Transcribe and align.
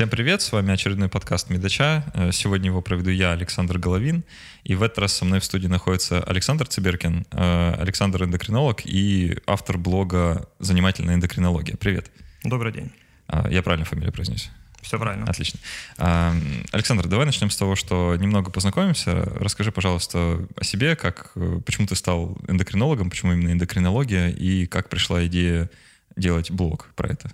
Всем 0.00 0.08
привет, 0.08 0.40
с 0.40 0.50
вами 0.50 0.72
очередной 0.72 1.10
подкаст 1.10 1.50
Медача. 1.50 2.06
Э, 2.14 2.32
сегодня 2.32 2.68
его 2.68 2.80
проведу 2.80 3.10
я, 3.10 3.32
Александр 3.32 3.76
Головин. 3.76 4.24
И 4.64 4.74
в 4.74 4.82
этот 4.82 4.96
раз 4.96 5.12
со 5.12 5.26
мной 5.26 5.40
в 5.40 5.44
студии 5.44 5.66
находится 5.66 6.22
Александр 6.22 6.66
Циберкин, 6.66 7.26
э, 7.30 7.74
Александр 7.78 8.24
эндокринолог 8.24 8.80
и 8.86 9.36
автор 9.44 9.76
блога 9.76 10.48
«Занимательная 10.58 11.16
эндокринология». 11.16 11.76
Привет. 11.76 12.10
Добрый 12.42 12.72
день. 12.72 12.90
А, 13.26 13.46
я 13.50 13.62
правильно 13.62 13.84
фамилию 13.84 14.10
произнес? 14.10 14.48
Все 14.80 14.98
правильно. 14.98 15.26
Отлично. 15.26 15.60
А, 15.98 16.34
Александр, 16.72 17.06
давай 17.06 17.26
начнем 17.26 17.50
с 17.50 17.56
того, 17.58 17.76
что 17.76 18.16
немного 18.16 18.50
познакомимся. 18.50 19.16
Расскажи, 19.38 19.70
пожалуйста, 19.70 20.48
о 20.56 20.64
себе, 20.64 20.96
как, 20.96 21.32
э, 21.34 21.60
почему 21.66 21.86
ты 21.86 21.94
стал 21.94 22.38
эндокринологом, 22.48 23.10
почему 23.10 23.34
именно 23.34 23.52
эндокринология, 23.52 24.30
и 24.30 24.64
как 24.64 24.88
пришла 24.88 25.26
идея 25.26 25.68
делать 26.16 26.50
блог 26.50 26.88
про 26.96 27.10
это. 27.10 27.30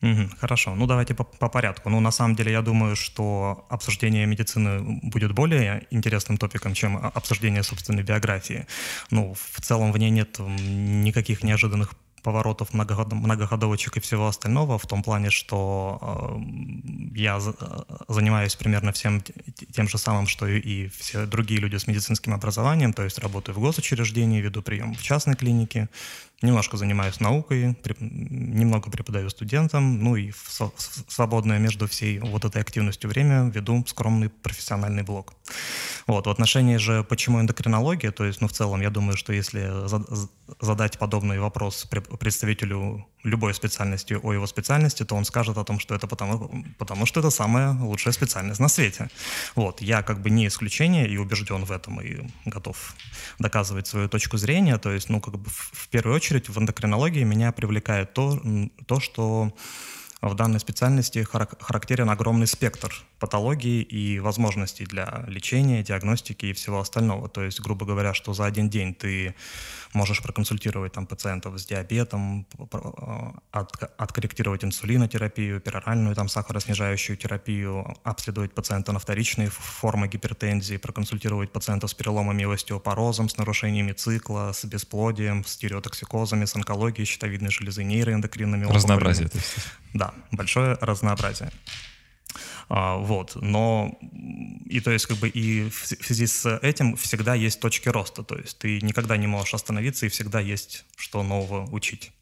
Угу, 0.00 0.28
хорошо, 0.40 0.74
ну 0.76 0.86
давайте 0.86 1.14
по, 1.14 1.24
по 1.24 1.48
порядку. 1.48 1.90
Ну, 1.90 2.00
на 2.00 2.12
самом 2.12 2.36
деле, 2.36 2.52
я 2.52 2.62
думаю, 2.62 2.94
что 2.94 3.66
обсуждение 3.68 4.26
медицины 4.26 5.00
будет 5.02 5.32
более 5.32 5.86
интересным 5.90 6.38
топиком, 6.38 6.74
чем 6.74 6.96
обсуждение 6.96 7.64
собственной 7.64 8.04
биографии. 8.04 8.66
Ну, 9.10 9.34
в 9.34 9.60
целом 9.60 9.92
в 9.92 9.98
ней 9.98 10.10
нет 10.10 10.38
никаких 10.38 11.42
неожиданных 11.42 11.94
поворотов, 12.22 12.74
многоход, 12.74 13.12
многоходовочек 13.12 13.96
и 13.96 14.00
всего 14.00 14.26
остального, 14.26 14.78
в 14.78 14.86
том 14.86 15.02
плане, 15.02 15.30
что 15.30 15.98
э, 16.00 16.38
я 17.14 17.40
за, 17.40 17.54
занимаюсь 18.08 18.54
примерно 18.56 18.92
всем 18.92 19.22
тем 19.72 19.88
же 19.88 19.98
самым, 19.98 20.26
что 20.26 20.46
и, 20.46 20.58
и 20.58 20.88
все 20.88 21.26
другие 21.26 21.60
люди 21.60 21.76
с 21.76 21.86
медицинским 21.86 22.34
образованием, 22.34 22.92
то 22.92 23.04
есть 23.04 23.18
работаю 23.18 23.56
в 23.56 23.60
госучреждении, 23.60 24.40
веду 24.40 24.62
прием 24.62 24.94
в 24.94 25.02
частной 25.02 25.36
клинике, 25.36 25.88
немножко 26.42 26.76
занимаюсь 26.76 27.20
наукой, 27.20 27.76
немного 27.98 28.90
преподаю 28.90 29.28
студентам, 29.30 30.02
ну 30.02 30.16
и 30.16 30.30
в 30.30 30.72
свободное 31.08 31.58
между 31.58 31.88
всей 31.88 32.18
вот 32.20 32.44
этой 32.44 32.62
активностью 32.62 33.10
время 33.10 33.50
веду 33.50 33.84
скромный 33.86 34.28
профессиональный 34.28 35.02
блог. 35.02 35.34
Вот, 36.06 36.26
в 36.26 36.30
отношении 36.30 36.76
же, 36.76 37.04
почему 37.04 37.40
эндокринология, 37.40 38.12
то 38.12 38.24
есть, 38.24 38.40
ну, 38.40 38.48
в 38.48 38.52
целом, 38.52 38.80
я 38.80 38.90
думаю, 38.90 39.16
что 39.16 39.32
если 39.32 39.70
задать 40.60 40.98
подобный 40.98 41.40
вопрос 41.40 41.86
представителю 42.18 43.06
любой 43.28 43.54
специальности 43.54 44.14
о 44.22 44.32
его 44.32 44.46
специальности, 44.46 45.04
то 45.04 45.14
он 45.14 45.24
скажет 45.24 45.58
о 45.58 45.64
том, 45.64 45.78
что 45.78 45.94
это 45.94 46.06
потому, 46.06 46.64
потому 46.78 47.06
что 47.06 47.20
это 47.20 47.30
самая 47.30 47.72
лучшая 47.72 48.12
специальность 48.12 48.60
на 48.60 48.68
свете. 48.68 49.10
Вот, 49.54 49.80
я 49.80 50.02
как 50.02 50.20
бы 50.20 50.30
не 50.30 50.46
исключение 50.46 51.08
и 51.08 51.16
убежден 51.16 51.64
в 51.64 51.72
этом, 51.72 52.00
и 52.00 52.28
готов 52.44 52.94
доказывать 53.38 53.86
свою 53.86 54.08
точку 54.08 54.36
зрения, 54.38 54.78
то 54.78 54.90
есть, 54.90 55.08
ну, 55.08 55.20
как 55.20 55.38
бы 55.38 55.50
в, 55.50 55.88
первую 55.88 56.16
очередь 56.16 56.48
в 56.48 56.58
эндокринологии 56.58 57.24
меня 57.24 57.52
привлекает 57.52 58.12
то, 58.12 58.40
то 58.86 59.00
что 59.00 59.52
в 60.20 60.34
данной 60.34 60.60
специальности 60.60 61.26
характерен 61.60 62.10
огромный 62.10 62.46
спектр 62.46 62.92
патологий 63.18 63.82
и 63.82 64.20
возможностей 64.20 64.86
для 64.86 65.24
лечения, 65.26 65.82
диагностики 65.82 66.46
и 66.46 66.52
всего 66.52 66.80
остального. 66.80 67.28
То 67.28 67.42
есть, 67.42 67.60
грубо 67.60 67.84
говоря, 67.84 68.14
что 68.14 68.32
за 68.32 68.44
один 68.46 68.70
день 68.70 68.94
ты 68.94 69.34
можешь 69.92 70.22
проконсультировать 70.22 70.92
там, 70.92 71.06
пациентов 71.06 71.58
с 71.58 71.66
диабетом, 71.66 72.46
от, 73.50 73.72
откорректировать 73.96 74.64
инсулинотерапию, 74.64 75.60
пероральную 75.60 76.14
там, 76.14 76.28
сахароснижающую 76.28 77.16
терапию, 77.16 77.96
обследовать 78.04 78.52
пациента 78.52 78.92
на 78.92 78.98
вторичные 78.98 79.48
формы 79.50 80.08
гипертензии, 80.08 80.76
проконсультировать 80.76 81.50
пациентов 81.52 81.90
с 81.90 81.94
переломами 81.94 82.42
и 82.42 82.46
остеопорозом, 82.46 83.28
с 83.28 83.36
нарушениями 83.36 83.92
цикла, 83.92 84.52
с 84.52 84.64
бесплодием, 84.64 85.44
с 85.44 85.52
стереотоксикозами, 85.52 86.44
с 86.44 86.54
онкологией 86.54 87.06
щитовидной 87.06 87.50
железы, 87.50 87.82
нейроэндокринными 87.82 88.66
Разнообразие. 88.66 89.30
Да, 89.94 90.12
большое 90.30 90.76
разнообразие. 90.80 91.50
А, 92.68 92.96
вот, 92.96 93.36
но 93.36 93.98
и 94.66 94.80
то 94.80 94.90
есть 94.90 95.06
как 95.06 95.16
бы 95.16 95.28
и 95.28 95.70
в 95.70 95.86
связи 95.86 96.26
с 96.26 96.58
этим 96.58 96.96
всегда 96.96 97.34
есть 97.34 97.60
точки 97.60 97.88
роста, 97.88 98.22
то 98.22 98.36
есть 98.36 98.58
ты 98.58 98.80
никогда 98.82 99.16
не 99.16 99.26
можешь 99.26 99.54
остановиться 99.54 100.04
и 100.04 100.10
всегда 100.10 100.40
есть 100.40 100.84
что 100.96 101.22
нового 101.22 101.66
учить. 101.70 102.12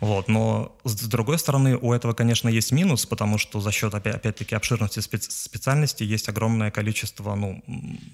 Вот, 0.00 0.28
но 0.28 0.78
с 0.84 0.94
другой 1.08 1.38
стороны, 1.38 1.76
у 1.76 1.92
этого, 1.92 2.14
конечно, 2.14 2.48
есть 2.48 2.72
минус, 2.72 3.04
потому 3.04 3.36
что 3.36 3.60
за 3.60 3.70
счет, 3.70 3.94
опять-таки, 3.94 4.54
обширности 4.54 5.00
специальностей 5.00 6.06
есть 6.06 6.26
огромное 6.30 6.70
количество 6.70 7.34
ну, 7.34 7.62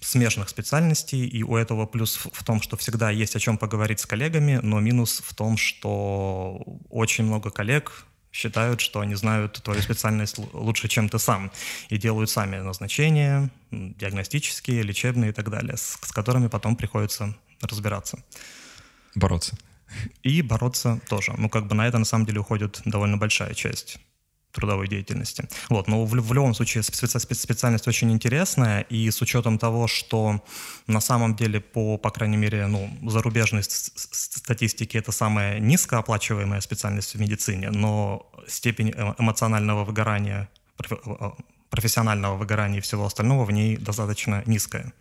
смежных 0.01 0.49
специальностей, 0.49 1.25
и 1.27 1.45
у 1.45 1.57
этого 1.57 1.87
плюс 1.87 2.19
в 2.33 2.43
том, 2.43 2.61
что 2.61 2.77
всегда 2.77 3.11
есть 3.11 3.37
о 3.37 3.39
чем 3.39 3.57
поговорить 3.57 4.01
с 4.01 4.07
коллегами, 4.07 4.59
но 4.65 4.81
минус 4.81 5.23
в 5.25 5.33
том, 5.37 5.57
что 5.57 6.61
очень 6.91 7.25
много 7.25 7.51
коллег 7.51 8.05
считают, 8.37 8.81
что 8.81 9.01
они 9.01 9.15
знают 9.15 9.63
твою 9.63 9.83
специальность 9.83 10.39
лучше, 10.53 10.89
чем 10.89 11.09
ты 11.09 11.19
сам, 11.19 11.51
и 11.89 11.97
делают 11.97 12.31
сами 12.31 12.57
назначения, 12.57 13.51
диагностические, 13.71 14.83
лечебные 14.83 15.31
и 15.31 15.33
так 15.33 15.51
далее, 15.51 15.77
с, 15.77 15.99
с 16.03 16.13
которыми 16.13 16.49
потом 16.49 16.77
приходится 16.77 17.35
разбираться. 17.63 18.19
Бороться. 19.15 19.57
И 20.23 20.43
бороться 20.43 21.01
тоже. 21.09 21.33
Ну, 21.39 21.49
как 21.49 21.67
бы 21.67 21.75
на 21.75 21.89
это 21.89 21.99
на 21.99 22.05
самом 22.05 22.27
деле 22.27 22.41
уходит 22.41 22.83
довольно 22.85 23.17
большая 23.17 23.55
часть 23.55 23.99
трудовой 24.57 24.89
деятельности. 24.89 25.49
Вот, 25.69 25.89
но 25.89 26.05
в, 26.05 26.11
в 26.11 26.35
любом 26.35 26.55
случае 26.55 26.83
специ, 26.83 27.19
специальность 27.19 27.89
очень 27.89 28.11
интересная, 28.11 28.81
и 28.81 29.11
с 29.11 29.23
учетом 29.23 29.59
того, 29.59 29.87
что 29.87 30.43
на 30.87 31.01
самом 31.01 31.37
деле 31.37 31.61
по, 31.61 31.99
по 31.99 32.11
крайней 32.11 32.39
мере, 32.39 32.67
ну, 32.67 32.91
зарубежной 33.11 33.63
статистике 33.63 34.99
это 34.99 35.13
самая 35.13 35.61
низкооплачиваемая 35.61 36.61
специальность 36.61 37.15
в 37.15 37.21
медицине, 37.21 37.71
но 37.71 38.27
степень 38.49 38.93
э, 38.97 39.15
эмоционального 39.19 39.85
выгорания, 39.85 40.49
э, 40.91 41.31
профессионального 41.71 42.37
выгорания 42.37 42.79
и 42.79 42.81
всего 42.81 43.05
остального 43.05 43.45
в 43.45 43.51
ней 43.51 43.77
достаточно 43.77 44.43
низкая. 44.47 44.93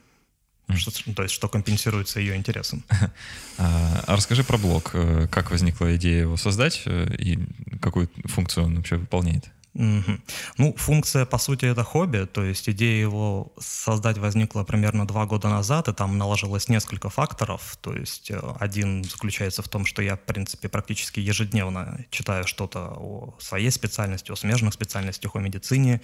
Что, 0.73 0.91
то 1.13 1.23
есть, 1.23 1.35
что 1.35 1.47
компенсируется 1.47 2.19
ее 2.19 2.35
интересом. 2.35 2.83
А, 3.57 4.03
а 4.07 4.15
расскажи 4.17 4.43
про 4.43 4.57
блог. 4.57 4.91
Э, 4.93 5.27
как 5.31 5.49
возникла 5.49 5.95
идея 5.95 6.21
его 6.21 6.35
создать 6.35 6.81
э, 6.85 7.15
и 7.17 7.39
какую 7.81 8.09
функцию 8.25 8.65
он 8.65 8.75
вообще 8.75 8.97
выполняет? 8.97 9.49
Угу. 9.75 10.19
Ну, 10.57 10.73
функция, 10.77 11.25
по 11.25 11.37
сути, 11.37 11.65
это 11.65 11.83
хобби, 11.83 12.25
то 12.25 12.43
есть 12.43 12.69
идея 12.69 13.01
его 13.01 13.53
создать 13.59 14.17
возникла 14.17 14.63
примерно 14.63 15.05
два 15.05 15.25
года 15.25 15.49
назад, 15.49 15.89
и 15.89 15.93
там 15.93 16.17
наложилось 16.17 16.69
несколько 16.69 17.09
факторов, 17.09 17.77
то 17.81 17.93
есть 17.93 18.31
э, 18.31 18.39
один 18.59 19.03
заключается 19.03 19.61
в 19.61 19.67
том, 19.67 19.85
что 19.85 20.01
я, 20.01 20.15
в 20.15 20.21
принципе, 20.21 20.69
практически 20.69 21.19
ежедневно 21.19 22.05
читаю 22.09 22.47
что-то 22.47 22.93
о 22.95 23.35
своей 23.39 23.69
специальности, 23.69 24.31
о 24.31 24.37
смежных 24.37 24.73
специальностях, 24.73 25.35
о 25.35 25.39
медицине, 25.39 26.01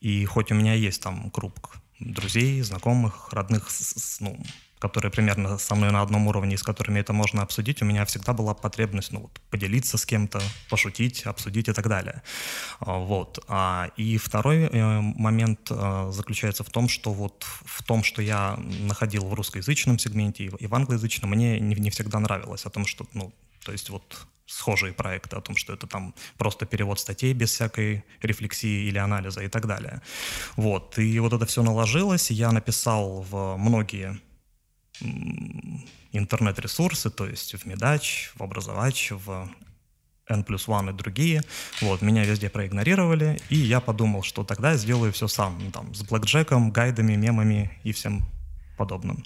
и 0.00 0.24
хоть 0.24 0.50
у 0.50 0.54
меня 0.54 0.72
есть 0.72 1.02
там 1.02 1.30
круг 1.30 1.76
друзей, 2.00 2.60
знакомых, 2.62 3.32
родных, 3.32 3.68
ну, 4.20 4.38
которые 4.80 5.12
примерно 5.12 5.58
со 5.58 5.74
мной 5.74 5.92
на 5.92 6.00
одном 6.00 6.26
уровне, 6.26 6.56
с 6.56 6.62
которыми 6.62 7.00
это 7.00 7.12
можно 7.12 7.42
обсудить, 7.42 7.82
у 7.82 7.84
меня 7.84 8.04
всегда 8.06 8.32
была 8.32 8.54
потребность 8.54 9.12
ну, 9.12 9.20
вот, 9.20 9.40
поделиться 9.50 9.98
с 9.98 10.06
кем-то, 10.06 10.40
пошутить, 10.70 11.26
обсудить 11.26 11.68
и 11.68 11.72
так 11.72 11.86
далее. 11.86 12.22
А, 12.80 12.98
вот. 12.98 13.44
А, 13.46 13.90
и 13.98 14.16
второй 14.16 14.62
э, 14.62 15.00
момент 15.00 15.70
э, 15.70 16.10
заключается 16.12 16.64
в 16.64 16.70
том, 16.70 16.88
что 16.88 17.12
вот 17.12 17.44
в 17.64 17.82
том, 17.82 18.02
что 18.02 18.22
я 18.22 18.56
находил 18.56 19.26
в 19.26 19.34
русскоязычном 19.34 19.98
сегменте 19.98 20.44
и 20.44 20.66
в 20.66 20.74
англоязычном, 20.74 21.30
мне 21.30 21.60
не, 21.60 21.74
не 21.74 21.90
всегда 21.90 22.18
нравилось 22.18 22.64
о 22.64 22.70
том, 22.70 22.86
что, 22.86 23.06
ну, 23.12 23.32
то 23.64 23.72
есть 23.72 23.90
вот 23.90 24.26
схожие 24.50 24.92
проекты 24.92 25.36
о 25.36 25.40
том, 25.40 25.56
что 25.56 25.72
это 25.72 25.86
там 25.86 26.14
просто 26.36 26.66
перевод 26.66 26.98
статей 26.98 27.32
без 27.32 27.50
всякой 27.50 28.04
рефлексии 28.20 28.88
или 28.88 28.98
анализа 28.98 29.42
и 29.42 29.48
так 29.48 29.66
далее. 29.66 30.02
Вот. 30.56 30.98
И 30.98 31.18
вот 31.20 31.32
это 31.32 31.46
все 31.46 31.62
наложилось. 31.62 32.30
Я 32.30 32.50
написал 32.50 33.22
в 33.30 33.56
многие 33.56 34.20
интернет-ресурсы, 36.12 37.10
то 37.10 37.26
есть 37.26 37.54
в 37.54 37.64
Медач, 37.64 38.32
в 38.34 38.42
Образовач, 38.42 39.12
в 39.12 39.48
N 40.28 40.44
плюс 40.44 40.68
One 40.68 40.90
и 40.90 40.92
другие. 40.92 41.42
Вот, 41.80 42.02
меня 42.02 42.24
везде 42.24 42.50
проигнорировали, 42.50 43.40
и 43.48 43.56
я 43.56 43.80
подумал, 43.80 44.22
что 44.22 44.44
тогда 44.44 44.76
сделаю 44.76 45.12
все 45.12 45.28
сам, 45.28 45.70
там, 45.72 45.94
с 45.94 46.02
блэкджеком, 46.02 46.70
гайдами, 46.70 47.14
мемами 47.14 47.70
и 47.84 47.92
всем 47.92 48.24
подобным. 48.76 49.24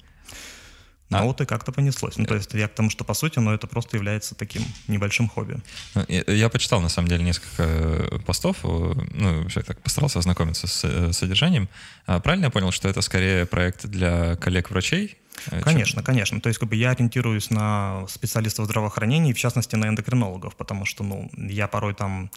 А? 1.11 1.19
Ну 1.19 1.27
вот 1.27 1.41
и 1.41 1.45
как-то 1.45 1.71
понеслось. 1.71 2.17
Ну, 2.17 2.25
то 2.25 2.35
есть 2.35 2.53
я 2.53 2.67
к 2.67 2.73
тому, 2.73 2.89
что 2.89 3.03
по 3.03 3.13
сути, 3.13 3.39
но 3.39 3.53
это 3.53 3.67
просто 3.67 3.97
является 3.97 4.33
таким 4.33 4.63
небольшим 4.87 5.29
хобби. 5.29 5.57
Ну, 5.93 6.03
я, 6.07 6.23
я 6.27 6.49
почитал, 6.49 6.81
на 6.81 6.89
самом 6.89 7.09
деле, 7.09 7.23
несколько 7.23 7.63
э, 7.63 8.19
постов, 8.25 8.57
э, 8.63 8.67
ну, 9.13 9.43
вообще 9.43 9.61
так 9.61 9.79
постарался 9.81 10.19
ознакомиться 10.19 10.67
с 10.67 10.83
э, 10.83 11.13
содержанием. 11.13 11.69
А 12.07 12.19
правильно 12.19 12.45
я 12.45 12.51
понял, 12.51 12.71
что 12.71 12.89
это 12.89 13.01
скорее 13.01 13.45
проект 13.45 13.85
для 13.85 14.35
коллег-врачей? 14.37 15.17
Конечно, 15.61 16.01
чем... 16.01 16.03
конечно. 16.03 16.41
То 16.41 16.49
есть 16.49 16.59
как 16.59 16.69
бы 16.69 16.75
я 16.75 16.91
ориентируюсь 16.91 17.51
на 17.51 18.05
специалистов 18.07 18.65
здравоохранения, 18.65 19.33
в 19.33 19.37
частности 19.37 19.75
на 19.75 19.87
эндокринологов, 19.87 20.55
потому 20.55 20.85
что, 20.85 21.03
ну, 21.03 21.29
я 21.35 21.67
порой 21.67 21.93
там 21.93 22.31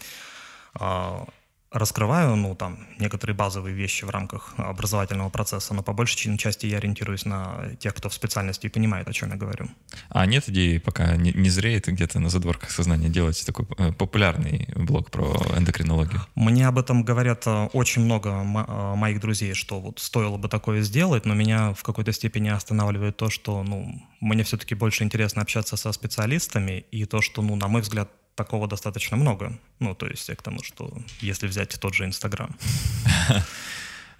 а, 0.74 1.26
раскрываю, 1.70 2.36
ну, 2.36 2.54
там, 2.54 2.86
некоторые 2.98 3.36
базовые 3.36 3.74
вещи 3.74 4.04
в 4.04 4.10
рамках 4.10 4.54
образовательного 4.56 5.28
процесса, 5.28 5.74
но 5.74 5.82
по 5.82 5.92
большей 5.92 6.36
части 6.38 6.66
я 6.66 6.78
ориентируюсь 6.78 7.24
на 7.24 7.76
тех, 7.78 7.94
кто 7.94 8.08
в 8.08 8.14
специальности 8.14 8.66
и 8.66 8.68
понимает, 8.70 9.08
о 9.08 9.12
чем 9.12 9.30
я 9.30 9.36
говорю. 9.36 9.68
А 10.08 10.24
нет 10.26 10.48
идеи, 10.48 10.78
пока 10.78 11.16
не, 11.16 11.32
не 11.32 11.50
зреет 11.50 11.86
где-то 11.88 12.20
на 12.20 12.30
задворках 12.30 12.70
сознания 12.70 13.08
делать 13.08 13.44
такой 13.44 13.66
э, 13.76 13.92
популярный 13.92 14.68
блог 14.76 15.10
про 15.10 15.36
эндокринологию? 15.56 16.20
Мне 16.34 16.66
об 16.66 16.78
этом 16.78 17.04
говорят 17.04 17.46
э, 17.46 17.68
очень 17.72 18.02
много 18.02 18.30
э, 18.30 18.94
моих 18.94 19.20
друзей, 19.20 19.54
что 19.54 19.80
вот 19.80 19.98
стоило 19.98 20.38
бы 20.38 20.48
такое 20.48 20.80
сделать, 20.82 21.26
но 21.26 21.34
меня 21.34 21.74
в 21.74 21.82
какой-то 21.82 22.12
степени 22.12 22.48
останавливает 22.48 23.16
то, 23.16 23.28
что, 23.28 23.62
ну, 23.62 24.02
мне 24.20 24.42
все-таки 24.42 24.74
больше 24.74 25.04
интересно 25.04 25.42
общаться 25.42 25.76
со 25.76 25.92
специалистами, 25.92 26.84
и 26.90 27.04
то, 27.04 27.20
что, 27.20 27.42
ну, 27.42 27.56
на 27.56 27.68
мой 27.68 27.82
взгляд, 27.82 28.10
такого 28.38 28.68
достаточно 28.68 29.16
много. 29.16 29.58
Ну, 29.80 29.94
то 29.94 30.06
есть 30.06 30.30
к 30.34 30.42
тому, 30.42 30.62
что 30.62 30.90
если 31.20 31.48
взять 31.48 31.78
тот 31.80 31.94
же 31.94 32.04
Инстаграм. 32.04 32.56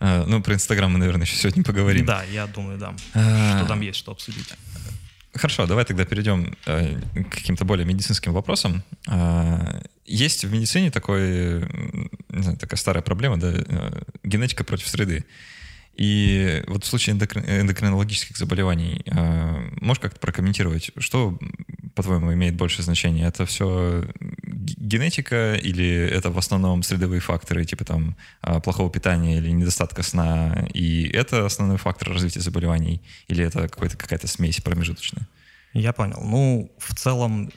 А, 0.00 0.24
ну, 0.26 0.40
про 0.40 0.54
Инстаграм 0.54 0.92
мы, 0.92 0.98
наверное, 1.00 1.26
еще 1.26 1.34
сегодня 1.34 1.64
поговорим. 1.64 2.06
Да, 2.06 2.22
я 2.22 2.46
думаю, 2.46 2.78
да, 2.78 2.94
а, 3.14 3.58
что 3.58 3.66
там 3.66 3.80
есть 3.80 3.98
что 3.98 4.12
обсудить. 4.12 4.54
Хорошо, 5.34 5.66
давай 5.66 5.84
тогда 5.84 6.04
перейдем 6.04 6.56
э, 6.66 7.00
к 7.24 7.30
каким-то 7.30 7.64
более 7.64 7.84
медицинским 7.84 8.32
вопросам. 8.32 8.84
Есть 10.06 10.44
в 10.44 10.52
медицине 10.52 10.92
такой, 10.92 11.66
не 12.28 12.42
знаю, 12.42 12.56
такая 12.58 12.78
старая 12.78 13.02
проблема, 13.02 13.40
да, 13.40 13.52
э, 13.52 14.02
генетика 14.22 14.62
против 14.62 14.86
среды. 14.86 15.24
И 15.98 16.62
вот 16.68 16.84
в 16.84 16.86
случае 16.86 17.16
эндокринологических 17.16 18.36
заболеваний, 18.36 19.04
можешь 19.80 20.00
как-то 20.00 20.20
прокомментировать, 20.20 20.92
что 20.96 21.38
по-твоему, 21.98 22.32
имеет 22.32 22.54
больше 22.54 22.84
значения? 22.84 23.26
Это 23.26 23.44
все 23.44 24.04
генетика 24.60 25.56
или 25.56 25.84
это 25.84 26.30
в 26.30 26.38
основном 26.38 26.84
средовые 26.84 27.20
факторы, 27.20 27.64
типа 27.64 27.84
там 27.84 28.16
а, 28.40 28.60
плохого 28.60 28.88
питания 28.88 29.38
или 29.38 29.50
недостатка 29.50 30.04
сна, 30.04 30.68
и 30.72 31.08
это 31.08 31.44
основной 31.44 31.76
фактор 31.76 32.10
развития 32.12 32.38
заболеваний? 32.38 33.02
Или 33.26 33.44
это 33.44 33.66
какая-то 33.66 34.28
смесь 34.28 34.60
промежуточная? 34.60 35.26
Я 35.72 35.92
понял. 35.92 36.20
Ну, 36.22 36.70
в 36.78 36.94
целом 36.94 37.50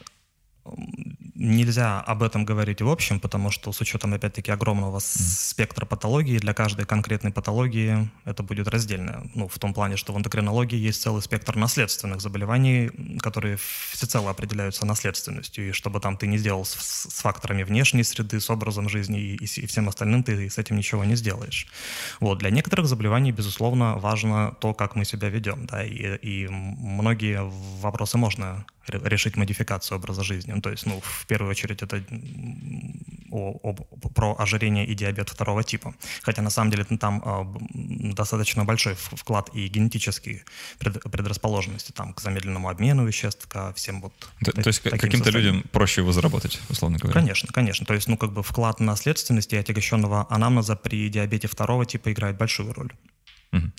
нельзя 1.42 2.00
об 2.00 2.22
этом 2.22 2.44
говорить 2.44 2.80
в 2.80 2.88
общем, 2.88 3.18
потому 3.18 3.50
что 3.50 3.72
с 3.72 3.80
учетом, 3.80 4.14
опять-таки, 4.14 4.50
огромного 4.50 5.00
спектра 5.00 5.84
патологии, 5.84 6.38
для 6.38 6.54
каждой 6.54 6.86
конкретной 6.86 7.32
патологии 7.32 8.08
это 8.24 8.42
будет 8.42 8.68
раздельно. 8.68 9.28
Ну, 9.34 9.48
в 9.48 9.58
том 9.58 9.74
плане, 9.74 9.96
что 9.96 10.12
в 10.12 10.18
эндокринологии 10.18 10.78
есть 10.78 11.02
целый 11.02 11.20
спектр 11.20 11.56
наследственных 11.56 12.20
заболеваний, 12.20 12.90
которые 13.20 13.58
всецело 13.90 14.30
определяются 14.30 14.86
наследственностью. 14.86 15.68
И 15.68 15.72
чтобы 15.72 16.00
там 16.00 16.16
ты 16.16 16.26
не 16.28 16.38
сделал 16.38 16.64
с, 16.64 16.74
с 16.74 17.20
факторами 17.20 17.64
внешней 17.64 18.04
среды, 18.04 18.40
с 18.40 18.48
образом 18.48 18.88
жизни 18.88 19.20
и, 19.20 19.36
и, 19.36 19.44
и 19.44 19.66
всем 19.66 19.88
остальным, 19.88 20.22
ты 20.22 20.48
с 20.48 20.58
этим 20.58 20.76
ничего 20.76 21.04
не 21.04 21.16
сделаешь. 21.16 21.66
Вот. 22.20 22.38
Для 22.38 22.50
некоторых 22.50 22.86
заболеваний, 22.86 23.32
безусловно, 23.32 23.98
важно 23.98 24.54
то, 24.60 24.74
как 24.74 24.94
мы 24.94 25.04
себя 25.04 25.28
ведем. 25.28 25.66
Да? 25.66 25.84
И, 25.84 26.16
и 26.16 26.48
многие 26.48 27.40
вопросы 27.80 28.16
можно 28.16 28.64
решить 28.88 29.36
модификацию 29.36 29.98
образа 29.98 30.22
жизни. 30.22 30.52
Ну, 30.52 30.60
то 30.60 30.70
есть, 30.70 30.86
ну, 30.86 31.00
в 31.00 31.26
первую 31.32 31.50
очередь, 31.50 31.82
это 31.82 32.04
о, 33.30 33.58
о, 33.62 33.74
про 34.14 34.36
ожирение 34.38 34.86
и 34.86 34.94
диабет 34.94 35.30
второго 35.30 35.64
типа. 35.64 35.94
Хотя, 36.22 36.42
на 36.42 36.50
самом 36.50 36.70
деле, 36.70 36.84
там 36.84 37.22
э, 37.24 38.12
достаточно 38.14 38.64
большой 38.64 38.94
вклад 38.94 39.48
и 39.54 39.68
генетические 39.68 40.44
пред, 40.78 41.02
предрасположенности 41.02 41.92
там, 41.92 42.12
к 42.12 42.20
замедленному 42.20 42.68
обмену 42.68 43.06
веществ, 43.06 43.48
ко 43.48 43.72
всем 43.72 44.02
вот 44.02 44.12
То, 44.44 44.52
то 44.52 44.68
есть 44.68 44.80
каким-то 44.80 45.30
людям 45.30 45.64
проще 45.72 46.02
его 46.02 46.12
заработать, 46.12 46.60
условно 46.68 46.98
говоря? 46.98 47.14
Конечно, 47.20 47.48
конечно. 47.50 47.86
То 47.86 47.94
есть, 47.94 48.08
ну, 48.08 48.18
как 48.18 48.32
бы 48.32 48.42
вклад 48.42 48.80
наследственности 48.80 49.54
и 49.54 49.58
отягощенного 49.58 50.26
анамнеза 50.28 50.76
при 50.76 51.08
диабете 51.08 51.48
второго 51.48 51.86
типа 51.86 52.12
играет 52.12 52.36
большую 52.36 52.74
роль. 52.74 52.92
Угу. 53.52 53.72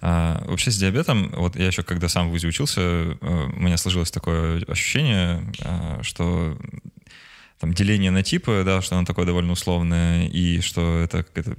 А, 0.00 0.44
вообще 0.46 0.70
с 0.70 0.76
диабетом, 0.76 1.30
вот 1.36 1.56
я 1.56 1.66
еще 1.66 1.82
когда 1.82 2.08
сам 2.08 2.28
в 2.28 2.30
ВУЗе 2.30 2.48
учился, 2.48 2.80
э, 2.80 3.16
у 3.20 3.60
меня 3.60 3.78
сложилось 3.78 4.10
такое 4.10 4.62
ощущение, 4.68 5.50
а, 5.62 6.02
что 6.02 6.58
там 7.58 7.72
деление 7.72 8.10
на 8.10 8.22
типы, 8.22 8.62
да, 8.64 8.82
что 8.82 8.96
оно 8.96 9.04
такое 9.04 9.26
довольно 9.26 9.52
условное, 9.52 10.26
и 10.26 10.60
что 10.60 10.98
это 10.98 11.22
какая-то 11.22 11.56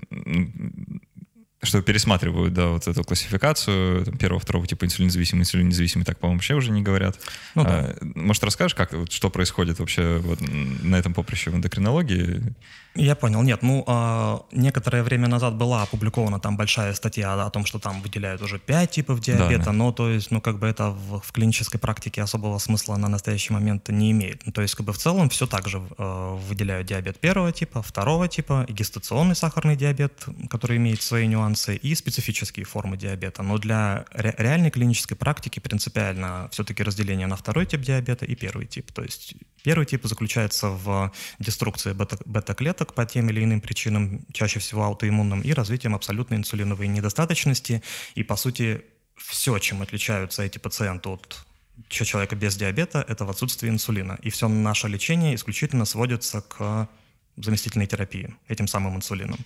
что 1.63 1.81
пересматривают, 1.81 2.53
да, 2.53 2.67
вот 2.67 2.87
эту 2.87 3.03
классификацию 3.03 4.05
там, 4.05 4.17
первого, 4.17 4.39
второго 4.39 4.67
типа 4.67 4.85
инсулинозависимый, 4.85 5.41
инсулинозависимый, 5.41 6.05
так, 6.05 6.19
по-моему, 6.19 6.37
вообще 6.37 6.53
уже 6.53 6.71
не 6.71 6.81
говорят. 6.81 7.19
Ну, 7.55 7.63
да. 7.63 7.69
а, 7.69 7.95
может, 8.15 8.43
расскажешь, 8.43 8.75
как, 8.75 8.93
вот, 8.93 9.11
что 9.11 9.29
происходит 9.29 9.79
вообще 9.79 10.17
вот, 10.17 10.39
на 10.41 10.95
этом 10.95 11.13
поприще 11.13 11.51
в 11.51 11.55
эндокринологии? 11.55 12.53
Я 12.95 13.15
понял. 13.15 13.41
Нет, 13.41 13.61
ну, 13.61 13.83
э, 13.85 14.37
некоторое 14.53 15.03
время 15.03 15.27
назад 15.27 15.55
была 15.55 15.83
опубликована 15.83 16.39
там 16.39 16.55
большая 16.55 16.93
статья 16.93 17.33
о 17.33 17.49
том, 17.49 17.65
что 17.65 17.77
там 17.77 18.01
выделяют 18.01 18.41
уже 18.41 18.57
5 18.57 18.89
типов 18.89 19.19
диабета, 19.19 19.57
да, 19.57 19.65
да. 19.65 19.71
но 19.73 19.91
то 19.91 20.09
есть, 20.09 20.31
ну, 20.31 20.39
как 20.39 20.59
бы 20.59 20.67
это 20.67 20.91
в, 20.91 21.19
в 21.19 21.31
клинической 21.33 21.77
практике 21.77 22.21
особого 22.21 22.57
смысла 22.57 22.95
на 22.95 23.09
настоящий 23.09 23.51
момент 23.51 23.89
не 23.89 24.11
имеет. 24.11 24.45
Ну, 24.45 24.53
то 24.53 24.61
есть, 24.61 24.75
как 24.75 24.85
бы 24.85 24.93
в 24.93 24.97
целом 24.97 25.27
все 25.29 25.45
так 25.45 25.67
же 25.67 25.81
э, 25.97 26.37
выделяют 26.47 26.87
диабет 26.87 27.19
первого 27.19 27.51
типа, 27.51 27.81
второго 27.81 28.29
типа, 28.29 28.65
гестационный 28.69 29.35
сахарный 29.35 29.75
диабет, 29.75 30.25
который 30.49 30.77
имеет 30.77 31.01
свои 31.01 31.27
нюансы, 31.27 31.44
и 31.53 31.95
специфические 31.95 32.65
формы 32.65 32.97
диабета. 32.97 33.43
Но 33.43 33.57
для 33.57 34.05
ре 34.11 34.33
реальной 34.37 34.71
клинической 34.71 35.17
практики 35.17 35.59
принципиально 35.59 36.49
все-таки 36.51 36.83
разделение 36.83 37.27
на 37.27 37.35
второй 37.35 37.65
тип 37.65 37.81
диабета 37.81 38.25
и 38.25 38.35
первый 38.35 38.65
тип. 38.65 38.91
То 38.91 39.03
есть 39.03 39.35
первый 39.63 39.85
тип 39.85 40.05
заключается 40.05 40.69
в 40.69 41.11
деструкции 41.39 41.93
бета-клеток, 41.93 42.57
клеток 42.57 42.93
по 42.93 43.05
тем 43.05 43.29
или 43.29 43.43
иным 43.43 43.61
причинам, 43.61 44.25
чаще 44.33 44.59
всего 44.59 44.83
аутоиммунным, 44.83 45.41
и 45.41 45.53
развитием 45.53 45.95
абсолютной 45.95 46.37
инсулиновой 46.37 46.87
недостаточности. 46.87 47.83
И, 48.15 48.23
по 48.23 48.35
сути, 48.35 48.81
все, 49.15 49.57
чем 49.59 49.81
отличаются 49.81 50.43
эти 50.43 50.57
пациенты 50.57 51.09
от 51.09 51.45
человека 51.89 52.35
без 52.35 52.55
диабета, 52.55 53.05
это 53.07 53.25
в 53.25 53.29
отсутствии 53.29 53.69
инсулина. 53.69 54.17
И 54.21 54.29
все 54.29 54.47
наше 54.47 54.87
лечение 54.87 55.35
исключительно 55.35 55.85
сводится 55.85 56.41
к 56.41 56.87
заместительной 57.37 57.87
терапии 57.87 58.33
этим 58.47 58.67
самым 58.67 58.95
инсулином. 58.95 59.39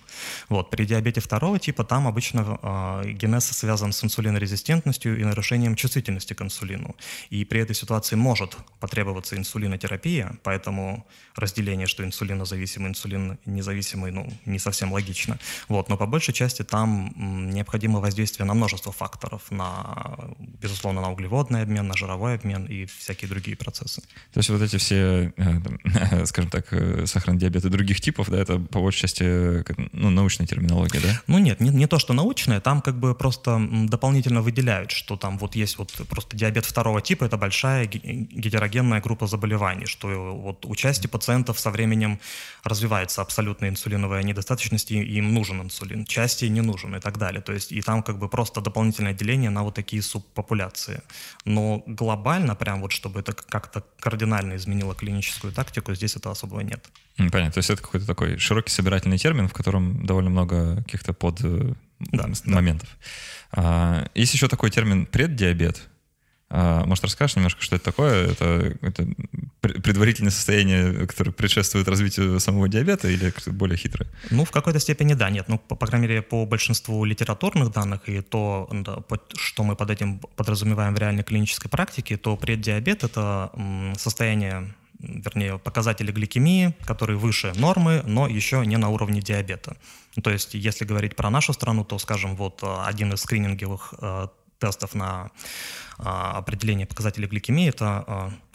Вот. 0.48 0.70
При 0.70 0.84
диабете 0.84 1.20
второго 1.20 1.58
типа 1.58 1.84
там 1.84 2.06
обычно 2.06 2.58
э, 2.62 3.10
генез 3.12 3.44
связан 3.46 3.92
с 3.92 4.04
инсулинорезистентностью 4.04 5.18
и 5.18 5.24
нарушением 5.24 5.74
чувствительности 5.74 6.34
к 6.34 6.42
инсулину. 6.42 6.94
И 7.30 7.44
при 7.44 7.60
этой 7.60 7.74
ситуации 7.74 8.16
может 8.16 8.56
потребоваться 8.78 9.36
инсулинотерапия, 9.36 10.38
поэтому 10.42 11.06
разделение, 11.34 11.86
что 11.86 12.04
инсулинозависимый, 12.04 12.90
инсулин 12.90 13.38
независимый, 13.44 14.12
ну, 14.12 14.32
не 14.46 14.58
совсем 14.58 14.92
логично. 14.92 15.38
Вот. 15.68 15.88
Но 15.88 15.96
по 15.96 16.06
большей 16.06 16.34
части 16.34 16.62
там 16.62 17.12
необходимо 17.50 18.00
воздействие 18.00 18.46
на 18.46 18.54
множество 18.54 18.92
факторов, 18.92 19.50
на, 19.50 20.16
безусловно, 20.38 21.00
на 21.00 21.10
углеводный 21.10 21.62
обмен, 21.62 21.88
на 21.88 21.96
жировой 21.96 22.34
обмен 22.34 22.66
и 22.66 22.86
всякие 22.86 23.28
другие 23.28 23.56
процессы. 23.56 24.02
То 24.32 24.38
есть 24.38 24.50
вот 24.50 24.62
эти 24.62 24.76
все, 24.76 25.32
э, 25.36 26.24
скажем 26.26 26.50
так, 26.50 26.72
э, 26.72 27.06
сахарный 27.06 27.40
диабет 27.40 27.64
и 27.64 27.68
других 27.80 28.00
типов, 28.00 28.28
да, 28.28 28.38
это 28.38 28.58
по 28.58 28.80
большей 28.80 29.00
части 29.00 29.24
ну, 29.92 30.10
научная 30.10 30.46
терминология, 30.46 31.00
да? 31.00 31.22
Ну 31.26 31.38
нет, 31.38 31.60
не, 31.60 31.70
не 31.70 31.86
то, 31.86 31.98
что 31.98 32.12
научная, 32.12 32.60
там 32.60 32.82
как 32.82 32.98
бы 33.00 33.14
просто 33.14 33.58
дополнительно 33.88 34.42
выделяют, 34.42 34.90
что 34.90 35.16
там 35.16 35.38
вот 35.38 35.56
есть 35.56 35.78
вот 35.78 35.92
просто 36.08 36.36
диабет 36.36 36.66
второго 36.66 37.00
типа, 37.00 37.24
это 37.24 37.38
большая 37.38 37.86
гетерогенная 37.86 39.00
группа 39.00 39.26
заболеваний, 39.26 39.86
что 39.86 40.08
вот 40.36 40.66
у 40.66 40.76
части 40.76 41.06
пациентов 41.06 41.58
со 41.58 41.70
временем 41.70 42.20
развивается 42.64 43.22
абсолютная 43.22 43.70
инсулиновая 43.70 44.22
недостаточность, 44.22 44.90
и 44.90 44.96
им 45.18 45.32
нужен 45.32 45.62
инсулин, 45.62 46.04
части 46.04 46.44
не 46.44 46.60
нужен 46.60 46.94
и 46.96 47.00
так 47.00 47.18
далее. 47.18 47.40
То 47.40 47.52
есть 47.52 47.72
и 47.72 47.80
там 47.80 48.02
как 48.02 48.18
бы 48.18 48.28
просто 48.28 48.60
дополнительное 48.60 49.14
деление 49.14 49.50
на 49.50 49.62
вот 49.62 49.74
такие 49.74 50.02
субпопуляции. 50.02 51.00
Но 51.44 51.82
глобально, 51.86 52.54
прям 52.54 52.82
вот 52.82 52.92
чтобы 52.92 53.20
это 53.20 53.32
как-то 53.32 53.82
кардинально 54.00 54.56
изменило 54.56 54.94
клиническую 54.94 55.52
тактику, 55.52 55.94
здесь 55.94 56.16
этого 56.16 56.32
особого 56.32 56.60
нет. 56.60 56.90
Понятно, 57.28 57.52
то 57.52 57.58
есть 57.58 57.70
это 57.70 57.82
какой-то 57.82 58.06
такой 58.06 58.38
широкий 58.38 58.70
собирательный 58.70 59.18
термин, 59.18 59.48
в 59.48 59.52
котором 59.52 60.06
довольно 60.06 60.30
много 60.30 60.76
каких-то 60.76 61.12
под 61.12 61.40
э, 61.42 61.74
да, 61.98 62.28
моментов. 62.46 62.88
Да. 63.52 64.08
Есть 64.14 64.34
еще 64.34 64.48
такой 64.48 64.70
термин 64.70 65.06
преддиабет. 65.06 65.88
А, 66.52 66.84
может, 66.84 67.04
расскажешь 67.04 67.36
немножко, 67.36 67.62
что 67.62 67.76
это 67.76 67.84
такое? 67.84 68.32
Это, 68.32 68.76
это 68.82 69.06
предварительное 69.60 70.32
состояние, 70.32 71.06
которое 71.06 71.30
предшествует 71.30 71.86
развитию 71.86 72.40
самого 72.40 72.68
диабета 72.68 73.08
или 73.08 73.32
более 73.46 73.76
хитрое? 73.76 74.10
Ну, 74.30 74.44
в 74.44 74.50
какой-то 74.50 74.80
степени 74.80 75.14
да, 75.14 75.30
нет. 75.30 75.46
Ну, 75.48 75.58
по, 75.58 75.76
по 75.76 75.86
крайней 75.86 76.08
мере, 76.08 76.22
по 76.22 76.44
большинству 76.46 77.04
литературных 77.04 77.70
данных 77.70 78.08
и 78.08 78.20
то, 78.20 78.68
да, 78.72 78.98
что 79.36 79.62
мы 79.62 79.76
под 79.76 79.90
этим 79.90 80.18
подразумеваем 80.34 80.94
в 80.94 80.98
реальной 80.98 81.22
клинической 81.22 81.70
практике, 81.70 82.16
то 82.16 82.36
преддиабет— 82.36 83.04
это 83.04 83.52
состояние 83.96 84.74
вернее, 85.02 85.58
показатели 85.58 86.12
гликемии, 86.12 86.74
которые 86.84 87.18
выше 87.18 87.52
нормы, 87.56 88.02
но 88.06 88.26
еще 88.26 88.64
не 88.66 88.76
на 88.76 88.88
уровне 88.88 89.20
диабета. 89.20 89.76
То 90.22 90.30
есть, 90.30 90.54
если 90.54 90.84
говорить 90.84 91.16
про 91.16 91.30
нашу 91.30 91.52
страну, 91.52 91.84
то, 91.84 91.98
скажем, 91.98 92.36
вот 92.36 92.62
э, 92.62 92.76
один 92.84 93.12
из 93.12 93.20
скрининговых 93.20 93.94
э, 93.98 94.28
тестов 94.58 94.94
на 94.94 95.30
э, 95.98 96.02
определение 96.02 96.86
показателей 96.86 97.28
гликемии– 97.28 97.68
это 97.70 98.04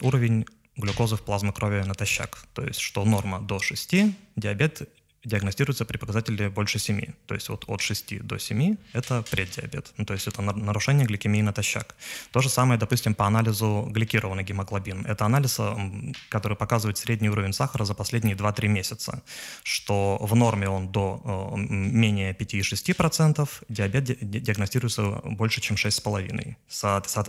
э, 0.00 0.06
уровень 0.06 0.46
глюкозы 0.76 1.16
в 1.16 1.22
плазме 1.22 1.52
крови 1.52 1.82
натощак. 1.82 2.44
То 2.52 2.62
есть, 2.62 2.80
что 2.80 3.04
норма 3.04 3.40
до 3.40 3.58
6, 3.58 3.94
диабет 4.36 4.88
диагностируется 5.26 5.84
при 5.84 5.98
показателе 5.98 6.48
больше 6.48 6.78
7. 6.78 7.12
То 7.26 7.34
есть 7.34 7.48
вот 7.48 7.64
от 7.66 7.80
6 7.80 8.22
до 8.22 8.38
7– 8.38 8.76
это 8.92 9.22
преддиабет. 9.30 9.92
Ну, 9.96 10.04
то 10.04 10.14
есть 10.14 10.28
это 10.28 10.42
нарушение 10.42 11.06
гликемии 11.06 11.42
натощак. 11.42 11.96
То 12.30 12.40
же 12.40 12.48
самое, 12.48 12.78
допустим, 12.78 13.14
по 13.14 13.26
анализу 13.26 13.88
гликированный 13.90 14.44
гемоглобин. 14.44 15.04
Это 15.04 15.24
анализ, 15.24 15.58
который 16.28 16.56
показывает 16.56 16.96
средний 16.98 17.28
уровень 17.28 17.52
сахара 17.52 17.84
за 17.84 17.94
последние 17.94 18.36
2-3 18.36 18.68
месяца, 18.68 19.22
что 19.64 20.18
в 20.20 20.34
норме 20.36 20.68
он 20.68 20.88
до 20.88 21.20
менее 21.56 22.32
5-6%, 22.32 23.48
диабет 23.68 24.04
диагностируется 24.30 25.20
больше, 25.24 25.60
чем 25.60 25.76
6,5%. 25.76 26.56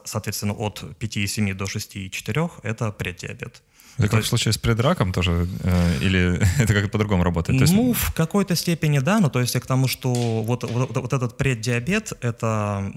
Соответственно, 0.06 0.54
от 0.54 0.84
5,7 0.84 1.54
до 1.54 1.66
6,4– 1.66 2.51
это 2.63 2.92
преддиабет. 2.92 3.63
Это 3.98 4.10
как 4.10 4.24
в 4.24 4.27
случае 4.27 4.54
с 4.54 4.58
предраком 4.58 5.12
тоже? 5.12 5.48
Э, 5.63 5.98
или 6.01 6.39
это 6.60 6.74
как 6.74 6.92
по-другому 6.92 7.24
работает? 7.24 7.60
есть... 7.60 7.74
Ну, 7.74 7.94
в 7.94 8.13
какой-то 8.13 8.56
степени 8.56 9.00
да, 9.00 9.20
но 9.20 9.30
то 9.30 9.39
есть 9.39 9.60
к 9.60 9.66
тому, 9.66 9.88
что 9.88 10.13
вот, 10.44 10.63
вот, 10.63 10.96
вот 10.96 11.13
этот 11.13 11.38
преддиабет— 11.38 12.13
это 12.22 12.92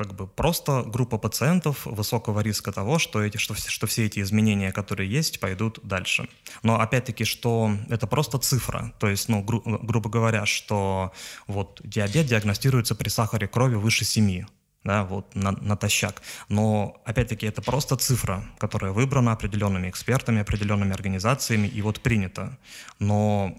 как 0.00 0.14
бы 0.14 0.26
просто 0.26 0.82
группа 0.86 1.18
пациентов 1.18 1.84
высокого 1.84 2.40
риска 2.40 2.72
того, 2.72 2.98
что, 2.98 3.22
эти, 3.22 3.36
что, 3.36 3.54
что 3.54 3.86
все 3.86 4.06
эти 4.06 4.20
изменения, 4.20 4.72
которые 4.72 5.10
есть, 5.10 5.40
пойдут 5.40 5.78
дальше. 5.82 6.26
Но 6.62 6.80
опять-таки, 6.80 7.24
что 7.24 7.76
это 7.90 8.06
просто 8.06 8.38
цифра. 8.38 8.94
То 8.98 9.08
есть, 9.08 9.28
ну, 9.28 9.42
гру, 9.42 9.60
грубо 9.62 10.08
говоря, 10.08 10.46
что 10.46 11.12
вот 11.46 11.82
диабет 11.84 12.26
диагностируется 12.26 12.94
при 12.94 13.10
сахаре 13.10 13.46
крови 13.46 13.74
выше 13.74 14.06
7 14.06 14.46
да, 14.84 15.04
вот 15.04 15.34
на, 15.34 15.52
натощак. 15.52 16.22
Но, 16.48 17.00
опять-таки, 17.04 17.46
это 17.46 17.62
просто 17.62 17.96
цифра, 17.96 18.44
которая 18.58 18.92
выбрана 18.92 19.32
определенными 19.32 19.88
экспертами, 19.88 20.40
определенными 20.40 20.92
организациями 20.92 21.66
и 21.68 21.82
вот 21.82 22.00
принята. 22.00 22.58
Но 22.98 23.56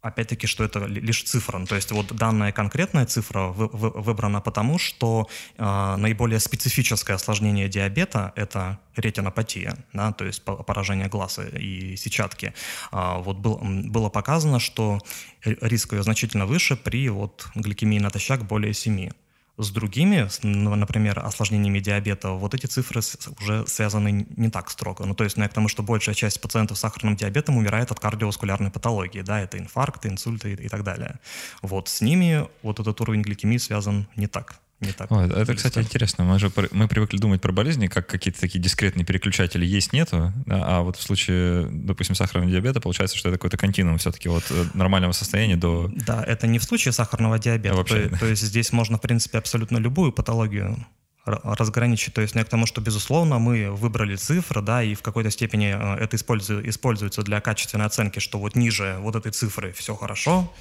опять-таки, 0.00 0.46
что 0.46 0.64
это 0.64 0.84
лишь 0.86 1.22
цифра. 1.24 1.64
То 1.66 1.76
есть 1.76 1.90
вот 1.92 2.14
данная 2.14 2.52
конкретная 2.52 3.06
цифра 3.06 3.48
вы, 3.48 3.68
вы, 3.68 3.90
выбрана 3.90 4.40
потому, 4.40 4.78
что 4.78 5.28
э, 5.56 5.96
наиболее 5.96 6.40
специфическое 6.40 7.16
осложнение 7.16 7.68
диабета– 7.68 8.32
это 8.36 8.78
ретинопатия, 8.96 9.76
да, 9.92 10.12
то 10.12 10.24
есть 10.24 10.42
поражение 10.44 11.08
глаза 11.08 11.44
и 11.44 11.96
сетчатки. 11.96 12.54
Э, 12.92 13.20
вот 13.20 13.38
был, 13.38 13.58
было 13.62 14.08
показано, 14.08 14.60
что 14.60 15.00
риск 15.44 15.92
ее 15.92 16.02
значительно 16.02 16.46
выше 16.46 16.76
при 16.76 17.08
вот, 17.08 17.48
гликемии 17.54 17.98
натощак 17.98 18.44
более 18.44 18.74
7. 18.74 19.10
С 19.58 19.70
другими, 19.70 20.28
ну, 20.42 20.76
например, 20.76 21.18
осложнениями 21.18 21.80
диабета, 21.80 22.30
вот 22.30 22.54
эти 22.54 22.66
цифры 22.66 23.00
уже 23.40 23.66
связаны 23.66 24.26
не 24.36 24.50
так 24.50 24.70
строго. 24.70 25.04
Ну, 25.04 25.14
то 25.14 25.24
есть, 25.24 25.36
ну, 25.36 25.42
я 25.42 25.48
к 25.48 25.52
тому, 25.52 25.66
что 25.66 25.82
большая 25.82 26.14
часть 26.14 26.40
пациентов 26.40 26.78
с 26.78 26.80
сахарным 26.80 27.16
диабетом 27.16 27.56
умирает 27.56 27.90
от 27.90 27.98
кардиоваскулярной 27.98 28.70
патологии, 28.70 29.22
да, 29.22 29.40
это 29.40 29.58
инфаркты, 29.58 30.08
инсульты 30.08 30.52
и, 30.52 30.66
и 30.66 30.68
так 30.68 30.84
далее. 30.84 31.18
Вот 31.60 31.88
с 31.88 32.00
ними 32.00 32.46
вот 32.62 32.78
этот 32.78 33.00
уровень 33.00 33.22
гликемии 33.22 33.58
связан 33.58 34.06
не 34.14 34.28
так 34.28 34.60
не 34.80 34.92
так. 34.92 35.10
О, 35.10 35.22
это, 35.22 35.54
кстати, 35.54 35.78
интересно. 35.80 36.24
Мы 36.24 36.38
же 36.38 36.52
мы 36.70 36.86
привыкли 36.86 37.18
думать 37.18 37.40
про 37.40 37.52
болезни, 37.52 37.88
как 37.88 38.06
какие-то 38.06 38.40
такие 38.40 38.60
дискретные 38.60 39.04
переключатели 39.04 39.66
есть, 39.66 39.92
нету. 39.92 40.32
Да, 40.46 40.64
а 40.66 40.82
вот 40.82 40.96
в 40.96 41.02
случае, 41.02 41.68
допустим, 41.70 42.14
сахарного 42.14 42.50
диабета 42.50 42.80
получается, 42.80 43.16
что 43.16 43.28
это 43.28 43.38
какой-то 43.38 43.56
континуум 43.56 43.98
все-таки 43.98 44.28
от 44.28 44.44
э, 44.50 44.66
нормального 44.74 45.12
состояния 45.12 45.56
до... 45.56 45.90
Да, 46.06 46.22
это 46.22 46.46
не 46.46 46.60
в 46.60 46.64
случае 46.64 46.92
сахарного 46.92 47.38
диабета. 47.38 47.76
Вообще, 47.76 48.04
то, 48.04 48.10
да. 48.10 48.18
то 48.18 48.26
есть 48.26 48.42
здесь 48.42 48.72
можно, 48.72 48.98
в 48.98 49.00
принципе, 49.00 49.38
абсолютно 49.38 49.78
любую 49.78 50.12
патологию 50.12 50.86
разграничить. 51.28 52.14
То 52.14 52.20
есть 52.20 52.34
ну, 52.34 52.40
я 52.40 52.44
к 52.44 52.48
тому, 52.48 52.66
что, 52.66 52.80
безусловно, 52.80 53.38
мы 53.38 53.70
выбрали 53.70 54.16
цифры, 54.16 54.62
да, 54.62 54.82
и 54.82 54.94
в 54.94 55.02
какой-то 55.02 55.30
степени 55.30 55.74
э, 55.76 56.04
это 56.04 56.16
используется 56.16 57.22
для 57.22 57.40
качественной 57.40 57.86
оценки, 57.86 58.18
что 58.18 58.38
вот 58.38 58.54
ниже 58.54 58.96
вот 59.00 59.16
этой 59.16 59.32
цифры 59.32 59.72
все 59.72 59.94
хорошо, 59.94 60.52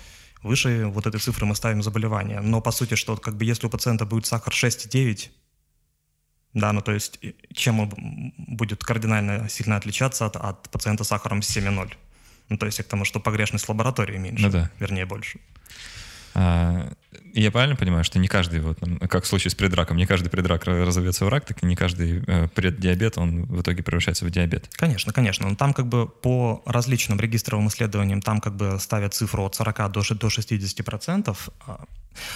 выше 0.44 0.86
вот 0.88 1.08
этой 1.08 1.20
цифры 1.20 1.46
мы 1.46 1.56
ставим 1.56 1.84
заболевание. 1.84 2.42
Но 2.42 2.62
по 2.62 2.72
сути, 2.72 2.96
что 2.96 3.18
как 3.18 3.36
бы 3.36 3.46
если 3.46 3.68
у 3.68 3.70
пациента 3.70 4.06
будет 4.06 4.26
сахар 4.26 4.54
6,9, 4.54 5.30
да, 6.54 6.74
ну 6.74 6.82
то 6.82 6.92
есть 6.92 7.20
чем 7.54 7.80
он 7.80 8.34
будет 8.38 8.84
кардинально 8.84 9.50
сильно 9.50 9.78
отличаться 9.78 10.26
от, 10.26 10.36
от 10.36 10.70
пациента 10.70 11.04
с 11.04 11.08
сахаром 11.08 11.40
7,0? 11.40 11.94
Ну 12.50 12.58
то 12.58 12.66
есть 12.66 12.80
к 12.80 12.88
тому, 12.88 13.06
что 13.06 13.20
погрешность 13.20 13.68
лаборатории 13.70 14.18
меньше, 14.18 14.46
ну, 14.46 14.52
да. 14.52 14.72
вернее 14.80 15.06
больше. 15.06 15.40
А, 16.38 16.94
я 17.34 17.50
правильно 17.50 17.76
понимаю, 17.76 18.04
что 18.04 18.20
не 18.20 18.28
каждый, 18.28 18.60
вот, 18.60 18.78
как 19.10 19.24
в 19.24 19.28
случае 19.28 19.50
с 19.50 19.56
предраком, 19.56 19.98
не 19.98 20.06
каждый 20.06 20.30
предрак 20.30 20.66
разовьется 20.66 21.26
в 21.26 21.30
рак, 21.30 21.46
так 21.46 21.64
и 21.64 21.66
не 21.66 21.76
каждый 21.76 22.24
э, 22.28 22.48
преддиабет, 22.50 23.18
он 23.18 23.46
в 23.46 23.62
итоге 23.62 23.82
превращается 23.82 24.24
в 24.24 24.30
диабет? 24.30 24.70
Конечно, 24.74 25.12
конечно. 25.14 25.50
Но 25.50 25.56
там 25.56 25.74
как 25.74 25.88
бы 25.88 26.08
по 26.08 26.62
различным 26.68 27.20
регистровым 27.20 27.70
исследованиям 27.70 28.22
там 28.22 28.40
как 28.40 28.56
бы 28.56 28.78
ставят 28.80 29.16
цифру 29.16 29.46
от 29.46 29.56
40 29.56 29.92
до, 29.92 30.14
до 30.14 30.30
60 30.30 30.86
процентов. 30.86 31.50
А, 31.66 31.86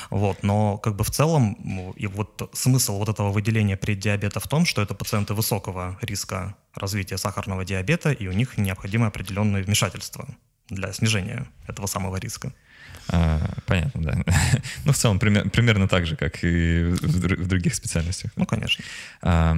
вот, 0.09 0.41
но 0.41 0.79
как 0.79 0.95
бы 0.95 1.03
в 1.03 1.11
целом 1.11 1.93
и 1.95 2.07
вот 2.07 2.49
смысл 2.53 2.97
вот 2.97 3.09
этого 3.09 3.31
выделения 3.31 3.77
преддиабета 3.77 4.39
в 4.39 4.47
том, 4.47 4.65
что 4.65 4.81
это 4.81 4.95
пациенты 4.95 5.35
высокого 5.35 5.99
риска 6.01 6.55
развития 6.73 7.17
сахарного 7.17 7.65
диабета, 7.65 8.11
и 8.11 8.27
у 8.27 8.31
них 8.31 8.57
необходимо 8.57 9.07
определенное 9.07 9.61
вмешательство 9.61 10.27
для 10.69 10.91
снижения 10.91 11.47
этого 11.67 11.85
самого 11.85 12.17
риска. 12.17 12.51
А, 13.11 13.39
понятно, 13.65 14.01
да. 14.01 14.23
ну, 14.85 14.93
в 14.93 14.97
целом, 14.97 15.19
пример, 15.19 15.49
примерно 15.49 15.87
так 15.87 16.05
же, 16.05 16.15
как 16.15 16.43
и 16.43 16.83
в, 16.83 17.01
в 17.01 17.47
других 17.47 17.75
специальностях. 17.75 18.31
Ну, 18.35 18.45
конечно. 18.45 18.83
А, 19.21 19.57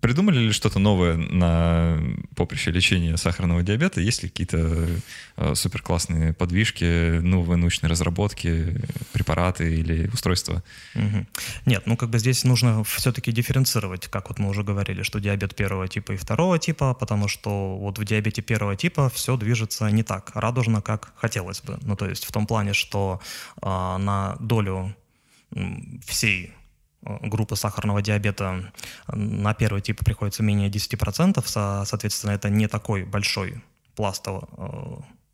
Придумали 0.00 0.38
ли 0.38 0.52
что-то 0.52 0.78
новое 0.78 1.16
на 1.16 1.98
поприще 2.36 2.70
лечения 2.70 3.18
сахарного 3.18 3.62
диабета? 3.62 4.00
Есть 4.00 4.22
ли 4.22 4.30
какие-то 4.30 4.88
э, 5.36 5.54
супер 5.54 5.82
классные 5.82 6.32
подвижки, 6.32 7.18
новые 7.18 7.58
научные 7.58 7.90
разработки, 7.90 8.80
препараты 9.12 9.74
или 9.74 10.08
устройства? 10.08 10.62
Угу. 10.94 11.26
Нет, 11.66 11.82
ну 11.86 11.98
как 11.98 12.08
бы 12.08 12.18
здесь 12.18 12.44
нужно 12.44 12.82
все-таки 12.84 13.30
дифференцировать, 13.30 14.08
как 14.08 14.30
вот 14.30 14.38
мы 14.38 14.48
уже 14.48 14.62
говорили, 14.62 15.02
что 15.02 15.20
диабет 15.20 15.54
первого 15.54 15.86
типа 15.86 16.12
и 16.12 16.16
второго 16.16 16.58
типа, 16.58 16.94
потому 16.94 17.28
что 17.28 17.76
вот 17.76 17.98
в 17.98 18.04
диабете 18.04 18.40
первого 18.40 18.76
типа 18.76 19.10
все 19.10 19.36
движется 19.36 19.90
не 19.90 20.02
так 20.02 20.30
радужно, 20.34 20.80
как 20.80 21.12
хотелось 21.16 21.60
бы. 21.60 21.78
Ну 21.82 21.94
то 21.94 22.08
есть 22.08 22.24
в 22.24 22.32
том 22.32 22.46
плане, 22.46 22.72
что 22.72 23.20
э, 23.60 23.66
на 23.66 24.36
долю 24.40 24.94
всей 26.06 26.54
группы 27.04 27.56
сахарного 27.56 28.02
диабета 28.02 28.72
на 29.08 29.54
первый 29.54 29.82
тип 29.82 30.04
приходится 30.04 30.42
менее 30.42 30.70
10%, 30.70 31.84
соответственно, 31.84 32.32
это 32.32 32.48
не 32.48 32.68
такой 32.68 33.04
большой 33.04 33.62
пласт 33.94 34.26
э, 34.26 34.40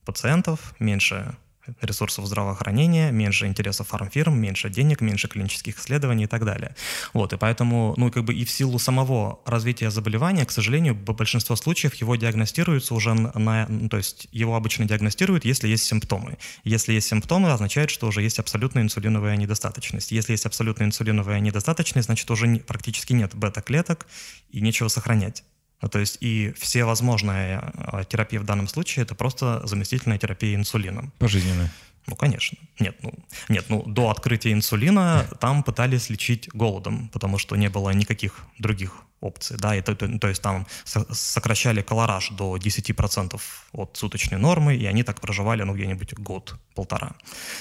пациентов, 0.04 0.74
меньше 0.78 1.36
ресурсов 1.80 2.26
здравоохранения, 2.26 3.10
меньше 3.10 3.46
интересов 3.46 3.88
фармфирм, 3.88 4.38
меньше 4.38 4.70
денег, 4.70 5.00
меньше 5.00 5.28
клинических 5.28 5.78
исследований 5.78 6.24
и 6.24 6.26
так 6.26 6.44
далее. 6.44 6.74
Вот, 7.12 7.32
и 7.32 7.36
поэтому, 7.36 7.94
ну, 7.96 8.10
как 8.10 8.24
бы 8.24 8.34
и 8.34 8.44
в 8.44 8.50
силу 8.50 8.78
самого 8.78 9.40
развития 9.44 9.90
заболевания, 9.90 10.44
к 10.44 10.50
сожалению, 10.50 10.94
в 10.94 11.04
большинство 11.14 11.56
случаев 11.56 11.94
его 11.94 12.16
диагностируется 12.16 12.94
уже 12.94 13.14
на, 13.14 13.66
ну, 13.68 13.88
то 13.88 13.96
есть 13.96 14.28
его 14.32 14.56
обычно 14.56 14.84
диагностируют, 14.86 15.44
если 15.44 15.68
есть 15.68 15.84
симптомы. 15.84 16.38
Если 16.64 16.92
есть 16.92 17.08
симптомы, 17.08 17.52
означает, 17.52 17.90
что 17.90 18.06
уже 18.06 18.22
есть 18.22 18.38
абсолютная 18.38 18.82
инсулиновая 18.82 19.36
недостаточность. 19.36 20.12
Если 20.12 20.32
есть 20.32 20.46
абсолютная 20.46 20.86
инсулиновая 20.86 21.40
недостаточность, 21.40 22.06
значит, 22.06 22.30
уже 22.30 22.46
практически 22.66 23.12
нет 23.12 23.34
бета-клеток 23.34 24.06
и 24.50 24.60
нечего 24.60 24.88
сохранять. 24.88 25.44
Ну, 25.82 25.88
то 25.88 25.98
есть 25.98 26.18
и 26.20 26.52
все 26.58 26.84
возможные 26.84 27.58
а, 27.58 28.04
терапии 28.04 28.38
в 28.38 28.44
данном 28.44 28.68
случае 28.68 29.04
это 29.04 29.14
просто 29.14 29.66
заместительная 29.66 30.18
терапия 30.18 30.54
инсулином. 30.54 31.12
Пожизненная. 31.18 31.70
Ну, 32.06 32.16
конечно. 32.16 32.58
Нет, 32.78 32.96
ну, 33.02 33.12
нет, 33.48 33.66
ну, 33.68 33.82
до 33.84 34.10
открытия 34.10 34.52
инсулина 34.52 35.26
там 35.40 35.62
пытались 35.62 36.10
лечить 36.10 36.48
голодом, 36.52 37.08
потому 37.08 37.38
что 37.38 37.56
не 37.56 37.68
было 37.68 37.90
никаких 37.90 38.40
других 38.58 39.04
опций, 39.20 39.58
да, 39.58 39.76
и 39.76 39.82
то, 39.82 39.94
то, 39.94 40.18
то 40.18 40.28
есть 40.28 40.42
там 40.42 40.66
сокращали 40.84 41.82
колораж 41.82 42.30
до 42.30 42.56
10% 42.56 43.40
от 43.72 43.96
суточной 43.96 44.38
нормы, 44.38 44.76
и 44.76 44.86
они 44.86 45.02
так 45.02 45.20
проживали, 45.20 45.62
ну, 45.62 45.74
где-нибудь 45.74 46.14
год-полтора. 46.14 47.12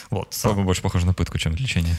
Вот. 0.10 0.36
Больше 0.56 0.82
похоже 0.82 1.06
на 1.06 1.14
пытку, 1.14 1.38
чем 1.38 1.56
лечение. 1.56 1.98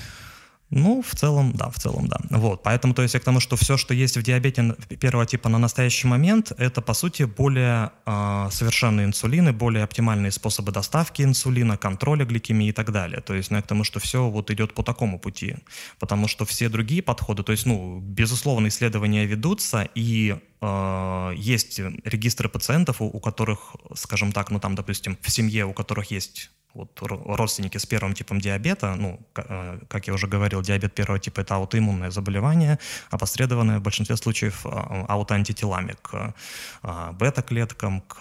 Ну, 0.70 1.02
в 1.02 1.16
целом, 1.16 1.52
да, 1.52 1.68
в 1.68 1.78
целом, 1.78 2.06
да. 2.06 2.18
Вот, 2.30 2.62
поэтому, 2.62 2.94
то 2.94 3.02
есть, 3.02 3.14
я 3.14 3.20
к 3.20 3.24
тому, 3.24 3.40
что 3.40 3.56
все, 3.56 3.76
что 3.76 3.92
есть 3.92 4.16
в 4.16 4.22
диабете 4.22 4.76
первого 5.00 5.26
типа 5.26 5.48
на 5.48 5.58
настоящий 5.58 6.06
момент, 6.06 6.52
это, 6.58 6.80
по 6.80 6.94
сути, 6.94 7.24
более 7.24 7.90
э, 8.06 8.48
совершенные 8.52 9.06
инсулины, 9.06 9.52
более 9.52 9.82
оптимальные 9.82 10.30
способы 10.30 10.70
доставки 10.70 11.22
инсулина, 11.22 11.76
контроля 11.76 12.24
гликемии 12.24 12.68
и 12.68 12.72
так 12.72 12.92
далее. 12.92 13.20
То 13.20 13.34
есть, 13.34 13.50
ну, 13.50 13.56
я 13.56 13.62
к 13.62 13.66
тому, 13.66 13.82
что 13.82 13.98
все 13.98 14.28
вот 14.28 14.50
идет 14.52 14.72
по 14.72 14.84
такому 14.84 15.18
пути. 15.18 15.56
Потому 15.98 16.28
что 16.28 16.44
все 16.44 16.68
другие 16.68 17.02
подходы, 17.02 17.42
то 17.42 17.52
есть, 17.52 17.66
ну, 17.66 17.98
безусловно, 18.00 18.68
исследования 18.68 19.26
ведутся, 19.26 19.88
и 19.96 20.36
есть 20.62 21.78
регистры 21.78 22.48
пациентов, 22.48 23.00
у, 23.00 23.20
которых, 23.20 23.76
скажем 23.94 24.32
так, 24.32 24.50
ну 24.50 24.60
там, 24.60 24.74
допустим, 24.74 25.16
в 25.22 25.30
семье, 25.30 25.64
у 25.64 25.72
которых 25.72 26.10
есть 26.10 26.50
вот 26.74 26.98
родственники 27.02 27.78
с 27.78 27.86
первым 27.86 28.14
типом 28.14 28.40
диабета, 28.40 28.94
ну, 28.94 29.20
э, 29.36 29.80
как 29.88 30.06
я 30.06 30.14
уже 30.14 30.26
говорил, 30.26 30.62
диабет 30.62 30.94
первого 30.94 31.18
типа– 31.18 31.40
это 31.42 31.56
аутоиммунное 31.56 32.10
заболевание, 32.10 32.78
опосредованное 33.10 33.78
в 33.78 33.82
большинстве 33.82 34.16
случаев 34.16 34.64
а, 34.64 35.06
аутоантителами 35.08 35.96
к 36.02 36.34
а, 36.82 37.12
бета-клеткам, 37.12 38.02
к 38.02 38.18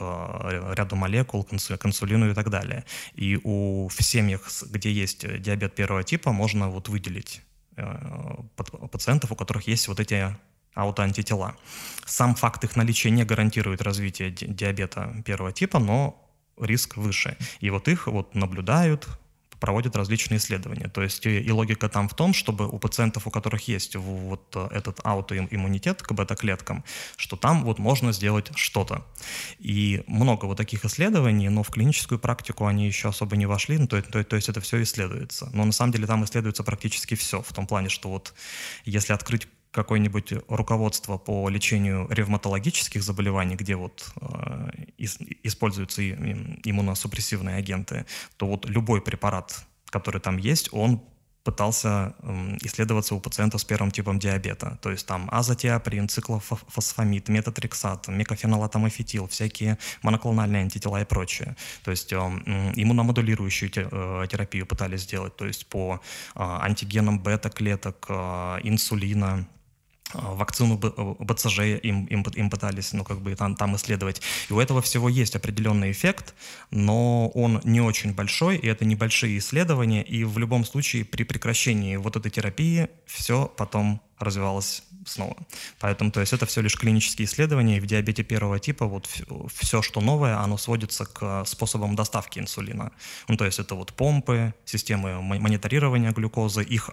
ряду 0.75 0.95
молекул, 0.95 1.43
к 1.43 1.53
инсулину 1.85 2.31
и 2.31 2.33
так 2.33 2.49
далее. 2.49 2.85
И 3.13 3.39
у, 3.43 3.87
в 3.87 4.03
семьях, 4.03 4.49
где 4.69 4.91
есть 4.91 5.41
диабет 5.41 5.75
первого 5.75 6.03
типа, 6.03 6.31
можно 6.31 6.69
вот 6.69 6.89
выделить 6.89 7.41
э, 7.77 7.83
пациентов, 8.91 9.31
у 9.31 9.35
которых 9.35 9.67
есть 9.67 9.87
вот 9.87 9.99
эти 9.99 10.35
аутоантитела. 10.73 11.55
Сам 12.05 12.35
факт 12.35 12.63
их 12.63 12.75
наличия 12.75 13.11
не 13.11 13.23
гарантирует 13.23 13.81
развитие 13.81 14.31
диабета 14.31 15.13
первого 15.25 15.51
типа, 15.51 15.79
но 15.79 16.25
риск 16.59 16.97
выше. 16.97 17.37
И 17.59 17.69
вот 17.69 17.87
их 17.87 18.07
вот 18.07 18.35
наблюдают, 18.35 19.07
проводят 19.59 19.95
различные 19.95 20.37
исследования. 20.37 20.87
То 20.87 21.01
есть 21.01 21.25
и, 21.25 21.39
и 21.39 21.51
логика 21.51 21.89
там 21.89 22.07
в 22.07 22.13
том, 22.13 22.33
чтобы 22.33 22.67
у 22.67 22.79
пациентов, 22.79 23.27
у 23.27 23.31
которых 23.31 23.67
есть 23.67 23.95
вот 23.95 24.55
этот 24.55 24.99
аутоиммунитет 25.03 26.01
к 26.01 26.11
бета-клеткам, 26.11 26.83
что 27.17 27.35
там 27.35 27.63
вот 27.63 27.79
можно 27.79 28.11
сделать 28.11 28.51
что-то. 28.55 29.05
И 29.59 30.03
много 30.07 30.45
вот 30.45 30.57
таких 30.57 30.85
исследований, 30.85 31.49
но 31.49 31.63
в 31.63 31.69
клиническую 31.69 32.19
практику 32.19 32.65
они 32.65 32.87
еще 32.87 33.09
особо 33.09 33.35
не 33.35 33.45
вошли, 33.45 33.77
ну, 33.77 33.87
то, 33.87 34.01
то, 34.01 34.23
то 34.23 34.35
есть 34.35 34.49
это 34.49 34.61
все 34.61 34.81
исследуется. 34.81 35.49
Но 35.53 35.65
на 35.65 35.71
самом 35.71 35.91
деле 35.91 36.07
там 36.07 36.23
исследуется 36.23 36.63
практически 36.63 37.15
все, 37.15 37.41
в 37.41 37.53
том 37.53 37.67
плане, 37.67 37.89
что 37.89 38.09
вот 38.09 38.33
если 38.85 39.13
открыть 39.13 39.47
какое-нибудь 39.71 40.33
руководство 40.47 41.17
по 41.17 41.47
лечению 41.49 42.07
ревматологических 42.09 43.03
заболеваний, 43.03 43.55
где 43.55 43.75
вот 43.75 44.11
э, 44.21 44.69
используются 45.43 46.01
иммуносупрессивные 46.09 47.57
агенты, 47.57 48.05
то 48.37 48.47
вот 48.47 48.67
любой 48.67 49.01
препарат, 49.01 49.65
который 49.91 50.21
там 50.21 50.37
есть, 50.37 50.69
он 50.71 51.01
пытался 51.43 52.13
исследоваться 52.61 53.15
у 53.15 53.19
пациентов 53.19 53.61
с 53.61 53.63
первым 53.63 53.91
типом 53.91 54.19
диабета. 54.19 54.77
То 54.81 54.91
есть 54.91 55.07
там 55.07 55.29
азотиаприн, 55.31 56.07
циклофосфамид, 56.07 57.29
метатрексат, 57.29 58.07
мекофенолатомофетил, 58.07 59.27
всякие 59.27 59.77
моноклональные 60.03 60.63
антитела 60.63 61.01
и 61.01 61.05
прочее. 61.05 61.55
То 61.83 61.91
есть 61.91 62.13
э, 62.13 62.17
иммуномодулирующую 62.75 63.71
э, 63.73 64.27
терапию 64.29 64.67
пытались 64.67 65.01
сделать, 65.01 65.35
то 65.37 65.45
есть 65.45 65.65
по 65.67 66.01
э, 66.35 66.39
антигенам 66.39 67.19
бета-клеток, 67.19 68.07
инсулина, 68.63 69.47
вакцину 70.13 70.77
БЦЖ 70.77 71.59
им, 71.83 72.05
им, 72.05 72.21
им 72.21 72.49
пытались 72.49 72.93
ну, 72.93 73.03
как 73.03 73.21
бы 73.21 73.35
там, 73.35 73.55
там 73.55 73.75
исследовать. 73.75 74.21
И 74.49 74.53
у 74.53 74.59
этого 74.59 74.81
всего 74.81 75.09
есть 75.09 75.35
определенный 75.35 75.91
эффект, 75.91 76.33
но 76.71 77.29
он 77.29 77.61
не 77.63 77.81
очень 77.81 78.13
большой, 78.13 78.57
и 78.57 78.67
это 78.67 78.85
небольшие 78.85 79.37
исследования, 79.37 80.03
и 80.03 80.23
в 80.23 80.37
любом 80.37 80.65
случае 80.65 81.05
при 81.05 81.23
прекращении 81.23 81.95
вот 81.97 82.15
этой 82.15 82.31
терапии 82.31 82.89
все 83.05 83.51
потом 83.57 84.01
развивалось 84.17 84.83
снова. 85.05 85.35
Поэтому, 85.79 86.11
то 86.11 86.19
есть 86.19 86.33
это 86.33 86.45
все 86.45 86.61
лишь 86.61 86.75
клинические 86.75 87.25
исследования, 87.25 87.77
и 87.77 87.79
в 87.79 87.85
диабете 87.85 88.23
первого 88.23 88.59
типа 88.59 88.85
вот 88.85 89.09
все, 89.53 89.81
что 89.81 90.01
новое, 90.01 90.37
оно 90.37 90.57
сводится 90.57 91.05
к 91.05 91.45
способам 91.45 91.95
доставки 91.95 92.39
инсулина. 92.39 92.91
Ну, 93.27 93.37
то 93.37 93.45
есть 93.45 93.59
это 93.59 93.75
вот 93.75 93.93
помпы, 93.93 94.53
системы 94.65 95.21
мониторирования 95.21 96.11
глюкозы, 96.11 96.63
их 96.63 96.89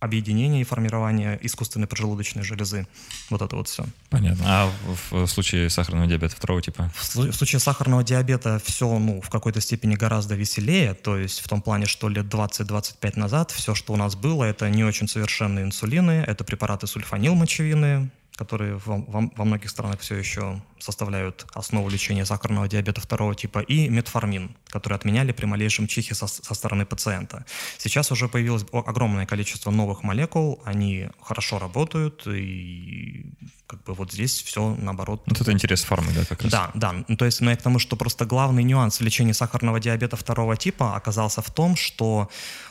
объединение 0.00 0.62
и 0.62 0.64
формирование 0.64 1.38
искусственной 1.42 1.86
поджелудочной 1.86 2.42
железы. 2.42 2.86
Вот 3.28 3.42
это 3.42 3.54
вот 3.54 3.68
все. 3.68 3.84
Понятно. 4.08 4.44
А 4.46 4.72
в, 5.10 5.26
случае 5.26 5.68
сахарного 5.70 6.06
диабета 6.06 6.34
второго 6.34 6.62
типа? 6.62 6.90
В, 6.94 7.16
в 7.16 7.32
случае 7.32 7.60
сахарного 7.60 8.02
диабета 8.02 8.60
все 8.64 8.98
ну, 8.98 9.20
в 9.20 9.28
какой-то 9.28 9.60
степени 9.60 9.94
гораздо 9.94 10.34
веселее. 10.34 10.94
То 10.94 11.18
есть 11.18 11.40
в 11.40 11.48
том 11.48 11.60
плане, 11.60 11.86
что 11.86 12.08
лет 12.08 12.26
20-25 12.26 13.18
назад 13.18 13.50
все, 13.50 13.74
что 13.74 13.92
у 13.92 13.96
нас 13.96 14.16
было, 14.16 14.44
это 14.44 14.70
не 14.70 14.84
очень 14.84 15.06
совершенные 15.06 15.64
инсулины, 15.66 16.24
это 16.26 16.44
препараты 16.44 16.86
сульфанилмочевины, 16.86 18.10
которые 18.40 18.76
во, 18.86 18.96
во, 18.96 19.30
во 19.36 19.44
многих 19.44 19.68
странах 19.68 20.00
все 20.00 20.14
еще 20.14 20.62
составляют 20.78 21.46
основу 21.52 21.90
лечения 21.90 22.24
сахарного 22.24 22.68
диабета 22.68 22.98
второго 23.02 23.34
типа, 23.34 23.58
и 23.58 23.90
метформин, 23.90 24.56
который 24.68 24.94
отменяли 24.94 25.32
при 25.32 25.44
малейшем 25.44 25.86
чихе 25.86 26.14
со, 26.14 26.26
со 26.26 26.54
стороны 26.54 26.86
пациента. 26.86 27.44
Сейчас 27.76 28.10
уже 28.10 28.28
появилось 28.28 28.64
огромное 28.72 29.26
количество 29.26 29.70
новых 29.70 30.02
молекул, 30.02 30.62
они 30.64 31.10
хорошо 31.20 31.58
работают, 31.58 32.26
и 32.26 33.34
как 33.66 33.84
бы 33.84 33.92
вот 33.92 34.10
здесь 34.10 34.40
все 34.40 34.74
наоборот. 34.74 35.22
Вот 35.26 35.38
это 35.38 35.52
интерес 35.52 35.84
фармы, 35.84 36.10
да, 36.14 36.24
как 36.24 36.40
раз? 36.40 36.50
Да, 36.50 36.70
да. 36.74 37.04
Ну, 37.08 37.16
то 37.18 37.26
есть, 37.26 37.42
ну, 37.42 37.50
я 37.50 37.56
к 37.56 37.62
тому, 37.62 37.78
что 37.78 37.96
просто 37.96 38.24
главный 38.24 38.62
нюанс 38.62 39.00
лечения 39.00 39.34
сахарного 39.34 39.80
диабета 39.80 40.16
второго 40.16 40.56
типа 40.56 40.96
оказался 40.96 41.42
в 41.42 41.50
том, 41.50 41.76
что 41.76 42.30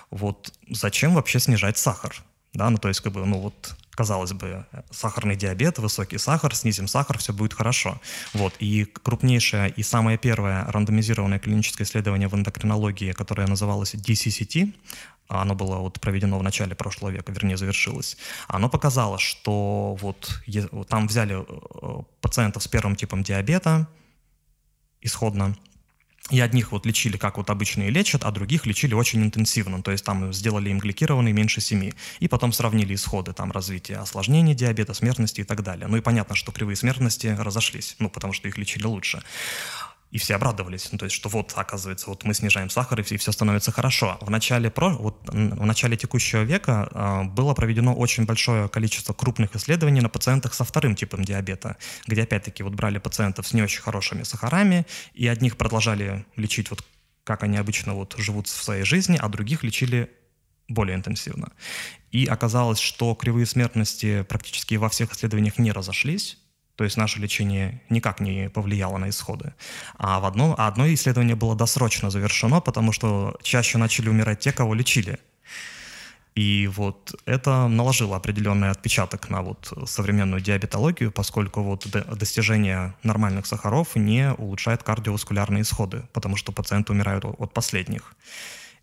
вот 0.10 0.52
зачем 0.68 1.14
вообще 1.14 1.40
снижать 1.40 1.78
сахар? 1.78 2.16
Да, 2.54 2.70
ну 2.70 2.78
то 2.78 2.88
есть 2.88 3.02
как 3.02 3.14
бы, 3.14 3.26
ну 3.26 3.40
вот 3.40 3.76
казалось 4.00 4.32
бы, 4.32 4.66
сахарный 4.92 5.36
диабет, 5.36 5.78
высокий 5.78 6.18
сахар, 6.18 6.56
снизим 6.56 6.88
сахар, 6.88 7.18
все 7.18 7.34
будет 7.34 7.54
хорошо. 7.54 8.00
Вот. 8.34 8.54
И 8.60 8.86
крупнейшее 8.86 9.70
и 9.70 9.84
самое 9.84 10.18
первое 10.18 10.64
рандомизированное 10.72 11.38
клиническое 11.38 11.86
исследование 11.86 12.30
в 12.30 12.34
эндокринологии, 12.34 13.12
которое 13.12 13.46
называлось 13.46 13.96
DCCT, 13.96 14.74
оно 15.28 15.54
было 15.54 15.80
вот 15.80 16.00
проведено 16.00 16.40
в 16.40 16.44
начале 16.44 16.76
прошлого 16.76 17.12
века, 17.12 17.34
вернее, 17.34 17.58
завершилось, 17.58 18.18
оно 18.48 18.70
показало, 18.70 19.20
что 19.20 19.98
вот 20.00 20.42
там 20.88 21.08
взяли 21.08 21.36
э, 21.36 22.04
пациентов 22.22 22.64
с 22.64 22.68
первым 22.70 22.96
типом 22.96 23.22
диабета, 23.24 23.86
исходно, 25.02 25.58
и 26.30 26.40
одних 26.40 26.72
вот 26.72 26.86
лечили, 26.86 27.18
как 27.18 27.38
вот 27.38 27.50
обычные 27.50 27.90
лечат, 27.90 28.24
а 28.24 28.32
других 28.32 28.66
лечили 28.66 28.94
очень 28.94 29.24
интенсивно. 29.24 29.82
То 29.82 29.92
есть 29.92 30.06
там 30.06 30.32
сделали 30.34 30.70
им 30.70 30.80
гликированный 30.80 31.32
меньше 31.32 31.62
7. 31.62 31.92
И 32.20 32.28
потом 32.28 32.54
сравнили 32.54 32.96
исходы 32.96 33.34
там 33.34 33.52
развития 33.52 33.98
осложнений 33.98 34.56
диабета, 34.56 34.94
смертности 34.94 35.42
и 35.42 35.44
так 35.44 35.64
далее. 35.64 35.88
Ну 35.88 35.98
и 35.98 36.02
понятно, 36.02 36.36
что 36.36 36.52
кривые 36.52 36.76
смертности 36.76 37.36
разошлись, 37.40 37.96
ну 38.00 38.10
потому 38.10 38.34
что 38.34 38.48
их 38.48 38.58
лечили 38.58 38.86
лучше. 38.86 39.24
И 40.12 40.18
все 40.18 40.36
обрадовались, 40.36 40.92
ну, 40.92 40.98
то 40.98 41.06
есть, 41.06 41.16
что 41.16 41.30
вот, 41.30 41.54
оказывается, 41.56 42.10
вот 42.10 42.24
мы 42.24 42.34
снижаем 42.34 42.72
сахар, 42.72 43.00
и 43.00 43.18
все 43.18 43.32
становится 43.32 43.72
хорошо. 43.72 44.18
В 44.22 44.30
начале, 44.32 44.72
про, 44.72 44.90
вот, 44.90 45.22
в 45.28 45.66
начале 45.66 45.98
текущего 45.98 46.42
века 46.42 46.90
э, 46.92 47.24
было 47.26 47.54
проведено 47.54 47.94
очень 47.94 48.26
большое 48.26 48.70
количество 48.70 49.14
крупных 49.14 49.56
исследований 49.56 50.02
на 50.02 50.10
пациентах 50.10 50.56
со 50.56 50.64
вторым 50.64 50.96
типом 50.96 51.24
диабета, 51.24 51.78
где, 52.08 52.24
опять-таки, 52.24 52.64
вот 52.64 52.74
брали 52.74 52.98
пациентов 52.98 53.48
с 53.48 53.54
не 53.54 53.62
очень 53.62 53.82
хорошими 53.82 54.24
сахарами, 54.24 54.88
и 55.14 55.28
одних 55.28 55.58
продолжали 55.58 56.26
лечить 56.36 56.72
вот 56.72 56.84
как 57.24 57.44
они 57.44 57.58
обычно 57.58 57.94
вот 57.94 58.16
живут 58.18 58.48
в 58.48 58.64
своей 58.64 58.84
жизни, 58.84 59.16
а 59.22 59.30
других 59.30 59.64
лечили 59.64 60.10
более 60.68 60.96
интенсивно. 60.96 61.52
И 62.12 62.26
оказалось, 62.26 62.80
что 62.80 63.14
кривые 63.14 63.46
смертности 63.46 64.24
практически 64.24 64.74
во 64.76 64.90
всех 64.90 65.14
исследованиях 65.14 65.60
не 65.60 65.72
разошлись, 65.72 66.40
то 66.80 66.86
есть 66.86 66.96
наше 66.96 67.20
лечение 67.20 67.82
никак 67.90 68.22
не 68.22 68.50
повлияло 68.50 68.98
на 68.98 69.10
исходы. 69.10 69.54
А, 69.98 70.22
в 70.22 70.26
одно, 70.26 70.56
а 70.58 70.70
одно 70.70 70.88
исследование 70.88 71.36
было 71.36 71.54
досрочно 71.54 72.10
завершено, 72.10 72.62
потому 72.62 72.94
что 72.94 73.36
чаще 73.44 73.78
начали 73.78 74.08
умирать 74.08 74.40
те, 74.40 74.54
кого 74.54 74.74
лечили. 74.74 75.20
И 76.36 76.70
вот 76.74 77.22
это 77.26 77.68
наложило 77.68 78.16
определенный 78.16 78.70
отпечаток 78.70 79.30
на 79.30 79.42
вот 79.42 79.74
современную 79.88 80.40
диабетологию, 80.40 81.12
поскольку 81.12 81.64
вот 81.64 81.86
достижение 82.18 82.94
нормальных 83.04 83.46
сахаров 83.46 83.98
не 83.98 84.32
улучшает 84.32 84.82
кардиоваскулярные 84.82 85.64
исходы, 85.64 86.04
потому 86.14 86.38
что 86.38 86.54
пациенты 86.54 86.94
умирают 86.94 87.26
от 87.26 87.54
последних. 87.54 88.16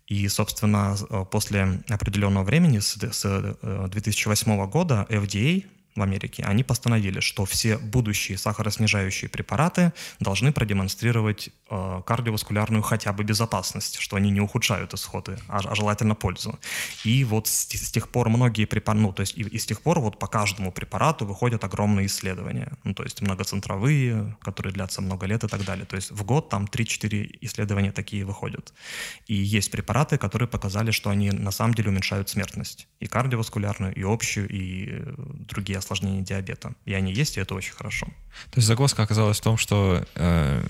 И, 0.05 0.27
собственно, 0.27 0.95
после 1.31 1.81
определенного 1.89 2.43
времени, 2.43 2.77
с 2.77 2.95
2008 2.95 4.51
э, 4.51 4.67
года, 4.67 5.07
FDA 5.09 5.65
в 5.97 6.01
Америке, 6.01 6.43
они 6.43 6.63
постановили, 6.63 7.19
что 7.19 7.45
все 7.45 7.77
будущие 7.77 8.37
сахароснижающие 8.37 9.29
препараты 9.29 9.93
должны 10.19 10.51
продемонстрировать 10.51 11.49
э, 11.69 12.01
кардиоваскулярную 12.05 12.83
хотя 12.83 13.11
бы 13.13 13.23
безопасность, 13.23 13.97
что 13.99 14.15
они 14.15 14.31
не 14.31 14.41
ухудшают 14.41 14.93
исходы, 14.93 15.37
а, 15.47 15.59
а 15.59 15.75
желательно 15.75 16.15
пользу. 16.15 16.59
И 17.03 17.23
вот 17.23 17.47
с, 17.47 17.67
с 17.67 17.91
тех 17.91 18.09
пор 18.09 18.29
многие 18.29 18.65
препараты, 18.65 19.01
ну, 19.01 19.13
то 19.13 19.21
есть 19.21 19.37
и, 19.37 19.41
и 19.41 19.57
с 19.57 19.65
тех 19.65 19.81
пор 19.81 19.99
вот 19.99 20.19
по 20.19 20.27
каждому 20.27 20.71
препарату 20.71 21.25
выходят 21.25 21.63
огромные 21.63 22.05
исследования, 22.05 22.71
ну, 22.83 22.93
то 22.93 23.03
есть 23.03 23.21
многоцентровые, 23.21 24.37
которые 24.41 24.73
длятся 24.73 25.01
много 25.01 25.25
лет 25.25 25.43
и 25.43 25.47
так 25.47 25.63
далее. 25.65 25.85
То 25.85 25.95
есть 25.95 26.11
в 26.11 26.23
год 26.23 26.49
там 26.49 26.65
3-4 26.65 27.39
исследования 27.41 27.91
такие 27.91 28.23
выходят. 28.23 28.73
И 29.27 29.33
есть 29.33 29.71
препараты, 29.71 30.17
которые 30.17 30.47
показали, 30.47 30.91
что 30.91 31.09
они 31.09 31.31
на 31.31 31.51
самом 31.51 31.73
деле 31.73 31.89
уменьшают 31.89 32.29
смертность. 32.29 32.87
И 32.99 33.07
кардиоваскулярную, 33.07 33.93
и 33.95 34.03
общую, 34.03 34.47
и 34.49 34.87
э, 34.89 35.13
другие 35.17 35.79
осложнений 35.87 36.23
диабета. 36.23 36.73
И 36.85 36.93
они 36.93 37.13
есть, 37.13 37.37
и 37.37 37.39
это 37.39 37.55
очень 37.55 37.73
хорошо. 37.73 38.07
То 38.51 38.57
есть 38.57 38.67
загвоздка 38.67 39.03
оказалась 39.03 39.39
в 39.39 39.41
том, 39.41 39.57
что 39.57 40.05
э, 40.15 40.63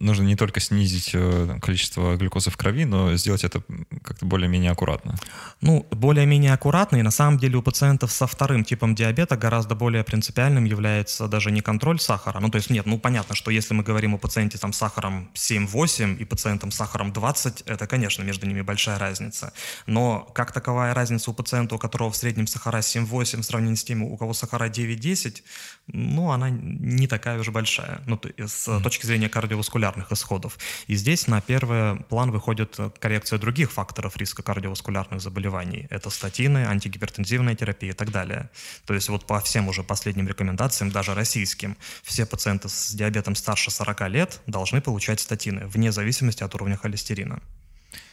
нужно 0.00 0.24
не 0.24 0.34
только 0.34 0.60
снизить 0.60 1.10
э, 1.12 1.58
количество 1.60 2.16
глюкозы 2.16 2.50
в 2.50 2.56
крови, 2.56 2.84
но 2.84 3.14
сделать 3.16 3.44
это 3.44 3.62
как-то 4.02 4.26
более-менее 4.26 4.70
аккуратно. 4.70 5.16
Ну, 5.60 5.86
более-менее 5.90 6.54
аккуратно, 6.54 6.96
и 6.96 7.02
на 7.02 7.10
самом 7.10 7.38
деле 7.38 7.56
у 7.56 7.62
пациентов 7.62 8.10
со 8.10 8.26
вторым 8.26 8.64
типом 8.64 8.94
диабета 8.94 9.36
гораздо 9.36 9.74
более 9.74 10.02
принципиальным 10.02 10.64
является 10.64 11.28
даже 11.28 11.50
не 11.50 11.60
контроль 11.60 12.00
сахара. 12.00 12.40
Ну, 12.40 12.48
то 12.48 12.56
есть 12.56 12.70
нет, 12.70 12.86
ну 12.86 12.98
понятно, 12.98 13.34
что 13.34 13.50
если 13.50 13.74
мы 13.74 13.82
говорим 13.82 14.14
о 14.14 14.18
пациенте 14.18 14.58
там 14.58 14.72
с 14.72 14.78
сахаром 14.78 15.30
7-8 15.34 16.16
и 16.16 16.24
пациентом 16.24 16.70
с 16.70 16.76
сахаром 16.76 17.12
20, 17.12 17.62
это, 17.66 17.86
конечно, 17.86 18.22
между 18.22 18.46
ними 18.46 18.62
большая 18.62 18.98
разница. 18.98 19.52
Но 19.86 20.20
как 20.34 20.52
таковая 20.52 20.94
разница 20.94 21.30
у 21.30 21.34
пациента, 21.34 21.74
у 21.74 21.78
которого 21.78 22.10
в 22.10 22.16
среднем 22.16 22.46
сахара 22.46 22.78
7-8 22.78 23.42
в 23.42 23.44
сравнении 23.44 23.76
с 23.76 23.84
тем, 23.84 24.02
у 24.02 24.16
кого 24.16 24.32
сахара 24.32 24.68
9-10, 24.68 25.42
ну, 25.92 26.30
она 26.30 26.50
не 26.50 27.06
такая 27.06 27.38
уж 27.38 27.48
большая, 27.48 28.00
ну, 28.06 28.20
с 28.38 28.68
mm. 28.68 28.82
точки 28.82 29.06
зрения 29.06 29.28
кардиоваскулярных 29.28 30.12
исходов. 30.12 30.58
И 30.86 30.94
здесь 30.94 31.26
на 31.26 31.40
первый 31.40 31.96
план 32.04 32.30
выходит 32.30 32.78
коррекция 32.98 33.38
других 33.38 33.72
факторов 33.72 34.16
риска 34.16 34.42
кардиоваскулярных 34.42 35.20
заболеваний. 35.20 35.86
Это 35.90 36.10
статины, 36.10 36.66
антигипертензивная 36.66 37.54
терапия 37.54 37.90
и 37.90 37.94
так 37.94 38.10
далее. 38.10 38.50
То 38.86 38.94
есть 38.94 39.08
вот 39.08 39.26
по 39.26 39.40
всем 39.40 39.68
уже 39.68 39.82
последним 39.82 40.28
рекомендациям, 40.28 40.90
даже 40.90 41.14
российским, 41.14 41.76
все 42.02 42.26
пациенты 42.26 42.68
с 42.68 42.92
диабетом 42.92 43.34
старше 43.34 43.70
40 43.70 44.08
лет 44.08 44.40
должны 44.46 44.80
получать 44.80 45.20
статины, 45.20 45.66
вне 45.66 45.92
зависимости 45.92 46.42
от 46.42 46.54
уровня 46.54 46.76
холестерина. 46.76 47.40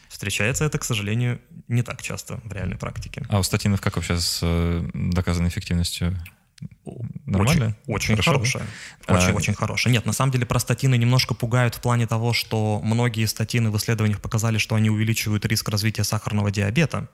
Встречается 0.09 0.65
это, 0.65 0.79
к 0.79 0.83
сожалению, 0.83 1.39
не 1.67 1.83
так 1.83 2.01
часто 2.01 2.39
в 2.43 2.53
реальной 2.53 2.77
практике. 2.77 3.25
А 3.29 3.39
у 3.39 3.43
статинов 3.43 3.81
как 3.81 3.97
вообще 3.97 4.17
с 4.17 4.39
э, 4.41 4.89
доказанной 4.93 5.49
эффективностью? 5.49 6.17
Нормально? 7.25 7.75
Очень, 7.87 8.15
очень 8.15 8.15
Хорошо, 8.15 8.31
хорошая. 8.31 8.63
Очень, 9.07 9.31
а... 9.31 9.33
очень 9.33 9.53
хорошая. 9.53 9.93
Нет, 9.93 10.05
на 10.05 10.13
самом 10.13 10.31
деле 10.31 10.45
простатины 10.45 10.97
немножко 10.97 11.33
пугают 11.33 11.75
в 11.75 11.81
плане 11.81 12.07
того, 12.07 12.33
что 12.33 12.79
многие 12.83 13.25
статины 13.25 13.69
в 13.69 13.77
исследованиях 13.77 14.21
показали, 14.21 14.57
что 14.57 14.75
они 14.75 14.89
увеличивают 14.89 15.45
риск 15.45 15.69
развития 15.69 16.03
сахарного 16.03 16.51
диабета, 16.51 17.09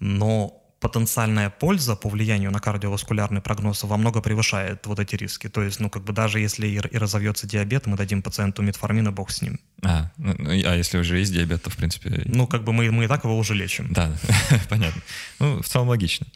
но 0.00 0.62
потенциальная 0.80 1.50
польза 1.50 1.96
по 1.96 2.08
влиянию 2.08 2.50
на 2.50 2.60
кардиоваскулярный 2.60 3.40
прогноз 3.40 3.82
во 3.82 3.96
много 3.96 4.20
превышает 4.20 4.86
вот 4.86 4.98
эти 5.00 5.16
риски. 5.16 5.48
То 5.48 5.62
есть, 5.62 5.80
ну, 5.80 5.90
как 5.90 6.04
бы 6.04 6.12
даже 6.12 6.38
если 6.38 6.66
и, 6.66 6.74
и 6.76 6.98
разовьется 6.98 7.46
диабет, 7.46 7.86
мы 7.86 7.96
дадим 7.96 8.22
пациенту 8.22 8.62
метформина, 8.62 9.10
бог 9.10 9.30
с 9.30 9.42
ним. 9.42 9.58
А, 9.82 10.10
ну, 10.16 10.34
ну 10.38 10.50
а 10.50 10.76
если 10.76 10.98
уже 10.98 11.18
есть 11.18 11.32
диабет, 11.32 11.62
то, 11.62 11.70
в 11.70 11.76
принципе... 11.76 12.22
Ну, 12.26 12.46
как 12.46 12.62
бы 12.62 12.72
мы, 12.72 12.90
мы 12.90 13.04
и 13.04 13.08
так 13.08 13.24
его 13.24 13.36
уже 13.36 13.54
лечим. 13.54 13.92
Да, 13.92 14.12
понятно. 14.68 15.02
Ну, 15.40 15.62
в 15.62 15.68
целом 15.68 15.88
логично. 15.88 16.26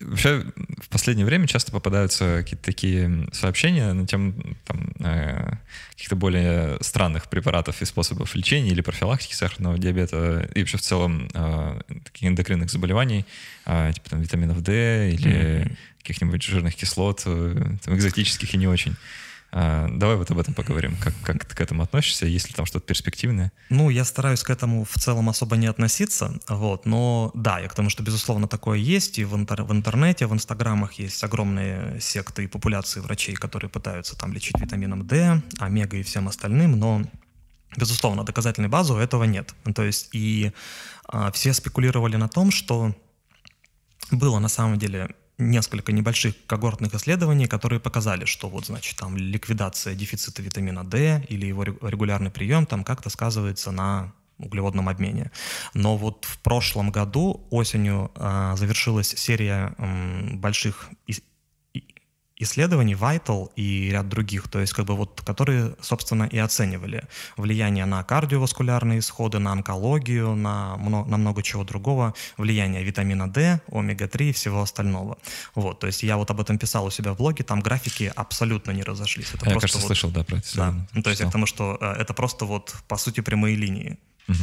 Вообще, 0.00 0.44
в 0.80 0.88
последнее 0.88 1.24
время 1.24 1.46
часто 1.46 1.70
попадаются 1.70 2.38
какие-то 2.38 2.64
такие 2.64 3.28
сообщения 3.32 3.92
на 3.92 4.06
тему 4.06 4.34
там, 4.64 4.92
э, 4.98 5.52
каких-то 5.90 6.16
более 6.16 6.78
странных 6.80 7.28
препаратов 7.28 7.80
и 7.80 7.84
способов 7.84 8.34
лечения 8.34 8.70
или 8.70 8.80
профилактики 8.80 9.34
сахарного 9.34 9.78
диабета 9.78 10.50
и 10.52 10.60
вообще 10.60 10.78
в 10.78 10.80
целом 10.80 11.28
э, 11.32 11.80
таких 12.04 12.28
эндокринных 12.28 12.70
заболеваний, 12.70 13.24
э, 13.66 13.92
типа 13.94 14.10
там 14.10 14.20
витаминов 14.20 14.62
D 14.62 15.12
или 15.12 15.30
mm-hmm. 15.30 15.76
каких-нибудь 15.98 16.42
жирных 16.42 16.74
кислот, 16.74 17.22
э, 17.26 17.76
там, 17.84 17.94
экзотических 17.94 18.52
и 18.52 18.56
не 18.56 18.66
очень. 18.66 18.96
А, 19.56 19.86
давай 19.88 20.16
вот 20.16 20.28
об 20.32 20.38
этом 20.40 20.52
поговорим. 20.52 20.96
Как, 20.96 21.14
как 21.22 21.44
ты 21.44 21.54
к 21.54 21.60
этому 21.60 21.84
относишься? 21.84 22.26
Есть 22.26 22.48
ли 22.48 22.54
там 22.54 22.66
что-то 22.66 22.86
перспективное? 22.86 23.52
Ну, 23.70 23.88
я 23.88 24.04
стараюсь 24.04 24.42
к 24.42 24.50
этому 24.50 24.84
в 24.84 24.94
целом 24.94 25.28
особо 25.28 25.56
не 25.56 25.68
относиться. 25.68 26.40
Вот, 26.48 26.86
но 26.86 27.30
да, 27.34 27.60
я 27.60 27.68
к 27.68 27.74
тому, 27.74 27.88
что, 27.88 28.02
безусловно, 28.02 28.48
такое 28.48 28.78
есть. 28.78 29.20
И 29.20 29.24
в, 29.24 29.32
интер- 29.36 29.62
в 29.62 29.70
интернете, 29.70 30.26
в 30.26 30.34
инстаграмах 30.34 30.94
есть 30.94 31.22
огромные 31.22 32.00
секты 32.00 32.44
и 32.44 32.46
популяции 32.48 32.98
врачей, 32.98 33.36
которые 33.36 33.70
пытаются 33.70 34.18
там 34.18 34.32
лечить 34.32 34.58
витамином 34.58 35.06
D, 35.06 35.40
омега 35.60 35.98
и 35.98 36.02
всем 36.02 36.26
остальным, 36.26 36.76
но 36.76 37.02
безусловно, 37.76 38.24
доказательной 38.24 38.68
базы 38.68 38.92
у 38.92 38.96
этого 38.96 39.22
нет. 39.22 39.54
То 39.72 39.84
есть 39.84 40.08
и 40.12 40.50
а, 41.06 41.30
все 41.30 41.52
спекулировали 41.52 42.16
на 42.16 42.28
том, 42.28 42.50
что 42.50 42.92
было 44.10 44.40
на 44.40 44.48
самом 44.48 44.80
деле 44.80 45.14
несколько 45.38 45.92
небольших 45.92 46.34
когортных 46.46 46.94
исследований, 46.94 47.46
которые 47.46 47.80
показали, 47.80 48.24
что 48.24 48.48
вот, 48.48 48.66
значит, 48.66 48.96
там 48.96 49.16
ликвидация 49.16 49.94
дефицита 49.94 50.42
витамина 50.42 50.84
D 50.84 51.24
или 51.28 51.46
его 51.46 51.64
регулярный 51.64 52.30
прием 52.30 52.66
там 52.66 52.84
как-то 52.84 53.10
сказывается 53.10 53.70
на 53.72 54.12
углеводном 54.38 54.88
обмене. 54.88 55.30
Но 55.74 55.96
вот 55.96 56.24
в 56.24 56.38
прошлом 56.38 56.90
году 56.90 57.46
осенью 57.50 58.10
э, 58.16 58.54
завершилась 58.56 59.08
серия 59.08 59.74
э, 59.78 60.34
больших 60.34 60.90
исследований, 62.36 62.94
Vital 62.94 63.50
и 63.54 63.90
ряд 63.90 64.08
других, 64.08 64.48
то 64.48 64.60
есть 64.60 64.72
как 64.72 64.86
бы 64.86 64.96
вот, 64.96 65.20
которые, 65.24 65.76
собственно, 65.80 66.24
и 66.24 66.38
оценивали 66.38 67.04
влияние 67.36 67.86
на 67.86 68.02
кардиоваскулярные 68.02 68.98
исходы, 68.98 69.38
на 69.38 69.52
онкологию, 69.52 70.34
на, 70.34 70.76
много, 70.76 71.10
на 71.10 71.16
много 71.16 71.42
чего 71.42 71.64
другого, 71.64 72.14
влияние 72.36 72.82
витамина 72.82 73.32
D, 73.32 73.60
омега-3 73.70 74.30
и 74.30 74.32
всего 74.32 74.62
остального. 74.62 75.18
Вот, 75.54 75.78
то 75.78 75.86
есть 75.86 76.02
я 76.02 76.16
вот 76.16 76.30
об 76.30 76.40
этом 76.40 76.58
писал 76.58 76.86
у 76.86 76.90
себя 76.90 77.12
в 77.12 77.18
блоге, 77.18 77.44
там 77.44 77.60
графики 77.60 78.12
абсолютно 78.16 78.72
не 78.72 78.82
разошлись. 78.82 79.32
Это 79.32 79.48
я, 79.48 79.54
кажется, 79.54 79.78
вот, 79.78 79.86
слышал, 79.86 80.10
да, 80.10 80.24
про 80.24 80.38
это. 80.38 80.56
Да, 80.56 80.74
ну, 80.92 81.02
то 81.02 81.10
есть 81.10 81.22
я 81.22 81.28
к 81.28 81.32
тому, 81.32 81.46
что 81.46 81.78
э, 81.80 81.92
это 82.00 82.14
просто 82.14 82.46
вот, 82.46 82.74
по 82.88 82.96
сути, 82.96 83.20
прямые 83.20 83.54
линии. 83.54 83.98
Угу. 84.28 84.38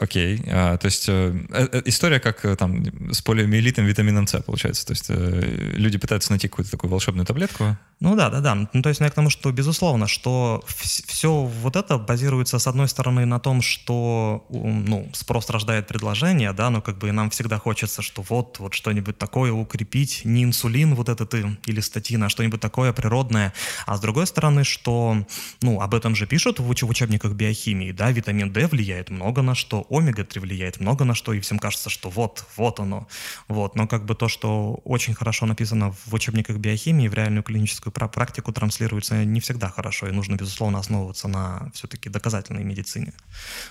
Окей, 0.00 0.42
а, 0.46 0.78
то 0.78 0.86
есть 0.86 1.10
э, 1.10 1.34
э, 1.50 1.68
э, 1.72 1.82
история 1.84 2.20
как 2.20 2.42
э, 2.46 2.56
там 2.56 3.12
с 3.12 3.20
полиомиелитом, 3.20 3.84
витамином 3.84 4.26
С 4.26 4.40
получается. 4.40 4.86
То 4.86 4.92
есть 4.92 5.10
э, 5.10 5.74
люди 5.76 5.98
пытаются 5.98 6.32
найти 6.32 6.48
какую-то 6.48 6.70
такую 6.70 6.90
волшебную 6.90 7.26
таблетку. 7.26 7.76
Ну 8.00 8.16
да, 8.16 8.30
да, 8.30 8.40
да. 8.40 8.54
Ну, 8.54 8.82
то 8.82 8.88
есть 8.88 9.00
ну, 9.00 9.04
я 9.04 9.10
к 9.10 9.14
тому, 9.14 9.28
что 9.28 9.52
безусловно, 9.52 10.08
что 10.08 10.64
все 10.66 11.42
вот 11.42 11.76
это 11.76 11.98
базируется 11.98 12.58
с 12.58 12.66
одной 12.66 12.88
стороны 12.88 13.26
на 13.26 13.38
том, 13.40 13.60
что 13.60 14.46
ну 14.48 15.06
спрос 15.12 15.50
рождает 15.50 15.86
предложение, 15.86 16.54
да, 16.54 16.70
но 16.70 16.80
как 16.80 16.96
бы 16.96 17.12
нам 17.12 17.28
всегда 17.28 17.58
хочется, 17.58 18.00
что 18.00 18.24
вот 18.26 18.58
вот 18.58 18.72
что-нибудь 18.72 19.18
такое 19.18 19.52
укрепить, 19.52 20.22
не 20.24 20.44
инсулин 20.44 20.94
вот 20.94 21.10
этот 21.10 21.34
или 21.34 21.80
статина, 21.80 22.26
а 22.26 22.28
что-нибудь 22.30 22.60
такое 22.60 22.94
природное. 22.94 23.52
А 23.84 23.98
с 23.98 24.00
другой 24.00 24.26
стороны, 24.26 24.64
что 24.64 25.26
ну 25.60 25.82
об 25.82 25.94
этом 25.94 26.16
же 26.16 26.26
пишут 26.26 26.58
в 26.58 26.70
учебниках 26.70 27.32
биохимии, 27.32 27.92
да, 27.92 28.10
витамин 28.10 28.50
D 28.50 28.66
влияет 28.66 29.10
много 29.10 29.42
на 29.42 29.54
что, 29.54 29.84
омега-3 29.90 30.40
влияет 30.40 30.80
много 30.80 31.04
на 31.04 31.14
что, 31.14 31.32
и 31.32 31.40
всем 31.40 31.58
кажется, 31.58 31.90
что 31.90 32.08
вот, 32.08 32.44
вот 32.56 32.80
оно. 32.80 33.08
Вот. 33.48 33.74
Но 33.74 33.86
как 33.86 34.04
бы 34.04 34.14
то, 34.14 34.28
что 34.28 34.80
очень 34.84 35.14
хорошо 35.14 35.46
написано 35.46 35.92
в 36.06 36.14
учебниках 36.14 36.56
биохимии, 36.56 37.08
в 37.08 37.14
реальную 37.14 37.42
клиническую 37.42 37.92
практику 37.92 38.52
транслируется 38.52 39.24
не 39.24 39.40
всегда 39.40 39.68
хорошо, 39.68 40.08
и 40.08 40.12
нужно, 40.12 40.36
безусловно, 40.36 40.78
основываться 40.78 41.28
на 41.28 41.70
все-таки 41.74 42.08
доказательной 42.08 42.64
медицине. 42.64 43.12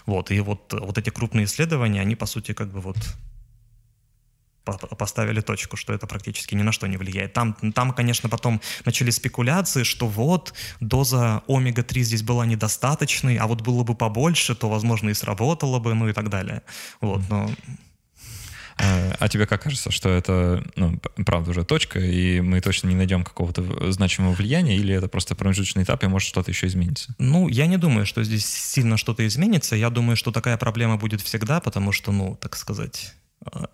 Вот. 0.05 0.31
И 0.31 0.39
вот, 0.41 0.73
вот 0.73 0.97
эти 0.97 1.09
крупные 1.09 1.45
исследования, 1.45 2.01
они, 2.01 2.15
по 2.15 2.25
сути, 2.25 2.53
как 2.53 2.71
бы 2.71 2.81
вот 2.81 2.97
поставили 4.77 5.41
точку, 5.41 5.77
что 5.77 5.93
это 5.93 6.07
практически 6.07 6.55
ни 6.55 6.61
на 6.61 6.71
что 6.71 6.87
не 6.87 6.97
влияет. 6.97 7.33
Там, 7.33 7.53
там, 7.73 7.93
конечно, 7.93 8.29
потом 8.29 8.61
начали 8.85 9.09
спекуляции, 9.09 9.83
что 9.83 10.07
вот 10.07 10.53
доза 10.79 11.43
омега-3 11.47 12.01
здесь 12.01 12.23
была 12.23 12.45
недостаточной, 12.45 13.37
а 13.37 13.47
вот 13.47 13.61
было 13.61 13.83
бы 13.83 13.95
побольше, 13.95 14.55
то, 14.55 14.69
возможно, 14.69 15.09
и 15.09 15.13
сработало 15.13 15.79
бы, 15.79 15.93
ну 15.93 16.09
и 16.09 16.13
так 16.13 16.29
далее. 16.29 16.61
Вот, 17.01 17.21
но... 17.29 17.49
А, 18.81 19.15
а 19.19 19.27
тебе 19.27 19.45
как 19.45 19.61
кажется, 19.61 19.91
что 19.91 20.09
это, 20.09 20.63
ну, 20.75 20.99
правда, 21.25 21.51
уже 21.51 21.65
точка, 21.65 21.99
и 21.99 22.39
мы 22.39 22.61
точно 22.61 22.87
не 22.87 22.95
найдем 22.95 23.23
какого-то 23.23 23.91
значимого 23.91 24.31
влияния, 24.33 24.77
или 24.77 24.95
это 24.95 25.09
просто 25.09 25.35
промежуточный 25.35 25.83
этап, 25.83 26.03
и 26.03 26.07
может 26.07 26.29
что-то 26.29 26.51
еще 26.51 26.67
изменится? 26.67 27.13
Ну, 27.19 27.49
я 27.49 27.67
не 27.67 27.77
думаю, 27.77 28.05
что 28.05 28.23
здесь 28.23 28.45
сильно 28.45 28.95
что-то 28.95 29.27
изменится. 29.27 29.75
Я 29.75 29.89
думаю, 29.89 30.15
что 30.15 30.31
такая 30.31 30.55
проблема 30.55 30.95
будет 30.95 31.19
всегда, 31.21 31.59
потому 31.59 31.91
что, 31.91 32.13
ну, 32.13 32.37
так 32.39 32.55
сказать, 32.55 33.15
э, 33.51 33.65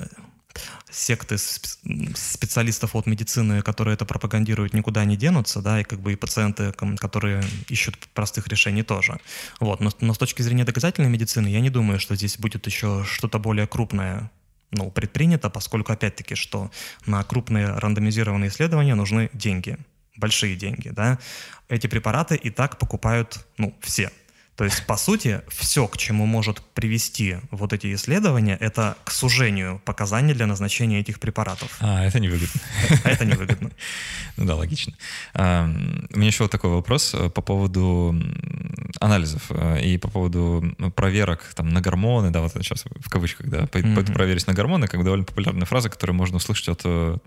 секты 0.90 1.38
специалистов 1.38 2.96
от 2.96 3.06
медицины, 3.06 3.62
которые 3.62 3.96
это 3.96 4.06
пропагандируют, 4.06 4.74
никуда 4.74 5.06
не 5.06 5.18
денутся, 5.18 5.62
да, 5.62 5.82
и 5.82 5.84
как 5.84 6.00
бы 6.00 6.14
и 6.14 6.16
пациенты, 6.16 6.72
которые 6.98 7.44
ищут 7.70 7.98
простых 8.14 8.48
решений 8.48 8.84
тоже. 8.84 9.20
Вот. 9.60 9.80
Но, 9.82 9.92
но 10.02 10.14
с 10.14 10.18
точки 10.18 10.42
зрения 10.42 10.66
доказательной 10.66 11.10
медицины, 11.10 11.48
я 11.48 11.60
не 11.60 11.70
думаю, 11.70 12.00
что 12.00 12.16
здесь 12.16 12.38
будет 12.38 12.66
еще 12.66 13.04
что-то 13.06 13.40
более 13.40 13.68
крупное 13.68 14.32
ну, 14.72 14.92
предпринято, 14.92 15.50
поскольку, 15.50 15.92
опять-таки, 15.94 16.36
что 16.36 16.72
на 17.06 17.24
крупные 17.24 17.68
рандомизированные 17.68 18.50
исследования 18.50 18.96
нужны 18.96 19.30
деньги, 19.34 19.78
большие 20.18 20.56
деньги, 20.56 20.90
да. 20.90 21.20
Эти 21.68 21.88
препараты 21.88 22.36
и 22.36 22.50
так 22.50 22.78
покупают, 22.78 23.46
ну, 23.58 23.76
все. 23.82 24.12
То 24.56 24.64
есть, 24.64 24.86
по 24.86 24.96
сути, 24.96 25.42
все, 25.50 25.86
к 25.88 25.98
чему 25.98 26.26
может 26.26 26.62
привести 26.62 27.38
вот 27.52 27.74
эти 27.74 27.94
исследования, 27.94 28.58
это 28.60 28.96
к 29.04 29.12
сужению 29.12 29.82
показаний 29.84 30.34
для 30.34 30.48
назначения 30.48 31.02
этих 31.02 31.20
препаратов. 31.20 31.76
А, 31.82 32.06
это 32.06 32.20
невыгодно. 32.22 32.62
Это 33.04 33.26
невыгодно. 33.26 33.72
Ну 34.38 34.46
да, 34.46 34.56
логично. 34.56 34.94
У 35.34 35.40
меня 35.40 36.28
еще 36.28 36.44
вот 36.44 36.52
такой 36.52 36.70
вопрос 36.70 37.14
э, 37.14 37.30
по 37.30 37.42
поводу 37.42 38.16
анализов 39.00 39.44
э, 39.50 39.82
и 39.82 39.98
по 39.98 40.10
поводу 40.10 40.64
проверок 40.96 41.44
там, 41.56 41.70
на 41.70 41.82
гормоны, 41.82 42.32
да, 42.32 42.42
вот 42.42 42.54
сейчас 42.54 42.86
в 43.00 43.10
кавычках, 43.10 43.48
да, 43.48 43.68
пойду 43.68 44.14
проверить 44.14 44.48
на 44.48 44.54
гормоны, 44.54 44.88
как 44.88 45.04
довольно 45.04 45.26
популярная 45.26 45.66
фраза, 45.66 45.90
которую 45.90 46.16
можно 46.16 46.38
услышать 46.38 46.70
от 46.70 46.82
э, 46.86 47.18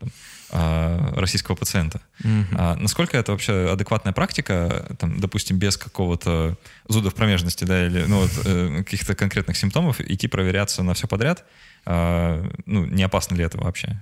российского 0.51 1.55
пациента. 1.57 2.01
Mm-hmm. 2.23 2.45
А, 2.57 2.75
насколько 2.77 3.17
это 3.19 3.33
вообще 3.33 3.71
адекватная 3.71 4.13
практика, 4.13 4.87
там, 4.99 5.21
допустим, 5.21 5.59
без 5.59 5.77
какого-то 5.77 6.57
зуда 6.89 7.11
в 7.11 7.15
промежности, 7.15 7.65
да, 7.65 7.87
или 7.87 8.05
ну, 8.07 8.21
вот, 8.21 8.31
э, 8.45 8.79
каких-то 8.79 9.15
конкретных 9.15 9.57
симптомов, 9.57 10.01
идти 10.01 10.27
проверяться 10.27 10.83
на 10.83 10.95
все 10.95 11.07
подряд, 11.07 11.45
а, 11.85 12.45
ну, 12.67 12.87
не 12.87 13.03
опасно 13.03 13.35
ли 13.35 13.45
это 13.45 13.59
вообще? 13.59 14.01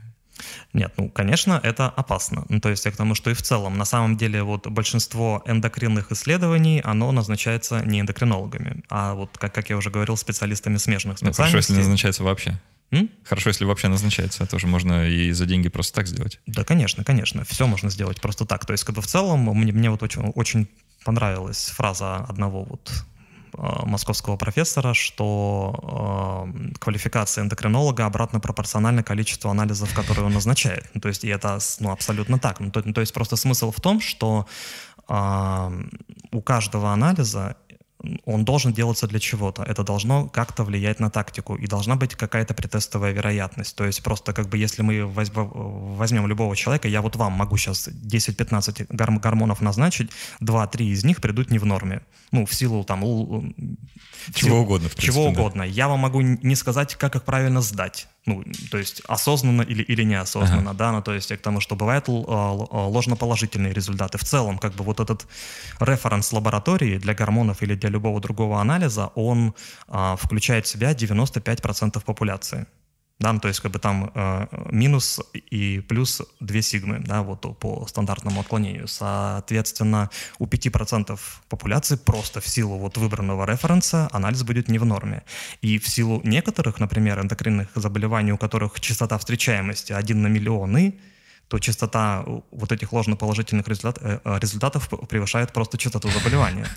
Нет, 0.72 0.92
ну, 0.98 1.08
конечно, 1.08 1.58
это 1.62 1.88
опасно. 1.88 2.44
Ну, 2.48 2.60
то 2.60 2.68
есть 2.68 2.84
я 2.84 2.92
к 2.92 2.96
тому, 2.96 3.14
что 3.14 3.30
и 3.30 3.34
в 3.34 3.42
целом, 3.42 3.78
на 3.78 3.84
самом 3.84 4.16
деле, 4.16 4.42
вот 4.42 4.66
большинство 4.66 5.42
эндокринных 5.46 6.12
исследований, 6.12 6.80
оно 6.84 7.10
назначается 7.12 7.82
не 7.84 8.00
эндокринологами, 8.00 8.82
а 8.88 9.14
вот, 9.14 9.36
как, 9.38 9.54
как 9.54 9.70
я 9.70 9.76
уже 9.76 9.90
говорил, 9.90 10.16
специалистами 10.16 10.76
смежных 10.76 11.18
специальностей. 11.18 11.44
Ну, 11.44 11.50
хорошо, 11.50 11.56
если 11.56 11.74
назначается 11.74 12.24
вообще. 12.24 12.60
М? 12.92 13.10
Хорошо, 13.24 13.50
если 13.50 13.64
вообще 13.64 13.88
назначается, 13.88 14.46
тоже 14.46 14.66
можно 14.66 15.08
и 15.08 15.32
за 15.32 15.46
деньги 15.46 15.68
просто 15.68 15.94
так 15.94 16.06
сделать. 16.06 16.40
Да, 16.46 16.64
конечно, 16.64 17.04
конечно, 17.04 17.44
все 17.44 17.66
можно 17.66 17.90
сделать 17.90 18.20
просто 18.20 18.44
так. 18.44 18.64
То 18.64 18.72
есть, 18.72 18.84
как 18.84 18.94
бы 18.94 19.02
в 19.02 19.06
целом, 19.06 19.40
мне, 19.40 19.72
мне 19.72 19.90
вот 19.90 20.02
очень, 20.02 20.22
очень 20.34 20.68
понравилась 21.04 21.66
фраза 21.70 22.16
одного 22.16 22.64
вот 22.64 22.90
а, 23.58 23.86
московского 23.86 24.36
профессора, 24.36 24.94
что 24.94 26.52
э, 26.52 26.74
квалификация 26.78 27.42
эндокринолога 27.42 28.04
обратно 28.04 28.38
пропорциональна 28.38 29.02
количеству 29.02 29.50
анализов, 29.50 29.94
которые 29.94 30.26
он 30.26 30.32
назначает. 30.32 30.88
Ну, 30.94 31.00
то 31.00 31.08
есть 31.08 31.24
и 31.24 31.28
это 31.28 31.58
ну, 31.80 31.90
абсолютно 31.90 32.38
так. 32.38 32.60
Ну, 32.60 32.70
то, 32.70 32.82
то 32.82 33.00
есть 33.00 33.14
просто 33.14 33.36
смысл 33.36 33.70
в 33.70 33.80
том, 33.80 34.00
что 34.00 34.46
э, 35.08 35.82
у 36.32 36.42
каждого 36.42 36.92
анализа 36.92 37.56
он 38.24 38.44
должен 38.44 38.72
делаться 38.72 39.06
для 39.06 39.18
чего-то. 39.18 39.62
Это 39.62 39.84
должно 39.84 40.28
как-то 40.28 40.64
влиять 40.64 41.00
на 41.00 41.10
тактику. 41.10 41.56
И 41.56 41.66
должна 41.66 41.96
быть 41.96 42.14
какая-то 42.14 42.54
претестовая 42.54 43.12
вероятность. 43.12 43.76
То 43.76 43.84
есть 43.84 44.02
просто 44.02 44.32
как 44.32 44.48
бы 44.48 44.58
если 44.58 44.82
мы 44.82 45.06
возьмем 45.06 46.26
любого 46.26 46.56
человека, 46.56 46.88
я 46.88 47.02
вот 47.02 47.16
вам 47.16 47.32
могу 47.32 47.56
сейчас 47.56 47.88
10-15 47.88 48.86
гормонов 49.20 49.60
назначить, 49.60 50.10
2-3 50.40 50.84
из 50.84 51.04
них 51.04 51.20
придут 51.20 51.50
не 51.50 51.58
в 51.58 51.64
норме. 51.64 52.02
Ну, 52.32 52.46
в 52.46 52.54
силу 52.54 52.84
там... 52.84 53.00
Чего 54.34 54.50
силу, 54.50 54.56
угодно, 54.56 54.88
в 54.88 54.94
принципе, 54.94 55.12
Чего 55.12 55.24
да. 55.24 55.30
угодно. 55.30 55.62
Я 55.62 55.88
вам 55.88 56.00
могу 56.00 56.20
не 56.20 56.54
сказать, 56.56 56.94
как 56.96 57.16
их 57.16 57.22
правильно 57.22 57.60
сдать 57.60 58.08
ну, 58.26 58.44
то 58.70 58.78
есть 58.78 59.02
осознанно 59.08 59.62
или, 59.62 59.82
или 59.82 60.02
неосознанно, 60.04 60.70
ага. 60.70 60.78
да, 60.78 60.92
ну, 60.92 61.02
то 61.02 61.14
есть 61.14 61.28
к 61.28 61.40
тому, 61.40 61.60
что 61.60 61.76
бывают 61.76 62.08
ложноположительные 62.08 63.72
результаты. 63.72 64.18
В 64.18 64.24
целом, 64.24 64.58
как 64.58 64.74
бы 64.74 64.84
вот 64.84 65.00
этот 65.00 65.26
референс 65.80 66.32
лаборатории 66.32 66.98
для 66.98 67.14
гормонов 67.14 67.62
или 67.62 67.74
для 67.74 67.88
любого 67.90 68.20
другого 68.20 68.60
анализа, 68.60 69.12
он 69.14 69.54
а, 69.88 70.16
включает 70.16 70.66
в 70.66 70.68
себя 70.68 70.92
95% 70.92 72.02
популяции 72.04 72.66
да, 73.18 73.38
то 73.38 73.48
есть 73.48 73.60
как 73.60 73.72
бы 73.72 73.78
там 73.78 74.10
э, 74.14 74.46
минус 74.70 75.20
и 75.34 75.80
плюс 75.80 76.22
2 76.40 76.60
сигмы, 76.60 76.98
да, 76.98 77.22
вот 77.22 77.58
по 77.58 77.86
стандартному 77.86 78.40
отклонению. 78.40 78.88
Соответственно, 78.88 80.10
у 80.38 80.46
5% 80.46 81.18
популяции 81.48 81.96
просто 81.96 82.40
в 82.40 82.48
силу 82.48 82.76
вот 82.76 82.98
выбранного 82.98 83.46
референса 83.46 84.08
анализ 84.12 84.42
будет 84.42 84.68
не 84.68 84.78
в 84.78 84.84
норме. 84.84 85.22
И 85.62 85.78
в 85.78 85.88
силу 85.88 86.20
некоторых, 86.24 86.78
например, 86.78 87.20
эндокринных 87.20 87.68
заболеваний, 87.74 88.32
у 88.32 88.38
которых 88.38 88.80
частота 88.80 89.16
встречаемости 89.16 89.92
1 89.94 90.22
на 90.22 90.26
миллионы, 90.26 90.94
то 91.48 91.58
частота 91.60 92.24
вот 92.50 92.72
этих 92.72 92.92
ложноположительных 92.92 93.68
результат, 93.68 93.98
э, 94.00 94.18
э, 94.24 94.38
результатов 94.40 94.88
превышает 95.08 95.52
просто 95.52 95.78
частоту 95.78 96.08
заболевания. 96.10 96.66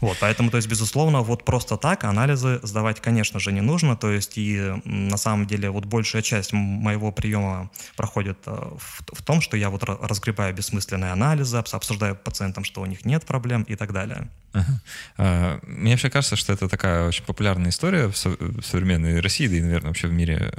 Вот, 0.00 0.16
поэтому, 0.18 0.50
то 0.50 0.56
есть, 0.56 0.68
безусловно, 0.68 1.20
вот 1.20 1.44
просто 1.44 1.76
так 1.76 2.04
анализы 2.04 2.58
сдавать, 2.62 3.00
конечно 3.00 3.38
же, 3.38 3.52
не 3.52 3.60
нужно. 3.60 3.96
То 3.96 4.10
есть, 4.10 4.38
и 4.38 4.72
на 4.86 5.18
самом 5.18 5.46
деле 5.46 5.68
вот 5.68 5.84
большая 5.84 6.22
часть 6.22 6.54
моего 6.54 7.12
приема 7.12 7.70
проходит 7.96 8.38
э, 8.46 8.50
в, 8.50 9.02
в 9.12 9.22
том, 9.22 9.42
что 9.42 9.58
я 9.58 9.68
вот 9.68 9.84
разгребаю 9.84 10.54
бессмысленные 10.54 11.12
анализы, 11.12 11.58
обсуждаю 11.58 12.16
пациентам, 12.16 12.64
что 12.64 12.80
у 12.80 12.86
них 12.86 13.04
нет 13.04 13.26
проблем 13.26 13.62
и 13.64 13.76
так 13.76 13.92
далее. 13.92 14.30
Ага. 14.52 14.80
А, 15.18 15.60
мне 15.62 15.90
вообще 15.92 16.08
кажется, 16.08 16.36
что 16.36 16.54
это 16.54 16.68
такая 16.68 17.06
очень 17.06 17.24
популярная 17.24 17.70
история 17.70 18.08
в 18.08 18.16
современной 18.16 19.20
России, 19.20 19.48
да 19.48 19.56
и, 19.56 19.60
наверное, 19.60 19.88
вообще 19.88 20.08
в 20.08 20.12
мире. 20.12 20.50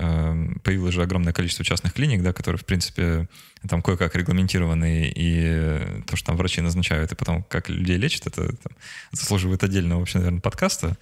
Появилось 0.64 0.94
же 0.94 1.02
огромное 1.02 1.34
количество 1.34 1.66
частных 1.66 1.94
клиник, 1.94 2.22
да, 2.22 2.32
которые, 2.32 2.60
в 2.60 2.66
принципе, 2.66 3.28
там 3.68 3.82
кое-как 3.82 4.16
регламентированы, 4.16 5.12
и 5.16 6.04
то, 6.08 6.16
что 6.16 6.28
там 6.28 6.38
врачи 6.38 6.62
назначают, 6.62 7.12
и 7.12 7.16
потом 7.16 7.44
как 7.44 7.70
людей 7.70 7.98
лечат, 7.98 8.28
это 8.28 8.56
там, 8.56 8.74
заслуживает 9.12 9.64
отдельного 9.64 10.00
вообще, 10.00 10.18
наверное, 10.18 10.42
подкаста. 10.42 10.98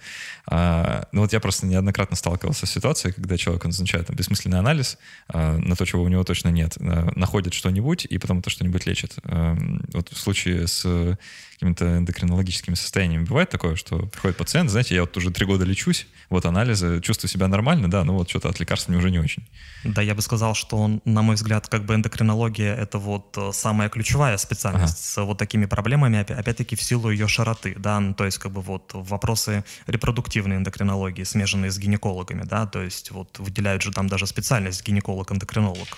А, 0.46 1.08
ну 1.12 1.22
вот 1.22 1.32
я 1.32 1.40
просто 1.40 1.66
неоднократно 1.66 2.16
сталкивался 2.16 2.66
с 2.66 2.70
ситуацией, 2.70 3.14
когда 3.14 3.36
человек 3.38 3.64
назначает 3.64 4.08
там, 4.08 4.16
бессмысленный 4.16 4.58
анализ 4.58 4.98
а, 5.28 5.56
на 5.56 5.74
то, 5.74 5.84
чего 5.84 6.02
у 6.02 6.08
него 6.08 6.22
точно 6.24 6.48
нет, 6.50 6.76
а, 6.80 7.10
находит 7.16 7.54
что-нибудь, 7.54 8.04
и 8.04 8.18
потом 8.18 8.40
это 8.40 8.50
что-нибудь 8.50 8.86
лечит. 8.86 9.14
А, 9.24 9.56
вот 9.92 10.10
в 10.12 10.18
случае 10.18 10.66
с 10.66 11.16
какими-то 11.54 11.98
эндокринологическими 11.98 12.74
состояниями 12.74 13.24
бывает 13.24 13.50
такое, 13.50 13.76
что 13.76 14.06
приходит 14.06 14.38
пациент, 14.38 14.70
знаете, 14.70 14.94
я 14.94 15.02
вот 15.02 15.14
уже 15.16 15.30
три 15.30 15.44
года 15.44 15.64
лечусь, 15.64 16.06
вот 16.30 16.46
анализы, 16.46 17.00
чувствую 17.02 17.28
себя 17.30 17.48
нормально, 17.48 17.90
да, 17.90 18.02
но 18.04 18.14
вот 18.14 18.30
что-то 18.30 18.48
от 18.48 18.58
лекарств 18.60 18.88
мне 18.88 18.96
уже 18.96 19.10
не 19.10 19.18
очень. 19.18 19.46
Да, 19.84 20.00
я 20.00 20.14
бы 20.14 20.22
сказал, 20.22 20.54
что, 20.54 21.00
на 21.04 21.22
мой 21.22 21.34
взгляд, 21.34 21.68
как 21.68 21.84
бы 21.84 21.94
эндокринология— 21.94 22.49
это 22.58 22.98
вот 22.98 23.36
э, 23.36 23.50
самая 23.52 23.88
ключевая 23.88 24.36
специальность 24.36 24.94
ага. 24.94 25.02
с 25.02 25.24
вот 25.24 25.38
такими 25.38 25.66
проблемами, 25.66 26.18
опять-таки 26.18 26.76
в 26.76 26.82
силу 26.82 27.10
ее 27.10 27.28
широты, 27.28 27.74
да, 27.76 28.00
ну, 28.00 28.14
то 28.14 28.24
есть 28.24 28.38
как 28.38 28.52
бы 28.52 28.60
вот 28.60 28.90
вопросы 28.92 29.64
репродуктивной 29.86 30.56
эндокринологии, 30.56 31.24
смеженные 31.24 31.70
с 31.70 31.78
гинекологами, 31.78 32.42
да, 32.42 32.66
то 32.66 32.82
есть 32.82 33.10
вот 33.10 33.38
выделяют 33.38 33.82
же 33.82 33.92
там 33.92 34.08
даже 34.08 34.26
специальность 34.26 34.86
гинеколог-эндокринолог. 34.86 35.88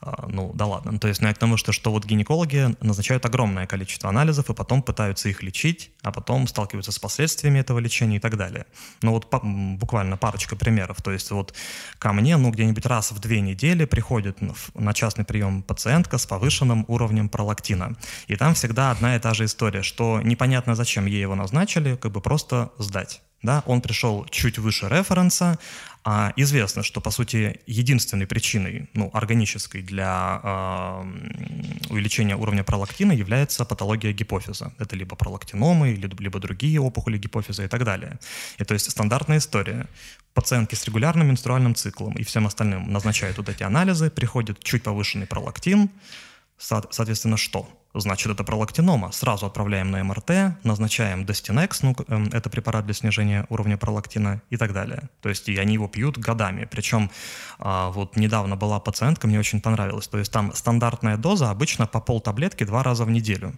А, 0.00 0.26
ну, 0.28 0.52
да 0.54 0.66
ладно. 0.66 0.92
Ну, 0.92 0.98
то 0.98 1.08
есть, 1.08 1.20
ну, 1.20 1.28
я 1.28 1.34
к 1.34 1.38
тому, 1.38 1.56
что, 1.56 1.72
что 1.72 1.90
вот 1.90 2.04
гинекологи 2.04 2.76
назначают 2.80 3.26
огромное 3.26 3.66
количество 3.66 4.08
анализов 4.08 4.48
и 4.48 4.54
потом 4.54 4.82
пытаются 4.82 5.28
их 5.28 5.42
лечить, 5.42 5.90
а 6.02 6.12
потом 6.12 6.46
сталкиваются 6.46 6.92
с 6.92 6.98
последствиями 6.98 7.58
этого 7.58 7.80
лечения 7.80 8.16
и 8.16 8.20
так 8.20 8.36
далее. 8.36 8.66
Ну, 9.02 9.12
вот 9.12 9.28
по, 9.28 9.40
буквально 9.40 10.16
парочка 10.16 10.56
примеров. 10.56 11.02
То 11.02 11.10
есть, 11.10 11.30
вот 11.30 11.52
ко 11.98 12.12
мне, 12.12 12.36
ну, 12.36 12.50
где-нибудь 12.50 12.86
раз 12.86 13.10
в 13.10 13.18
две 13.18 13.40
недели 13.40 13.86
приходит 13.86 14.38
на 14.74 14.94
частный 14.94 15.24
прием 15.24 15.62
пациентка 15.88 16.18
с 16.18 16.26
повышенным 16.26 16.84
уровнем 16.86 17.28
пролактина. 17.30 17.96
И 18.26 18.36
там 18.36 18.52
всегда 18.52 18.90
одна 18.90 19.16
и 19.16 19.18
та 19.18 19.32
же 19.32 19.44
история, 19.44 19.82
что 19.82 20.20
непонятно, 20.22 20.74
зачем 20.74 21.06
ей 21.06 21.22
его 21.22 21.34
назначили, 21.34 21.96
как 21.96 22.12
бы 22.12 22.20
просто 22.20 22.70
сдать. 22.78 23.22
Да, 23.42 23.62
он 23.66 23.80
пришел 23.80 24.26
чуть 24.30 24.58
выше 24.58 24.88
референса, 24.88 25.58
а 26.04 26.32
известно, 26.36 26.82
что, 26.82 27.00
по 27.00 27.10
сути, 27.10 27.60
единственной 27.66 28.26
причиной, 28.26 28.88
ну, 28.94 29.10
органической 29.12 29.82
для 29.82 30.40
э, 30.42 31.02
увеличения 31.90 32.36
уровня 32.36 32.64
пролактина 32.64 33.12
является 33.12 33.64
патология 33.64 34.12
гипофиза. 34.12 34.72
Это 34.78 34.96
либо 34.96 35.16
пролактиномы, 35.16 35.92
либо, 35.92 36.38
другие 36.38 36.80
опухоли 36.80 37.18
гипофиза 37.18 37.64
и 37.64 37.68
так 37.68 37.84
далее. 37.84 38.18
И 38.58 38.64
то 38.64 38.74
есть 38.74 38.90
стандартная 38.90 39.38
история. 39.38 39.86
Пациентки 40.34 40.76
с 40.76 40.84
регулярным 40.84 41.28
менструальным 41.28 41.74
циклом 41.74 42.14
и 42.14 42.22
всем 42.22 42.46
остальным 42.46 42.92
назначают 42.92 43.36
вот 43.38 43.48
эти 43.48 43.64
анализы, 43.64 44.08
приходит 44.08 44.62
чуть 44.62 44.84
повышенный 44.84 45.26
пролактин, 45.26 45.90
соответственно, 46.58 47.36
что? 47.36 47.68
Значит, 47.94 48.32
это 48.32 48.44
пролактинома. 48.44 49.12
Сразу 49.12 49.46
отправляем 49.46 49.90
на 49.90 50.02
МРТ, 50.04 50.64
назначаем 50.64 51.24
Destinex, 51.24 51.78
ну, 51.82 51.96
эм, 52.08 52.28
это 52.32 52.50
препарат 52.50 52.84
для 52.84 52.94
снижения 52.94 53.46
уровня 53.48 53.76
пролактина 53.76 54.42
и 54.50 54.56
так 54.56 54.72
далее. 54.72 55.08
То 55.20 55.28
есть 55.28 55.48
и 55.48 55.56
они 55.56 55.74
его 55.74 55.88
пьют 55.88 56.18
годами. 56.18 56.68
Причем 56.70 57.10
а, 57.58 57.90
вот 57.90 58.16
недавно 58.16 58.56
была 58.56 58.80
пациентка, 58.80 59.26
мне 59.26 59.38
очень 59.38 59.60
понравилось. 59.60 60.08
То 60.08 60.18
есть 60.18 60.32
там 60.32 60.54
стандартная 60.54 61.16
доза 61.16 61.50
обычно 61.50 61.86
по 61.86 62.00
пол 62.00 62.20
таблетки 62.20 62.64
два 62.64 62.82
раза 62.82 63.04
в 63.04 63.10
неделю. 63.10 63.54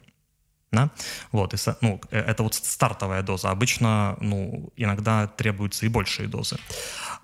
Да? 0.73 0.91
Вот, 1.33 1.53
и, 1.53 1.57
ну, 1.81 2.01
э, 2.11 2.21
это 2.21 2.45
вот 2.45 2.55
стартовая 2.55 3.23
доза. 3.23 3.51
Обычно, 3.51 4.17
ну, 4.21 4.73
иногда 4.77 5.27
требуются 5.27 5.85
и 5.87 5.89
большие 5.89 6.29
дозы. 6.29 6.59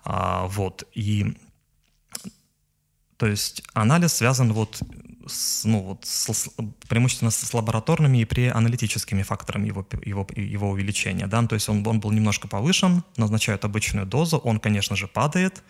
А, 0.05 0.47
вот, 0.49 0.85
и 0.95 1.37
то 3.17 3.27
есть 3.27 3.63
анализ 3.73 4.13
связан 4.13 4.53
вот 4.53 4.83
с, 5.27 5.65
ну, 5.65 5.83
вот, 5.83 6.05
с, 6.05 6.49
преимущественно 6.89 7.31
с 7.31 7.55
лабораторными 7.55 8.19
и 8.19 8.25
преаналитическими 8.25 9.23
факторами 9.23 9.69
его, 9.69 9.87
его, 10.05 10.27
его 10.35 10.71
увеличения. 10.71 11.27
Да? 11.27 11.43
Ну, 11.43 11.49
то 11.49 11.55
есть 11.55 11.69
он, 11.69 11.87
он 11.87 12.01
был 12.01 12.11
немножко 12.13 12.49
повышен, 12.49 13.03
назначают 13.17 13.65
обычную 13.65 14.07
дозу, 14.07 14.39
он, 14.39 14.61
конечно 14.61 14.97
же, 14.97 15.07
падает, 15.07 15.63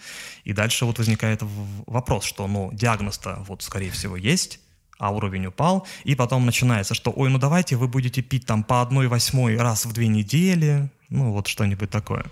и 0.45 0.53
дальше 0.53 0.85
вот 0.85 0.99
возникает 0.99 1.43
вопрос, 1.87 2.25
что 2.25 2.47
ну, 2.47 2.71
диагноз-то 2.73 3.45
вот, 3.49 3.63
скорее 3.63 3.91
всего, 3.91 4.17
есть, 4.17 4.61
а 4.99 5.11
уровень 5.11 5.47
упал, 5.47 5.87
и 6.05 6.15
потом 6.15 6.47
начинается, 6.47 6.95
что, 6.95 7.13
ой, 7.15 7.29
ну 7.29 7.39
давайте 7.39 7.77
вы 7.77 7.89
будете 7.89 8.23
пить 8.23 8.47
там 8.47 8.65
по 8.65 8.81
одной 8.81 9.09
восьмой 9.09 9.57
раз 9.57 9.85
в 9.85 9.93
две 9.93 10.09
недели, 10.09 10.91
Ну, 11.09 11.33
вот 11.33 11.47
что-нибудь 11.47 11.91
такое. 11.91 12.27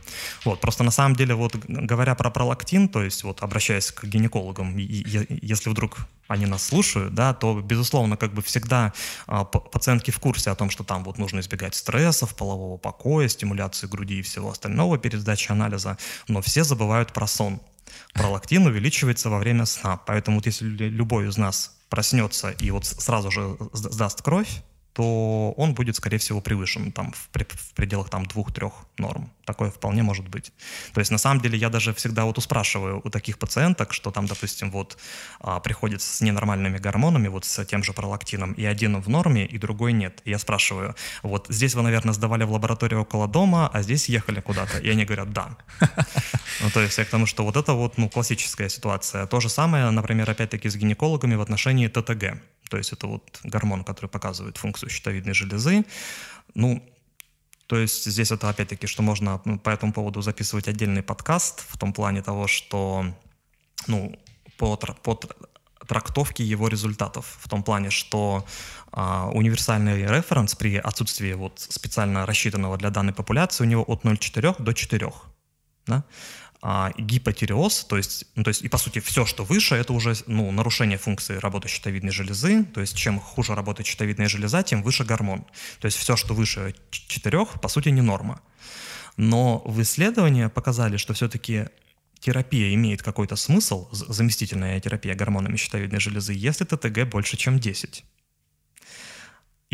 Вот, 0.44 0.60
просто 0.60 0.82
на 0.82 0.90
самом 0.90 1.14
деле, 1.14 1.34
вот 1.34 1.54
говоря 1.56 2.14
про 2.16 2.30
пролактин, 2.30 2.88
то 2.88 3.02
есть 3.02 3.22
вот 3.22 3.42
обращаясь 3.42 3.92
к 3.92 4.04
гинекологам, 4.04 4.76
и, 4.78 4.82
и, 4.82 5.46
если 5.46 5.70
вдруг 5.70 5.98
они 6.26 6.46
нас 6.46 6.64
слушают, 6.64 7.14
да, 7.14 7.34
то, 7.34 7.60
безусловно, 7.60 8.16
как 8.16 8.34
бы 8.34 8.42
всегда 8.42 8.92
а, 9.26 9.44
пациентки 9.44 10.10
в 10.10 10.18
курсе 10.18 10.50
о 10.50 10.54
том, 10.56 10.70
что 10.70 10.82
там 10.82 11.04
вот 11.04 11.18
нужно 11.18 11.40
избегать 11.40 11.74
стрессов, 11.76 12.34
полового 12.34 12.76
покоя, 12.76 13.28
стимуляции 13.28 13.86
груди 13.86 14.18
и 14.18 14.22
всего 14.22 14.50
остального 14.50 14.98
перед 14.98 15.20
сдачей 15.20 15.52
анализа, 15.52 15.96
но 16.26 16.42
все 16.42 16.64
забывают 16.64 17.12
про 17.12 17.26
сон. 17.26 17.60
Пролактин 18.12 18.66
увеличивается 18.66 19.30
во 19.30 19.38
время 19.38 19.66
сна, 19.66 19.98
поэтому 19.98 20.38
вот 20.38 20.46
если 20.46 20.66
любой 20.66 21.28
из 21.28 21.36
нас 21.36 21.76
проснется 21.90 22.50
и 22.50 22.70
вот 22.72 22.86
сразу 22.86 23.30
же 23.30 23.56
сдаст 23.72 24.22
кровь, 24.22 24.62
то 24.94 25.52
он 25.56 25.74
будет, 25.74 25.96
скорее 25.96 26.18
всего, 26.18 26.40
превышен 26.40 26.92
там, 26.92 27.12
в, 27.12 27.28
пределах 27.74 28.08
там, 28.08 28.24
двух-трех 28.24 28.72
норм. 28.96 29.30
Такое 29.44 29.70
вполне 29.70 30.02
может 30.02 30.28
быть. 30.28 30.52
То 30.92 31.00
есть, 31.00 31.10
на 31.10 31.18
самом 31.18 31.40
деле, 31.40 31.58
я 31.58 31.68
даже 31.68 31.92
всегда 31.92 32.24
вот 32.24 32.42
спрашиваю 32.42 33.00
у 33.04 33.10
таких 33.10 33.38
пациенток, 33.38 33.92
что 33.92 34.10
там, 34.10 34.26
допустим, 34.26 34.70
вот 34.70 34.96
а, 35.40 35.60
приходит 35.60 36.02
с 36.02 36.20
ненормальными 36.20 36.78
гормонами, 36.78 37.28
вот 37.28 37.44
с 37.44 37.64
тем 37.64 37.82
же 37.82 37.92
пролактином, 37.92 38.52
и 38.52 38.64
один 38.64 39.00
в 39.00 39.08
норме, 39.08 39.46
и 39.46 39.58
другой 39.58 39.92
нет. 39.92 40.20
И 40.24 40.30
я 40.30 40.38
спрашиваю, 40.38 40.94
вот 41.22 41.46
здесь 41.48 41.74
вы, 41.74 41.82
наверное, 41.82 42.14
сдавали 42.14 42.44
в 42.44 42.52
лабораторию 42.52 43.02
около 43.02 43.28
дома, 43.28 43.68
а 43.72 43.82
здесь 43.82 44.08
ехали 44.08 44.40
куда-то. 44.40 44.78
И 44.78 44.88
они 44.88 45.04
говорят, 45.04 45.32
да. 45.32 45.56
Ну, 46.60 46.70
то 46.70 46.80
есть, 46.80 46.96
я 46.98 47.04
к 47.04 47.08
тому, 47.08 47.26
что 47.26 47.44
вот 47.44 47.56
это 47.56 47.72
вот, 47.72 47.98
ну, 47.98 48.08
классическая 48.08 48.68
ситуация. 48.68 49.26
То 49.26 49.40
же 49.40 49.48
самое, 49.48 49.90
например, 49.90 50.30
опять-таки 50.30 50.68
с 50.68 50.76
гинекологами 50.76 51.34
в 51.34 51.40
отношении 51.40 51.88
ТТГ. 51.88 52.40
То 52.70 52.78
есть 52.78 52.92
это 52.92 53.06
вот 53.06 53.40
гормон, 53.44 53.84
который 53.84 54.08
показывает 54.08 54.56
функцию 54.56 54.90
щитовидной 54.90 55.34
железы. 55.34 55.84
Ну, 56.54 56.82
то 57.66 57.76
есть 57.76 58.04
здесь 58.04 58.30
это 58.30 58.48
опять-таки, 58.48 58.86
что 58.86 59.02
можно 59.02 59.40
ну, 59.44 59.58
по 59.58 59.70
этому 59.70 59.92
поводу 59.92 60.20
записывать 60.20 60.68
отдельный 60.68 61.02
подкаст 61.02 61.64
в 61.68 61.78
том 61.78 61.92
плане 61.92 62.22
того, 62.22 62.46
что 62.46 63.06
ну, 63.86 64.18
по, 64.58 64.76
по 64.76 65.18
трактовке 65.86 66.44
его 66.44 66.68
результатов, 66.68 67.38
в 67.40 67.48
том 67.48 67.62
плане, 67.62 67.90
что 67.90 68.44
а, 68.92 69.30
универсальный 69.32 70.02
референс 70.02 70.54
при 70.54 70.76
отсутствии 70.76 71.32
вот 71.32 71.60
специально 71.60 72.26
рассчитанного 72.26 72.76
для 72.76 72.90
данной 72.90 73.12
популяции 73.12 73.64
у 73.64 73.66
него 73.66 73.82
от 73.82 74.04
0,4 74.04 74.62
до 74.62 74.72
4. 74.72 75.12
Да? 75.86 76.04
А, 76.66 76.92
гипотиреоз, 76.96 77.84
то 77.84 77.98
есть, 77.98 78.24
ну, 78.36 78.42
то 78.42 78.48
есть 78.48 78.62
и 78.62 78.68
по 78.70 78.78
сути 78.78 78.98
все, 78.98 79.26
что 79.26 79.44
выше, 79.44 79.74
это 79.74 79.92
уже 79.92 80.14
ну, 80.26 80.50
нарушение 80.50 80.96
функции 80.96 81.36
работы 81.36 81.68
щитовидной 81.68 82.10
железы, 82.10 82.64
то 82.64 82.80
есть 82.80 82.96
чем 82.96 83.20
хуже 83.20 83.54
работает 83.54 83.86
щитовидная 83.86 84.30
железа, 84.30 84.62
тем 84.62 84.82
выше 84.82 85.04
гормон. 85.04 85.44
То 85.80 85.84
есть 85.84 85.98
все, 85.98 86.16
что 86.16 86.32
выше 86.32 86.74
4, 86.90 87.44
по 87.60 87.68
сути 87.68 87.90
не 87.90 88.00
норма. 88.00 88.40
Но 89.18 89.58
в 89.66 89.82
исследования 89.82 90.48
показали, 90.48 90.96
что 90.96 91.12
все-таки 91.12 91.66
терапия 92.18 92.72
имеет 92.72 93.02
какой-то 93.02 93.36
смысл, 93.36 93.86
заместительная 93.92 94.80
терапия 94.80 95.14
гормонами 95.14 95.58
щитовидной 95.58 96.00
железы, 96.00 96.32
если 96.32 96.64
ТТГ 96.64 97.10
больше, 97.10 97.36
чем 97.36 97.58
10. 97.58 98.04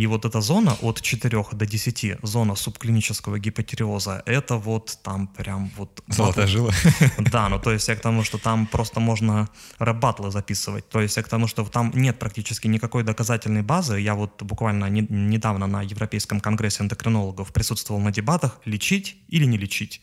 И 0.01 0.07
вот 0.07 0.25
эта 0.25 0.41
зона 0.41 0.77
от 0.81 1.03
4 1.03 1.45
до 1.53 1.67
10, 1.67 2.17
зона 2.23 2.57
субклинического 2.57 3.39
гипотиреоза, 3.39 4.23
это 4.25 4.57
вот 4.57 4.99
там 5.03 5.27
прям 5.27 5.71
вот... 5.77 6.03
Золотая 6.09 6.47
жила. 6.47 6.73
Да, 7.19 7.51
ну 7.51 7.59
то 7.59 7.71
есть 7.71 7.89
я 7.89 7.97
к 7.97 8.01
тому, 8.01 8.25
что 8.25 8.39
там 8.39 8.67
просто 8.67 9.01
можно 9.01 9.49
рэп 9.79 10.05
записывать. 10.31 10.89
То 10.89 11.03
есть 11.03 11.19
я 11.19 11.23
к 11.23 11.29
тому, 11.29 11.49
что 11.49 11.65
там 11.65 11.93
нет 11.95 12.19
практически 12.19 12.69
никакой 12.69 13.03
доказательной 13.03 13.63
базы. 13.63 14.01
Я 14.01 14.15
вот 14.15 14.43
буквально 14.43 14.89
не, 14.89 15.03
недавно 15.11 15.67
на 15.67 15.83
Европейском 15.83 16.41
конгрессе 16.41 16.83
эндокринологов 16.83 17.53
присутствовал 17.53 18.01
на 18.01 18.11
дебатах, 18.11 18.59
лечить 18.65 19.17
или 19.29 19.45
не 19.45 19.59
лечить. 19.59 20.01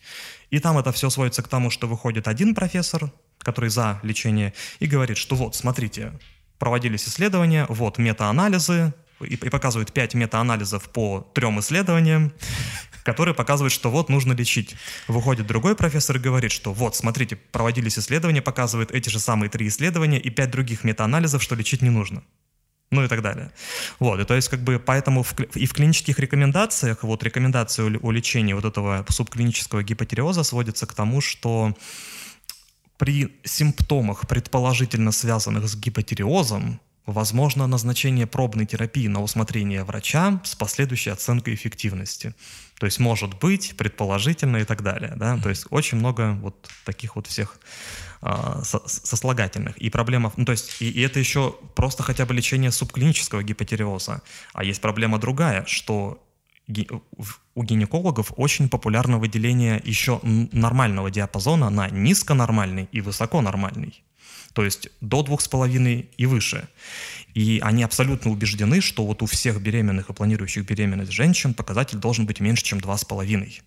И 0.52 0.60
там 0.60 0.78
это 0.78 0.92
все 0.92 1.10
сводится 1.10 1.42
к 1.42 1.48
тому, 1.48 1.72
что 1.72 1.88
выходит 1.88 2.28
один 2.28 2.54
профессор, 2.54 3.12
который 3.40 3.72
за 3.72 4.00
лечение, 4.04 4.54
и 4.80 4.86
говорит, 4.86 5.18
что 5.18 5.36
вот, 5.36 5.56
смотрите, 5.56 6.12
проводились 6.60 7.08
исследования, 7.08 7.66
вот 7.68 7.98
метаанализы, 7.98 8.94
и, 9.20 9.36
показывают 9.36 9.94
5 9.94 10.14
метаанализов 10.16 10.90
по 10.90 11.30
трем 11.34 11.60
исследованиям, 11.60 12.34
которые 13.04 13.34
показывают, 13.34 13.72
что 13.72 13.90
вот 13.90 14.10
нужно 14.10 14.34
лечить. 14.34 14.76
Выходит 15.08 15.48
другой 15.48 15.76
профессор 15.76 16.18
и 16.18 16.20
говорит, 16.20 16.52
что 16.52 16.74
вот, 16.74 16.96
смотрите, 16.96 17.36
проводились 17.36 17.98
исследования, 17.98 18.42
показывают 18.42 18.92
эти 18.92 19.10
же 19.10 19.20
самые 19.20 19.50
три 19.50 19.68
исследования 19.68 20.20
и 20.20 20.30
пять 20.30 20.52
других 20.52 20.84
метаанализов, 20.84 21.42
что 21.42 21.56
лечить 21.56 21.82
не 21.82 21.90
нужно. 21.90 22.24
Ну 22.90 23.04
и 23.04 23.08
так 23.08 23.22
далее. 23.22 23.52
Вот, 24.00 24.20
и 24.20 24.24
то 24.24 24.34
есть 24.34 24.48
как 24.48 24.62
бы 24.62 24.80
поэтому 24.80 25.24
в, 25.24 25.38
и 25.56 25.66
в 25.66 25.74
клинических 25.74 26.20
рекомендациях, 26.20 27.04
вот 27.04 27.22
рекомендации 27.24 27.84
о, 27.84 28.00
о 28.02 28.12
лечении 28.12 28.54
вот 28.54 28.64
этого 28.64 29.06
субклинического 29.10 29.84
гипотериоза 29.84 30.44
сводятся 30.44 30.86
к 30.86 30.94
тому, 30.94 31.20
что 31.20 31.76
при 32.98 33.38
симптомах, 33.44 34.28
предположительно 34.28 35.12
связанных 35.12 35.68
с 35.68 35.76
гипотериозом, 35.76 36.80
Возможно 37.08 37.68
назначение 37.68 38.28
пробной 38.28 38.66
терапии 38.66 39.08
на 39.08 39.24
усмотрение 39.24 39.86
врача 39.86 40.42
с 40.44 40.56
последующей 40.56 41.10
оценкой 41.10 41.54
эффективности. 41.54 42.36
То 42.80 42.86
есть 42.86 43.00
может 43.00 43.40
быть, 43.40 43.76
предположительно 43.78 44.58
и 44.58 44.66
так 44.66 44.84
далее. 44.84 45.14
Да? 45.16 45.38
То 45.38 45.48
есть 45.48 45.68
очень 45.70 46.00
много 46.00 46.34
вот 46.42 46.70
таких 46.84 47.16
вот 47.16 47.28
всех 47.28 47.60
а, 48.22 48.62
сослагательных. 48.64 49.78
И 49.78 49.90
проблема, 49.90 50.34
ну 50.36 50.44
то 50.44 50.52
есть, 50.52 50.82
и, 50.82 50.90
и 50.90 51.00
это 51.00 51.18
еще 51.18 51.56
просто 51.76 52.04
хотя 52.04 52.26
бы 52.26 52.34
лечение 52.34 52.72
субклинического 52.72 53.42
гипотериоза. 53.42 54.22
А 54.52 54.66
есть 54.66 54.82
проблема 54.82 55.18
другая, 55.18 55.64
что 55.66 56.22
у 57.56 57.64
гинекологов 57.64 58.34
очень 58.36 58.68
популярно 58.68 59.18
выделение 59.18 59.82
еще 59.86 60.20
нормального 60.24 61.10
диапазона 61.10 61.70
на 61.70 61.88
низконормальный 61.90 62.90
и 62.92 63.00
высоконормальный 63.00 64.04
то 64.58 64.66
есть 64.66 64.90
до 65.02 65.22
двух 65.22 65.42
с 65.42 65.48
половиной 65.48 66.10
и 66.18 66.26
выше. 66.26 66.68
И 67.36 67.60
они 67.62 67.84
абсолютно 67.84 68.32
убеждены, 68.32 68.82
что 68.82 69.06
вот 69.06 69.22
у 69.22 69.28
всех 69.28 69.62
беременных 69.62 70.10
и 70.10 70.14
планирующих 70.14 70.66
беременность 70.66 71.12
женщин 71.12 71.54
показатель 71.54 72.00
должен 72.00 72.26
быть 72.26 72.40
меньше, 72.40 72.64
чем 72.64 72.82
два 72.82 72.98
с 72.98 73.06
половиной. 73.06 73.62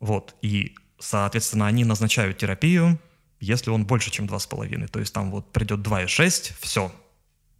Вот. 0.00 0.34
И, 0.42 0.74
соответственно, 0.98 1.68
они 1.68 1.84
назначают 1.84 2.38
терапию, 2.38 2.98
если 3.38 3.70
он 3.70 3.86
больше, 3.86 4.10
чем 4.10 4.26
два 4.26 4.40
с 4.40 4.48
половиной. 4.48 4.88
То 4.88 4.98
есть 4.98 5.12
там 5.12 5.30
вот 5.30 5.52
придет 5.52 5.78
2,6, 5.78 6.54
все, 6.58 6.92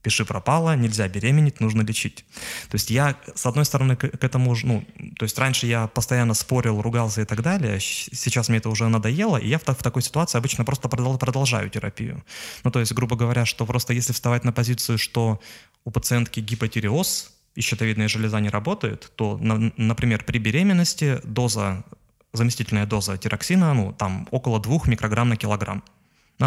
пиши 0.03 0.25
пропало, 0.25 0.77
нельзя 0.77 1.09
беременеть, 1.09 1.61
нужно 1.61 1.83
лечить. 1.83 2.25
То 2.69 2.75
есть 2.75 2.91
я, 2.91 3.17
с 3.35 3.47
одной 3.47 3.65
стороны, 3.65 3.97
к, 3.97 4.09
к 4.09 4.25
этому, 4.25 4.57
ну, 4.63 4.85
то 5.19 5.25
есть 5.25 5.39
раньше 5.39 5.67
я 5.67 5.87
постоянно 5.87 6.35
спорил, 6.35 6.83
ругался 6.83 7.23
и 7.23 7.25
так 7.25 7.43
далее, 7.43 7.79
сейчас 7.81 8.49
мне 8.49 8.59
это 8.59 8.69
уже 8.69 8.89
надоело, 8.89 9.37
и 9.37 9.49
я 9.49 9.59
в, 9.59 9.63
в 9.63 9.83
такой 9.83 10.03
ситуации 10.03 10.39
обычно 10.39 10.65
просто 10.65 10.89
продолжаю 10.89 11.71
терапию. 11.71 12.25
Ну, 12.65 12.71
то 12.71 12.81
есть, 12.81 12.93
грубо 12.93 13.17
говоря, 13.17 13.47
что 13.47 13.67
просто 13.67 13.93
если 13.93 14.13
вставать 14.13 14.45
на 14.45 14.53
позицию, 14.53 14.99
что 14.99 15.41
у 15.85 15.91
пациентки 15.91 16.41
гипотиреоз, 16.41 17.33
и 17.55 17.61
щитовидная 17.61 18.09
железа 18.09 18.41
не 18.41 18.49
работает, 18.49 19.13
то, 19.17 19.37
на, 19.39 19.73
например, 19.77 20.25
при 20.25 20.39
беременности 20.39 21.21
доза, 21.25 21.85
заместительная 22.33 22.87
доза 22.87 23.19
тироксина, 23.19 23.75
ну, 23.75 23.93
там 23.93 24.27
около 24.31 24.59
2 24.59 24.81
микрограмм 24.87 25.29
на 25.29 25.37
килограмм. 25.37 25.83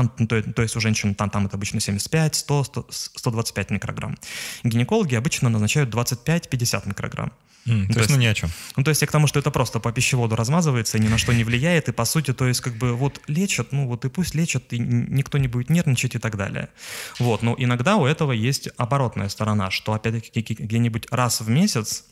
Ну, 0.03 0.27
то, 0.27 0.41
то 0.41 0.62
есть 0.62 0.75
у 0.75 0.79
женщин 0.79 1.15
там, 1.15 1.29
там 1.29 1.45
это 1.45 1.55
обычно 1.55 1.79
75, 1.79 2.36
100, 2.36 2.63
100 2.63 2.88
125 2.91 3.69
микрограмм. 3.71 4.17
Гинекологи 4.63 5.15
обычно 5.15 5.49
назначают 5.49 5.93
25-50 5.93 6.88
микрограмм. 6.88 7.31
Mm, 7.65 7.88
то, 7.88 7.93
то 7.93 7.99
есть, 7.99 8.12
ну 8.12 8.17
ни 8.17 8.25
о 8.27 8.34
чем. 8.34 8.51
Ну, 8.75 8.84
то 8.84 8.89
есть 8.89 9.01
я 9.01 9.08
к 9.08 9.12
тому, 9.12 9.25
что 9.25 9.39
это 9.39 9.49
просто 9.49 9.79
по 9.79 9.91
пищеводу 9.91 10.36
размазывается, 10.36 10.99
ни 10.99 11.08
на 11.08 11.17
что 11.17 11.34
не 11.34 11.43
влияет, 11.43 11.89
и 11.89 11.91
по 11.91 12.05
сути, 12.05 12.31
то 12.31 12.47
есть 12.47 12.62
как 12.62 12.75
бы 12.75 12.93
вот 12.93 13.21
лечат, 13.27 13.71
ну 13.71 13.88
вот 13.88 14.05
и 14.05 14.10
пусть 14.10 14.36
лечат, 14.36 14.71
и 14.71 14.77
никто 14.77 15.39
не 15.39 15.47
будет 15.47 15.69
нервничать 15.69 16.13
и 16.13 16.19
так 16.19 16.38
далее. 16.38 16.69
Вот, 17.17 17.41
но 17.41 17.55
иногда 17.58 17.95
у 17.95 18.05
этого 18.05 18.34
есть 18.34 18.69
оборотная 18.77 19.29
сторона, 19.29 19.71
что 19.71 19.93
опять-таки 19.93 20.53
где-нибудь 20.53 21.08
раз 21.10 21.41
в 21.41 21.49
месяц 21.49 22.03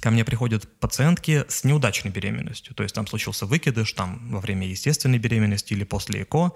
ко 0.00 0.10
мне 0.10 0.24
приходят 0.24 0.68
пациентки 0.80 1.44
с 1.48 1.64
неудачной 1.64 2.10
беременностью. 2.10 2.74
То 2.74 2.82
есть 2.82 2.94
там 2.94 3.06
случился 3.06 3.46
выкидыш 3.46 3.92
там, 3.92 4.30
во 4.30 4.40
время 4.40 4.66
естественной 4.66 5.18
беременности 5.18 5.72
или 5.72 5.84
после 5.84 6.22
ЭКО. 6.22 6.52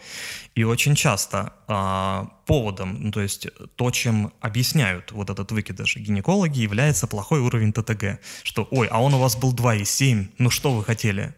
И 0.54 0.64
очень 0.64 0.94
часто 0.94 1.52
э, 1.68 2.26
поводом, 2.46 2.98
ну, 3.00 3.10
то 3.10 3.20
есть 3.20 3.48
то, 3.76 3.90
чем 3.90 4.32
объясняют 4.40 5.12
вот 5.12 5.30
этот 5.30 5.52
выкидыш 5.52 5.96
гинекологи, 5.96 6.60
является 6.60 7.06
плохой 7.06 7.40
уровень 7.40 7.72
ТТГ. 7.72 8.20
Что, 8.42 8.66
ой, 8.70 8.88
а 8.88 9.00
он 9.00 9.14
у 9.14 9.18
вас 9.18 9.36
был 9.36 9.54
2,7, 9.54 10.28
ну 10.38 10.50
что 10.50 10.72
вы 10.72 10.84
хотели? 10.84 11.34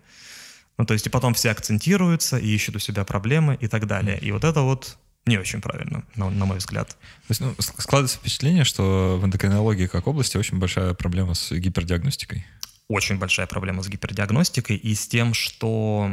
Ну, 0.79 0.87
то 0.87 0.95
есть 0.95 1.07
и 1.07 1.11
потом 1.11 1.35
все 1.35 1.51
акцентируются 1.51 2.39
и 2.39 2.49
ищут 2.49 2.77
у 2.77 2.79
себя 2.79 3.05
проблемы 3.05 3.59
и 3.61 3.69
так 3.69 3.87
далее. 3.87 4.19
И 4.19 4.33
вот 4.33 4.45
это 4.45 4.63
вот 4.63 4.97
не 5.27 5.39
очень 5.39 5.61
правильно, 5.61 6.05
на, 6.17 6.31
на 6.31 6.45
мой 6.47 6.59
взгляд. 6.59 6.89
То 6.89 7.31
есть, 7.31 7.41
ну, 7.41 7.55
складывается 7.59 8.19
впечатление, 8.19 8.65
что 8.65 9.19
в 9.21 9.25
эндокринологии 9.25 9.87
как 9.87 10.07
области 10.07 10.37
очень 10.37 10.59
большая 10.59 10.95
проблема 10.95 11.35
с 11.35 11.53
гипердиагностикой. 11.53 12.47
Очень 12.89 13.19
большая 13.19 13.47
проблема 13.47 13.83
с 13.83 13.89
гипердиагностикой 13.89 14.77
и 14.77 14.95
с 14.95 15.07
тем, 15.07 15.35
что 15.35 16.11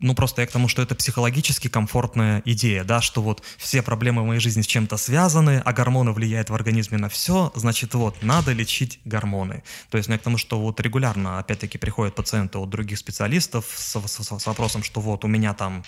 ну, 0.00 0.14
просто 0.14 0.42
я 0.42 0.46
к 0.46 0.52
тому, 0.52 0.68
что 0.68 0.80
это 0.80 0.94
психологически 0.94 1.68
комфортная 1.68 2.40
идея, 2.44 2.84
да, 2.84 3.00
что 3.00 3.20
вот 3.20 3.42
все 3.56 3.82
проблемы 3.82 4.22
в 4.22 4.26
моей 4.26 4.40
жизни 4.40 4.62
с 4.62 4.66
чем-то 4.66 4.96
связаны, 4.96 5.60
а 5.64 5.72
гормоны 5.72 6.12
влияют 6.12 6.50
в 6.50 6.54
организме 6.54 6.98
на 6.98 7.08
все, 7.08 7.50
значит, 7.56 7.94
вот, 7.94 8.22
надо 8.22 8.52
лечить 8.52 9.00
гормоны. 9.04 9.64
То 9.90 9.98
есть, 9.98 10.08
ну, 10.08 10.14
я 10.14 10.18
к 10.18 10.22
тому, 10.22 10.38
что 10.38 10.60
вот 10.60 10.80
регулярно, 10.80 11.40
опять-таки, 11.40 11.78
приходят 11.78 12.14
пациенты 12.14 12.58
от 12.58 12.70
других 12.70 12.98
специалистов 12.98 13.66
с, 13.76 14.00
с, 14.00 14.38
с 14.38 14.46
вопросом, 14.46 14.84
что 14.84 15.00
вот 15.00 15.24
у 15.24 15.28
меня 15.28 15.52
там 15.52 15.84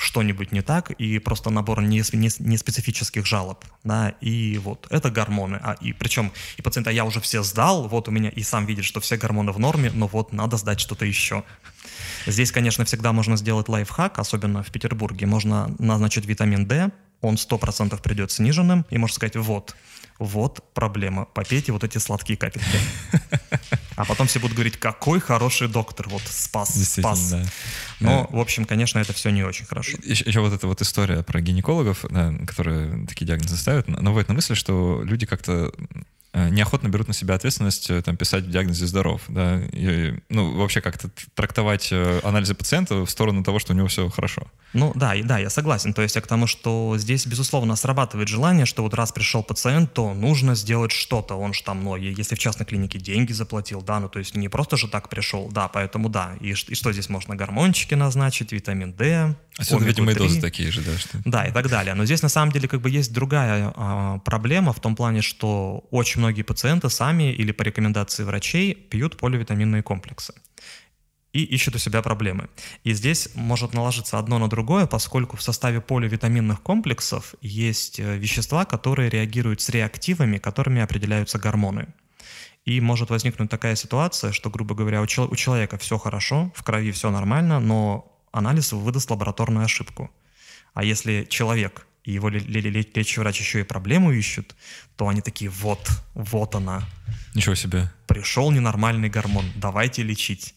что-нибудь 0.00 0.50
не 0.50 0.62
так, 0.62 0.90
и 0.92 1.18
просто 1.18 1.50
набор 1.50 1.82
не, 1.82 2.02
не, 2.12 2.30
не 2.38 2.56
специфических 2.56 3.26
жалоб, 3.26 3.64
да, 3.84 4.14
и 4.22 4.56
вот, 4.56 4.86
это 4.88 5.10
гормоны, 5.10 5.60
а, 5.62 5.76
и 5.78 5.92
причем, 5.92 6.32
и 6.56 6.62
пациент, 6.62 6.88
а 6.88 6.92
я 6.92 7.04
уже 7.04 7.20
все 7.20 7.42
сдал, 7.42 7.86
вот 7.86 8.08
у 8.08 8.10
меня, 8.10 8.30
и 8.30 8.42
сам 8.42 8.64
видит, 8.64 8.86
что 8.86 9.00
все 9.00 9.18
гормоны 9.18 9.52
в 9.52 9.58
норме, 9.58 9.90
но 9.92 10.06
вот 10.06 10.32
надо 10.32 10.56
сдать 10.56 10.80
что-то 10.80 11.04
еще. 11.04 11.44
Здесь, 12.26 12.50
конечно, 12.50 12.86
всегда 12.86 13.12
можно 13.12 13.36
сделать 13.36 13.68
лайфхак, 13.68 14.18
особенно 14.18 14.62
в 14.62 14.72
Петербурге, 14.72 15.26
можно 15.26 15.74
назначить 15.78 16.24
витамин 16.24 16.66
D, 16.66 16.90
он 17.20 17.34
100% 17.34 18.00
придет 18.00 18.30
сниженным, 18.30 18.86
и 18.88 18.96
можно 18.96 19.14
сказать, 19.14 19.36
вот, 19.36 19.76
вот 20.18 20.64
проблема, 20.72 21.26
попейте 21.26 21.72
вот 21.72 21.84
эти 21.84 21.98
сладкие 21.98 22.38
капельки. 22.38 22.78
А 24.00 24.04
потом 24.06 24.26
все 24.26 24.40
будут 24.40 24.56
говорить, 24.56 24.78
какой 24.78 25.20
хороший 25.20 25.68
доктор, 25.68 26.08
вот 26.08 26.22
спас, 26.24 26.74
спас. 26.74 27.30
Да. 27.30 27.44
Но, 28.00 28.28
э, 28.30 28.36
в 28.36 28.40
общем, 28.40 28.64
конечно, 28.64 28.98
это 28.98 29.12
все 29.12 29.30
не 29.30 29.42
очень 29.42 29.66
хорошо. 29.66 29.98
Еще, 30.02 30.24
еще 30.24 30.40
вот 30.40 30.52
эта 30.52 30.66
вот 30.66 30.80
история 30.80 31.22
про 31.22 31.40
гинекологов, 31.40 32.04
да, 32.08 32.32
которые 32.46 33.06
такие 33.06 33.26
диагнозы 33.26 33.56
ставят, 33.56 33.88
наводит 33.88 34.28
на 34.28 34.34
мысль, 34.34 34.54
что 34.54 35.02
люди 35.04 35.26
как-то 35.26 35.72
неохотно 36.32 36.88
берут 36.88 37.08
на 37.08 37.14
себя 37.14 37.34
ответственность 37.34 37.90
э, 37.90 38.02
там, 38.02 38.16
писать 38.16 38.44
в 38.44 38.50
диагнозе 38.50 38.86
здоров. 38.86 39.22
Да? 39.28 39.60
И, 39.72 40.14
ну, 40.28 40.56
вообще 40.56 40.80
как-то 40.80 41.10
трактовать 41.34 41.88
э, 41.90 42.20
анализы 42.22 42.54
пациента 42.54 43.04
в 43.04 43.10
сторону 43.10 43.42
того, 43.42 43.58
что 43.58 43.72
у 43.72 43.76
него 43.76 43.88
все 43.88 44.08
хорошо. 44.08 44.46
Ну 44.72 44.92
да, 44.94 45.16
и 45.16 45.22
да, 45.22 45.38
я 45.38 45.50
согласен. 45.50 45.92
То 45.92 46.02
есть 46.02 46.14
я 46.14 46.20
к 46.20 46.28
тому, 46.28 46.46
что 46.46 46.94
здесь, 46.98 47.26
безусловно, 47.26 47.74
срабатывает 47.74 48.28
желание, 48.28 48.66
что 48.66 48.82
вот 48.82 48.94
раз 48.94 49.10
пришел 49.10 49.42
пациент, 49.42 49.92
то 49.92 50.14
нужно 50.14 50.54
сделать 50.54 50.92
что-то. 50.92 51.34
Он 51.34 51.52
же 51.52 51.64
там, 51.64 51.82
ну, 51.82 51.96
если 51.96 52.36
в 52.36 52.38
частной 52.38 52.66
клинике 52.66 53.00
деньги 53.00 53.32
заплатил, 53.32 53.82
да, 53.82 53.98
ну 53.98 54.08
то 54.08 54.20
есть 54.20 54.36
не 54.36 54.48
просто 54.48 54.76
же 54.76 54.86
так 54.86 55.08
пришел, 55.08 55.48
да, 55.50 55.66
поэтому 55.66 56.08
да. 56.08 56.36
И, 56.40 56.50
и 56.50 56.74
что 56.74 56.92
здесь 56.92 57.08
можно? 57.08 57.34
Гормончики 57.34 57.94
назначить, 57.94 58.52
витамин 58.52 58.92
D, 58.92 59.34
Отсюда, 59.58 59.84
видимо, 59.84 60.12
и 60.12 60.14
дозы 60.14 60.40
такие 60.40 60.70
же, 60.70 60.80
да? 60.80 60.96
Что... 60.96 61.18
Да, 61.24 61.44
и 61.44 61.52
так 61.52 61.68
далее. 61.68 61.94
Но 61.94 62.06
здесь 62.06 62.22
на 62.22 62.30
самом 62.30 62.50
деле 62.50 62.66
как 62.66 62.80
бы 62.80 62.88
есть 62.88 63.12
другая 63.12 63.72
а, 63.76 64.18
проблема 64.20 64.72
в 64.72 64.80
том 64.80 64.96
плане, 64.96 65.20
что 65.20 65.84
очень 65.90 66.19
многие 66.20 66.42
пациенты 66.42 66.90
сами 66.90 67.32
или 67.32 67.52
по 67.52 67.62
рекомендации 67.62 68.24
врачей 68.24 68.74
пьют 68.74 69.16
поливитаминные 69.16 69.82
комплексы 69.82 70.34
и 71.32 71.42
ищут 71.42 71.76
у 71.76 71.78
себя 71.78 72.02
проблемы. 72.02 72.48
И 72.84 72.92
здесь 72.92 73.30
может 73.34 73.74
наложиться 73.74 74.18
одно 74.18 74.38
на 74.38 74.48
другое, 74.48 74.86
поскольку 74.86 75.36
в 75.36 75.42
составе 75.42 75.80
поливитаминных 75.80 76.60
комплексов 76.62 77.34
есть 77.40 78.00
э, 78.00 78.18
вещества, 78.18 78.64
которые 78.64 79.10
реагируют 79.10 79.60
с 79.60 79.68
реактивами, 79.70 80.38
которыми 80.38 80.82
определяются 80.82 81.38
гормоны. 81.38 81.86
И 82.64 82.80
может 82.80 83.10
возникнуть 83.10 83.50
такая 83.50 83.76
ситуация, 83.76 84.32
что, 84.32 84.50
грубо 84.50 84.74
говоря, 84.74 85.00
у, 85.00 85.06
чел- 85.06 85.30
у 85.30 85.36
человека 85.36 85.78
все 85.78 85.98
хорошо, 85.98 86.52
в 86.54 86.62
крови 86.62 86.90
все 86.90 87.10
нормально, 87.10 87.60
но 87.60 88.20
анализ 88.32 88.72
выдаст 88.72 89.10
лабораторную 89.10 89.64
ошибку. 89.64 90.10
А 90.74 90.84
если 90.84 91.26
человек 91.28 91.86
и 92.10 92.14
его 92.14 92.28
лечащий 92.28 93.20
врач 93.20 93.38
еще 93.38 93.60
и 93.60 93.62
проблему 93.62 94.10
ищут, 94.12 94.56
то 94.96 95.08
они 95.08 95.20
такие, 95.20 95.50
вот, 95.50 95.88
вот 96.14 96.54
она. 96.54 96.82
Ничего 97.34 97.54
себе. 97.54 97.92
Пришел 98.06 98.50
ненормальный 98.50 99.08
гормон, 99.08 99.44
давайте 99.54 100.02
лечить. 100.02 100.54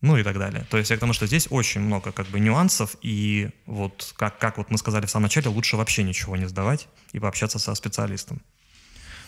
Ну 0.00 0.16
и 0.18 0.22
так 0.22 0.38
далее. 0.38 0.66
То 0.70 0.76
есть 0.76 0.90
я 0.90 0.96
к 0.96 1.00
тому, 1.00 1.12
что 1.14 1.26
здесь 1.26 1.48
очень 1.50 1.80
много 1.80 2.12
как 2.12 2.26
бы 2.28 2.38
нюансов, 2.38 2.94
и 3.02 3.50
вот 3.66 4.12
как, 4.16 4.38
как 4.38 4.58
вот 4.58 4.70
мы 4.70 4.78
сказали 4.78 5.06
в 5.06 5.10
самом 5.10 5.24
начале, 5.24 5.48
лучше 5.48 5.76
вообще 5.76 6.02
ничего 6.02 6.36
не 6.36 6.46
сдавать 6.46 6.88
и 7.12 7.18
пообщаться 7.18 7.58
со 7.58 7.74
специалистом. 7.74 8.42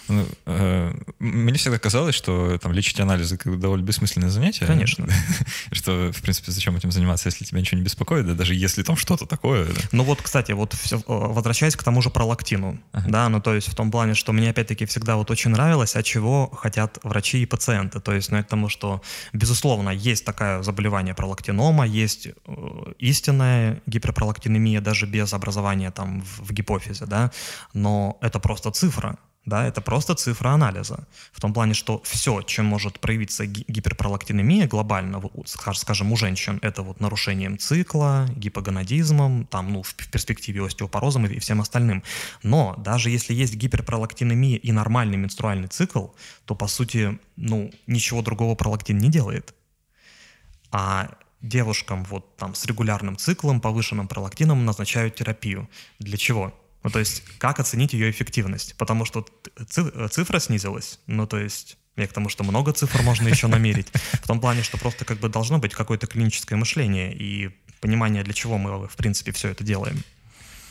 Ну, 0.08 0.26
э, 0.46 0.94
мне 1.18 1.58
всегда 1.58 1.78
казалось, 1.78 2.14
что 2.14 2.58
там 2.58 2.72
лечить 2.72 3.00
анализы 3.00 3.38
довольно 3.44 3.84
бессмысленное 3.84 4.30
занятие. 4.30 4.66
Конечно. 4.66 5.06
что, 5.72 6.12
в 6.12 6.22
принципе, 6.22 6.52
зачем 6.52 6.76
этим 6.76 6.92
заниматься, 6.92 7.28
если 7.28 7.44
тебя 7.44 7.60
ничего 7.60 7.78
не 7.78 7.84
беспокоит, 7.84 8.26
да, 8.26 8.34
даже 8.34 8.54
если 8.54 8.82
там 8.82 8.96
что-то 8.96 9.26
такое. 9.26 9.66
Да. 9.66 9.80
Ну 9.92 10.04
вот, 10.04 10.22
кстати, 10.22 10.52
вот 10.52 10.74
все, 10.74 11.00
возвращаясь 11.06 11.76
к 11.76 11.82
тому 11.82 12.02
же 12.02 12.10
про 12.10 12.24
лактину, 12.24 12.78
ага. 12.92 13.10
да, 13.10 13.28
ну 13.28 13.40
то 13.40 13.54
есть 13.54 13.68
в 13.68 13.74
том 13.74 13.90
плане, 13.90 14.14
что 14.14 14.32
мне 14.32 14.50
опять-таки 14.50 14.86
всегда 14.86 15.16
вот 15.16 15.30
очень 15.30 15.50
нравилось, 15.50 15.96
а 15.96 16.02
чего 16.02 16.48
хотят 16.50 16.98
врачи 17.02 17.42
и 17.42 17.46
пациенты. 17.46 18.00
То 18.00 18.12
есть, 18.12 18.30
ну, 18.30 18.38
это 18.38 18.48
тому, 18.48 18.68
что, 18.68 19.02
безусловно, 19.32 19.90
есть 19.90 20.24
такое 20.24 20.62
заболевание 20.62 21.14
пролактинома, 21.14 21.86
есть 21.86 22.26
э, 22.26 22.32
истинная 22.98 23.82
гиперпролактинемия 23.86 24.80
даже 24.80 25.06
без 25.06 25.32
образования 25.32 25.90
там 25.90 26.22
в, 26.22 26.48
в 26.48 26.52
гипофизе, 26.52 27.06
да, 27.06 27.30
но 27.74 28.18
это 28.20 28.38
просто 28.38 28.70
цифра 28.70 29.18
да, 29.46 29.64
это 29.64 29.80
просто 29.80 30.16
цифра 30.16 30.50
анализа. 30.50 31.06
В 31.32 31.40
том 31.40 31.54
плане, 31.54 31.72
что 31.72 32.02
все, 32.04 32.42
чем 32.42 32.66
может 32.66 32.98
проявиться 32.98 33.46
гиперпролактинемия 33.46 34.66
глобально, 34.66 35.22
скажем, 35.46 36.12
у 36.12 36.16
женщин, 36.16 36.58
это 36.62 36.82
вот 36.82 37.00
нарушением 37.00 37.56
цикла, 37.56 38.26
гипогонадизмом, 38.34 39.46
там, 39.46 39.72
ну, 39.72 39.82
в 39.84 39.94
перспективе 39.94 40.66
остеопорозом 40.66 41.26
и 41.26 41.38
всем 41.38 41.60
остальным. 41.60 42.02
Но 42.42 42.74
даже 42.76 43.08
если 43.08 43.34
есть 43.34 43.54
гиперпролактинемия 43.54 44.58
и 44.58 44.72
нормальный 44.72 45.16
менструальный 45.16 45.68
цикл, 45.68 46.08
то, 46.44 46.56
по 46.56 46.66
сути, 46.66 47.18
ну, 47.36 47.70
ничего 47.86 48.22
другого 48.22 48.56
пролактин 48.56 48.98
не 48.98 49.10
делает. 49.10 49.54
А 50.72 51.08
девушкам 51.40 52.04
вот 52.04 52.36
там 52.36 52.56
с 52.56 52.66
регулярным 52.66 53.16
циклом, 53.16 53.60
повышенным 53.60 54.08
пролактином 54.08 54.64
назначают 54.64 55.14
терапию. 55.14 55.68
Для 56.00 56.16
чего? 56.16 56.52
Ну, 56.82 56.90
то 56.90 56.98
есть, 56.98 57.22
как 57.38 57.58
оценить 57.60 57.92
ее 57.92 58.10
эффективность? 58.10 58.76
Потому 58.76 59.04
что 59.04 59.26
цифра 60.10 60.38
снизилась. 60.38 61.00
Ну, 61.06 61.26
то 61.26 61.38
есть, 61.38 61.78
я 61.96 62.06
к 62.06 62.12
тому, 62.12 62.28
что 62.28 62.44
много 62.44 62.72
цифр 62.72 63.02
можно 63.02 63.28
еще 63.28 63.46
намерить. 63.48 63.88
В 63.92 64.26
том 64.26 64.40
плане, 64.40 64.62
что 64.62 64.78
просто 64.78 65.04
как 65.04 65.18
бы 65.18 65.28
должно 65.28 65.58
быть 65.58 65.74
какое-то 65.74 66.06
клиническое 66.06 66.58
мышление 66.58 67.14
и 67.14 67.50
понимание, 67.80 68.22
для 68.22 68.34
чего 68.34 68.58
мы, 68.58 68.86
в 68.86 68.96
принципе, 68.96 69.32
все 69.32 69.48
это 69.48 69.64
делаем. 69.64 70.02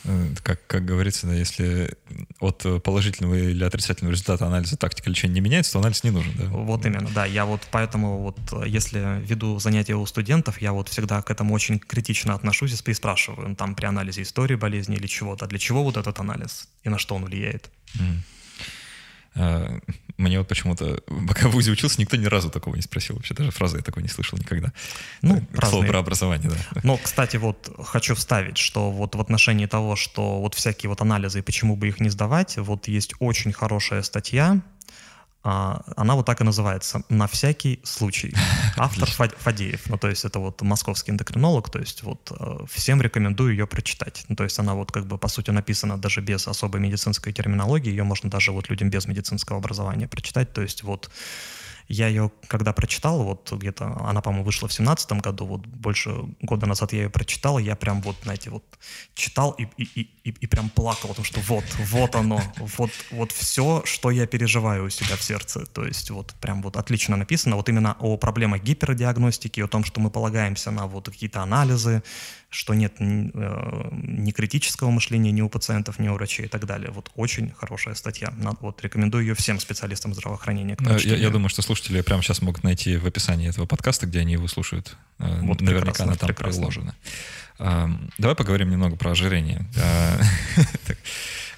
Э, 0.06 0.28
как, 0.42 0.64
как 0.66 0.84
говорится, 0.84 1.26
да, 1.26 1.34
если 1.34 1.96
от 2.40 2.64
положительного 2.82 3.34
или 3.34 3.64
отрицательного 3.64 4.12
результата 4.12 4.46
анализа 4.46 4.76
тактика 4.76 5.10
лечения 5.10 5.34
не 5.34 5.40
меняется, 5.40 5.72
то 5.72 5.78
анализ 5.80 6.04
не 6.04 6.10
нужен. 6.10 6.32
Да? 6.38 6.46
Вот 6.46 6.86
именно, 6.86 7.08
да. 7.14 7.26
Я 7.26 7.44
вот 7.44 7.62
поэтому 7.70 8.18
вот, 8.18 8.38
если 8.66 9.20
веду 9.22 9.58
занятия 9.58 9.96
у 9.96 10.06
студентов, 10.06 10.62
я 10.62 10.72
вот 10.72 10.88
всегда 10.88 11.22
к 11.22 11.30
этому 11.30 11.54
очень 11.54 11.78
критично 11.78 12.34
отношусь 12.34 12.72
и 12.72 12.94
спрашиваю, 12.94 13.56
там 13.56 13.74
при 13.74 13.86
анализе 13.86 14.22
истории 14.22 14.54
болезни 14.54 14.96
или 14.96 15.06
чего-то, 15.06 15.46
для 15.46 15.58
чего 15.58 15.82
вот 15.82 15.96
этот 15.96 16.18
анализ 16.20 16.68
и 16.84 16.88
на 16.88 16.98
что 16.98 17.16
он 17.16 17.24
влияет. 17.24 17.70
Mm. 17.98 18.18
А, 19.36 19.78
мне 20.16 20.38
вот 20.38 20.48
почему-то, 20.48 21.02
пока 21.28 21.48
в 21.48 21.52
ВУЗе 21.52 21.72
учился, 21.72 22.00
никто 22.00 22.16
ни 22.16 22.24
разу 22.24 22.50
такого 22.50 22.74
не 22.74 22.82
спросил. 22.82 23.16
Вообще 23.16 23.34
даже 23.34 23.50
фразы 23.50 23.78
я 23.78 23.82
такой 23.82 24.02
не 24.02 24.08
слышал 24.08 24.38
никогда. 24.38 24.72
Ну, 25.22 25.42
К 25.54 25.66
слову 25.66 25.86
про 25.86 25.98
образование, 25.98 26.50
да. 26.50 26.80
Но, 26.82 26.96
кстати, 26.96 27.36
вот 27.36 27.70
хочу 27.84 28.14
вставить, 28.14 28.56
что 28.56 28.90
вот 28.90 29.14
в 29.14 29.20
отношении 29.20 29.66
того, 29.66 29.94
что 29.94 30.40
вот 30.40 30.54
всякие 30.54 30.88
вот 30.88 31.02
анализы 31.02 31.40
и 31.40 31.42
почему 31.42 31.76
бы 31.76 31.88
их 31.88 32.00
не 32.00 32.08
сдавать, 32.08 32.56
вот 32.56 32.88
есть 32.88 33.14
очень 33.18 33.52
хорошая 33.52 34.02
статья, 34.02 34.62
она 35.46 36.14
вот 36.16 36.26
так 36.26 36.40
и 36.40 36.44
называется. 36.44 37.02
«На 37.08 37.26
всякий 37.26 37.80
случай». 37.84 38.34
Автор 38.76 39.08
Фадеев, 39.08 39.88
ну 39.88 39.96
то 39.96 40.08
есть 40.08 40.24
это 40.24 40.40
вот 40.40 40.60
московский 40.62 41.12
эндокринолог, 41.12 41.70
то 41.70 41.78
есть 41.78 42.02
вот 42.02 42.32
э, 42.32 42.66
всем 42.68 43.00
рекомендую 43.00 43.52
ее 43.52 43.66
прочитать. 43.66 44.24
Ну, 44.28 44.34
то 44.36 44.44
есть 44.44 44.58
она 44.58 44.74
вот 44.74 44.90
как 44.90 45.06
бы 45.06 45.18
по 45.18 45.28
сути 45.28 45.52
написана 45.52 45.98
даже 45.98 46.20
без 46.20 46.48
особой 46.48 46.80
медицинской 46.80 47.32
терминологии, 47.32 47.90
ее 47.90 48.02
можно 48.02 48.28
даже 48.28 48.50
вот 48.50 48.68
людям 48.70 48.90
без 48.90 49.06
медицинского 49.06 49.58
образования 49.58 50.08
прочитать, 50.08 50.52
то 50.52 50.62
есть 50.62 50.82
вот 50.82 51.10
я 51.88 52.08
ее, 52.08 52.30
когда 52.48 52.72
прочитал, 52.72 53.22
вот 53.22 53.52
где-то, 53.52 53.96
она, 54.04 54.20
по-моему, 54.20 54.44
вышла 54.44 54.68
в 54.68 54.72
семнадцатом 54.72 55.20
году, 55.20 55.46
вот 55.46 55.66
больше 55.66 56.14
года 56.40 56.66
назад 56.66 56.92
я 56.92 57.04
ее 57.04 57.10
прочитал, 57.10 57.58
я 57.58 57.76
прям 57.76 58.02
вот, 58.02 58.16
знаете, 58.22 58.50
вот 58.50 58.64
читал 59.14 59.52
и, 59.52 59.66
и, 59.76 60.10
и, 60.24 60.30
и 60.30 60.46
прям 60.46 60.68
плакал, 60.68 61.10
потому 61.10 61.24
что 61.24 61.40
вот, 61.40 61.64
вот 61.78 62.14
оно, 62.16 62.42
вот, 62.76 62.90
вот 63.10 63.32
все, 63.32 63.82
что 63.84 64.10
я 64.10 64.26
переживаю 64.26 64.86
у 64.86 64.90
себя 64.90 65.16
в 65.16 65.22
сердце. 65.22 65.66
То 65.66 65.84
есть 65.84 66.10
вот 66.10 66.34
прям 66.40 66.62
вот 66.62 66.76
отлично 66.76 67.16
написано, 67.16 67.56
вот 67.56 67.68
именно 67.68 67.96
о 68.00 68.16
проблемах 68.16 68.62
гипердиагностики, 68.62 69.60
о 69.60 69.68
том, 69.68 69.84
что 69.84 70.00
мы 70.00 70.10
полагаемся 70.10 70.70
на 70.70 70.86
вот 70.86 71.06
какие-то 71.06 71.42
анализы, 71.42 72.02
что 72.48 72.74
нет 72.74 72.94
э, 72.98 73.04
ни 73.92 74.30
критического 74.30 74.90
мышления 74.90 75.32
ни 75.32 75.42
у 75.42 75.48
пациентов, 75.48 75.98
ни 75.98 76.08
у 76.08 76.14
врачей 76.14 76.46
и 76.46 76.48
так 76.48 76.64
далее. 76.64 76.90
Вот 76.90 77.10
очень 77.14 77.52
хорошая 77.52 77.94
статья. 77.94 78.32
Вот 78.60 78.82
рекомендую 78.82 79.24
ее 79.24 79.34
всем 79.34 79.58
специалистам 79.58 80.14
здравоохранения. 80.14 80.76
Э, 80.80 80.98
я, 81.02 81.16
я 81.16 81.30
думаю, 81.30 81.48
что 81.48 81.62
слушатели 81.62 82.00
прямо 82.02 82.22
сейчас 82.22 82.42
могут 82.42 82.62
найти 82.62 82.96
в 82.96 83.06
описании 83.06 83.48
этого 83.48 83.66
подкаста, 83.66 84.06
где 84.06 84.20
они 84.20 84.34
его 84.34 84.46
слушают. 84.48 84.96
Э, 85.18 85.40
вот 85.42 85.60
Наверняка 85.60 86.04
она 86.04 86.14
там 86.14 86.28
прекрасно. 86.28 86.60
приложена. 86.60 86.94
Давай 88.18 88.36
поговорим 88.36 88.70
немного 88.70 88.96
про 88.96 89.12
ожирение. 89.12 89.66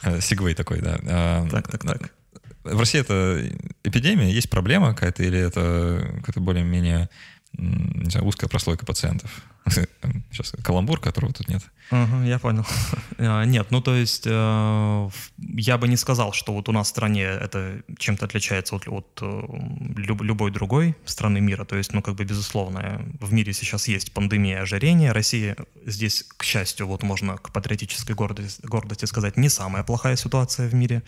Сигвей 0.21 0.55
такой, 0.55 0.81
да. 0.81 1.47
Так, 1.51 1.69
так, 1.69 1.83
так. 1.83 2.15
В 2.63 2.79
России 2.79 3.01
это 3.01 3.43
эпидемия, 3.83 4.31
есть 4.31 4.49
проблема 4.49 4.95
какая-то, 4.95 5.25
или 5.25 5.39
это 5.39 6.13
какая-то 6.19 6.41
более-менее 6.41 7.09
узкая 8.23 8.49
прослойка 8.49 8.87
пациентов? 8.87 9.43
Сейчас 10.31 10.53
каламбур, 10.63 11.01
которого 11.01 11.33
тут 11.33 11.49
нет. 11.49 11.63
Ага, 11.91 12.25
я 12.25 12.39
понял. 12.39 12.67
А, 13.21 13.45
нет, 13.45 13.67
ну 13.71 13.81
то 13.81 13.97
есть 13.97 14.27
э, 14.27 15.11
я 15.39 15.77
бы 15.77 15.89
не 15.89 15.97
сказал, 15.97 16.33
что 16.33 16.53
вот 16.53 16.69
у 16.69 16.73
нас 16.73 16.87
в 16.87 16.91
стране 16.91 17.25
это 17.25 17.83
чем-то 17.99 18.27
отличается 18.27 18.77
от, 18.77 18.87
от 18.87 19.19
э, 19.23 19.43
люб, 19.97 20.23
любой 20.23 20.53
другой 20.53 20.95
страны 21.05 21.41
мира. 21.41 21.65
То 21.65 21.75
есть, 21.75 21.93
ну 21.93 22.01
как 22.01 22.15
бы 22.15 22.25
безусловно, 22.25 23.05
в 23.21 23.33
мире 23.33 23.53
сейчас 23.53 23.89
есть 23.89 24.13
пандемия 24.13 24.63
ожирения. 24.63 25.13
Россия 25.13 25.57
здесь, 25.85 26.25
к 26.37 26.45
счастью, 26.45 26.87
вот 26.87 27.03
можно 27.03 27.39
к 27.39 27.53
патриотической 27.53 28.15
гордости, 28.15 28.65
гордости 28.65 29.07
сказать, 29.07 29.37
не 29.37 29.49
самая 29.49 29.83
плохая 29.83 30.15
ситуация 30.15 30.69
в 30.69 30.75
мире, 30.75 31.03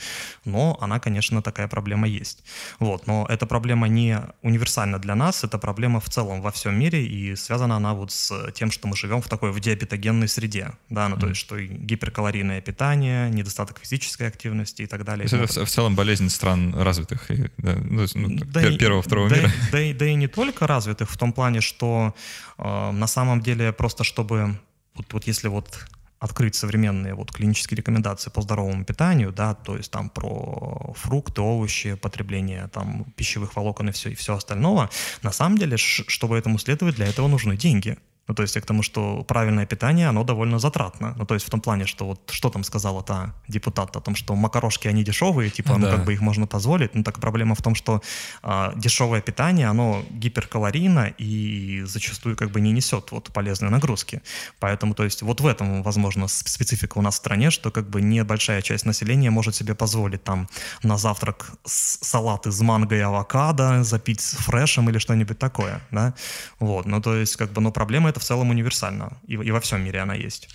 но 0.44 0.76
она, 0.80 0.98
конечно, 0.98 1.42
такая 1.42 1.68
проблема 1.68 2.08
есть. 2.08 2.42
Вот, 2.80 3.06
но 3.06 3.24
эта 3.28 3.46
проблема 3.46 3.86
не 3.86 4.20
универсальна 4.42 4.98
для 4.98 5.14
нас, 5.14 5.44
это 5.44 5.58
проблема 5.58 6.00
в 6.00 6.08
целом 6.08 6.42
во 6.42 6.50
всем 6.50 6.76
мире, 6.76 7.06
и 7.06 7.36
связана 7.36 7.76
она 7.76 7.94
вот 7.94 8.11
с 8.11 8.49
тем, 8.51 8.70
что 8.70 8.88
мы 8.88 8.96
живем 8.96 9.22
в 9.22 9.28
такой 9.28 9.53
в 9.53 9.61
диабетогенной 9.61 10.28
среде 10.28 10.72
да, 10.88 11.09
ну 11.09 11.16
mm. 11.16 11.20
то 11.20 11.28
есть 11.28 11.40
что 11.40 11.61
гиперкалорийное 11.61 12.61
питание, 12.61 13.30
недостаток 13.30 13.78
физической 13.80 14.26
активности 14.26 14.82
и 14.82 14.86
так 14.86 15.05
далее. 15.05 15.28
То 15.28 15.36
есть 15.36 15.57
это 15.57 15.64
в 15.64 15.70
целом 15.70 15.94
болезнь 15.94 16.28
стран 16.28 16.74
развитых, 16.74 17.30
и, 17.30 17.51
да, 17.59 17.76
ну, 17.76 18.07
ну, 18.14 18.38
да 18.46 18.76
первого, 18.76 19.03
второго 19.03 19.28
да, 19.28 19.36
мира. 19.36 19.53
Да, 19.72 19.78
да, 19.78 19.94
да 19.94 20.07
и 20.07 20.14
не 20.14 20.26
только 20.28 20.66
развитых 20.66 21.11
в 21.11 21.16
том 21.16 21.32
плане, 21.32 21.61
что 21.61 22.14
э, 22.59 22.90
на 22.90 23.07
самом 23.07 23.40
деле 23.40 23.72
просто 23.72 24.05
чтобы 24.05 24.59
вот, 24.94 25.12
вот 25.12 25.26
если 25.26 25.48
вот 25.48 25.86
открыть 26.18 26.55
современные 26.55 27.14
вот 27.14 27.32
клинические 27.32 27.78
рекомендации 27.78 28.30
по 28.30 28.42
здоровому 28.42 28.84
питанию, 28.84 29.32
да, 29.32 29.55
то 29.55 29.76
есть 29.76 29.90
там 29.90 30.11
про 30.11 30.92
фрукты, 30.94 31.40
овощи, 31.40 31.94
потребление 31.94 32.68
там 32.68 33.07
пищевых 33.16 33.57
волокон 33.57 33.88
и 33.88 33.92
все, 33.92 34.11
и 34.11 34.14
все 34.14 34.34
остального, 34.34 34.90
на 35.22 35.32
самом 35.32 35.57
деле, 35.57 35.78
чтобы 35.78 36.36
этому 36.36 36.59
следовать, 36.59 36.96
для 36.96 37.07
этого 37.07 37.26
нужны 37.26 37.57
деньги. 37.57 37.96
Ну, 38.30 38.34
то 38.34 38.42
есть 38.42 38.54
я 38.54 38.62
к 38.62 38.66
тому, 38.66 38.84
что 38.84 39.24
правильное 39.24 39.66
питание, 39.66 40.08
оно 40.08 40.22
довольно 40.22 40.60
затратно. 40.60 41.14
Ну, 41.18 41.26
то 41.26 41.34
есть 41.34 41.44
в 41.48 41.50
том 41.50 41.60
плане, 41.60 41.84
что 41.84 42.06
вот 42.06 42.30
что 42.30 42.48
там 42.48 42.62
сказала 42.62 43.02
та 43.02 43.34
депутат 43.48 43.96
о 43.96 44.00
том, 44.00 44.14
что 44.14 44.36
макарошки, 44.36 44.86
они 44.86 45.02
дешевые, 45.02 45.50
типа, 45.50 45.76
ну, 45.78 45.86
да. 45.86 45.96
как 45.96 46.04
бы 46.04 46.12
их 46.12 46.20
можно 46.20 46.46
позволить. 46.46 46.94
Ну, 46.94 47.02
так 47.02 47.18
проблема 47.18 47.56
в 47.56 47.62
том, 47.62 47.74
что 47.74 48.02
а, 48.44 48.72
дешевое 48.76 49.20
питание, 49.20 49.66
оно 49.66 50.04
гиперкалорийно 50.10 51.12
и 51.18 51.82
зачастую 51.86 52.36
как 52.36 52.52
бы 52.52 52.60
не 52.60 52.70
несет 52.70 53.10
вот 53.10 53.32
полезной 53.32 53.70
нагрузки. 53.70 54.22
Поэтому, 54.60 54.94
то 54.94 55.02
есть 55.02 55.22
вот 55.22 55.40
в 55.40 55.46
этом, 55.48 55.82
возможно, 55.82 56.28
специфика 56.28 56.98
у 56.98 57.02
нас 57.02 57.14
в 57.14 57.16
стране, 57.16 57.50
что 57.50 57.72
как 57.72 57.90
бы 57.90 58.00
небольшая 58.00 58.62
часть 58.62 58.86
населения 58.86 59.30
может 59.30 59.56
себе 59.56 59.74
позволить 59.74 60.22
там 60.22 60.48
на 60.84 60.98
завтрак 60.98 61.50
салат 61.64 62.46
из 62.46 62.60
манго 62.60 62.94
и 62.94 63.00
авокадо 63.00 63.82
запить 63.82 64.20
фрешем 64.20 64.88
или 64.88 64.98
что-нибудь 64.98 65.40
такое, 65.40 65.80
да. 65.90 66.14
Вот, 66.60 66.86
ну, 66.86 67.02
то 67.02 67.16
есть 67.16 67.34
как 67.34 67.50
бы, 67.50 67.60
но 67.60 67.72
проблема 67.72 68.08
это 68.08 68.19
в 68.20 68.24
целом 68.24 68.50
универсальна, 68.50 69.18
и, 69.26 69.34
и 69.34 69.50
во 69.50 69.60
всем 69.60 69.82
мире 69.82 70.00
она 70.00 70.14
есть. 70.14 70.48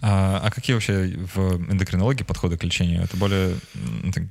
А, 0.00 0.40
а 0.42 0.50
какие 0.50 0.74
вообще 0.74 1.16
в 1.34 1.56
эндокринологии 1.72 2.24
подходы 2.24 2.56
к 2.56 2.64
лечению? 2.64 3.02
Это 3.02 3.16
более 3.16 3.56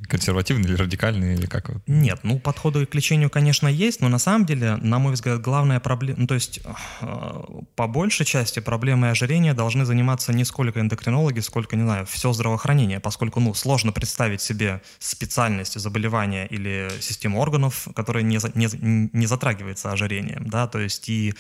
консервативные 0.10 0.70
или 0.70 0.76
радикальные, 0.76 1.36
или 1.36 1.46
как? 1.46 1.72
Нет, 1.88 2.20
ну 2.24 2.40
подходы 2.40 2.86
к 2.86 2.96
лечению, 2.96 3.30
конечно, 3.30 3.68
есть, 3.68 4.02
но 4.02 4.10
на 4.10 4.20
самом 4.20 4.46
деле, 4.46 4.76
на 4.78 5.00
мой 5.00 5.14
взгляд, 5.14 5.42
главная 5.42 5.80
проблема, 5.80 6.20
ну 6.22 6.28
то 6.28 6.36
есть 6.36 6.60
э, 7.02 7.44
по 7.76 7.88
большей 7.88 8.26
части 8.26 8.60
проблемой 8.60 9.12
ожирения 9.12 9.54
должны 9.54 9.86
заниматься 9.86 10.34
не 10.34 10.44
сколько 10.44 10.80
эндокринологи, 10.80 11.40
сколько, 11.40 11.76
не 11.76 11.84
знаю, 11.84 12.06
все 12.06 12.34
здравоохранение, 12.34 13.00
поскольку, 13.00 13.40
ну, 13.40 13.54
сложно 13.54 13.92
представить 13.92 14.42
себе 14.42 14.82
специальность 15.00 15.80
заболевания 15.80 16.48
или 16.48 16.90
систему 17.02 17.40
органов, 17.40 17.88
которая 17.96 18.24
не, 18.24 18.40
не, 18.56 19.10
не 19.14 19.26
затрагивается 19.26 19.92
ожирением, 19.92 20.50
да, 20.50 20.68
то 20.68 20.80
есть 20.80 21.10
и 21.10 21.34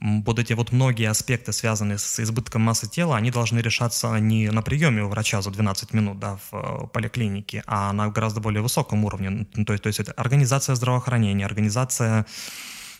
вот 0.00 0.38
эти 0.38 0.52
вот 0.54 0.72
многие 0.72 1.08
аспекты, 1.08 1.52
связанные 1.52 1.98
с 1.98 2.20
избытком 2.20 2.62
массы 2.62 2.88
тела, 2.88 3.11
дела, 3.12 3.18
они 3.18 3.30
должны 3.30 3.60
решаться 3.60 4.18
не 4.20 4.50
на 4.50 4.62
приеме 4.62 5.02
у 5.02 5.08
врача 5.08 5.42
за 5.42 5.50
12 5.50 5.94
минут 5.94 6.18
да, 6.18 6.36
в 6.36 6.54
э, 6.56 6.86
поликлинике, 6.92 7.62
а 7.66 7.92
на 7.92 8.08
гораздо 8.08 8.40
более 8.40 8.62
высоком 8.62 9.04
уровне. 9.04 9.46
То 9.66 9.72
есть, 9.72 9.82
то 9.82 9.88
есть 9.88 10.00
это 10.00 10.12
организация 10.12 10.74
здравоохранения, 10.74 11.46
организация 11.46 12.24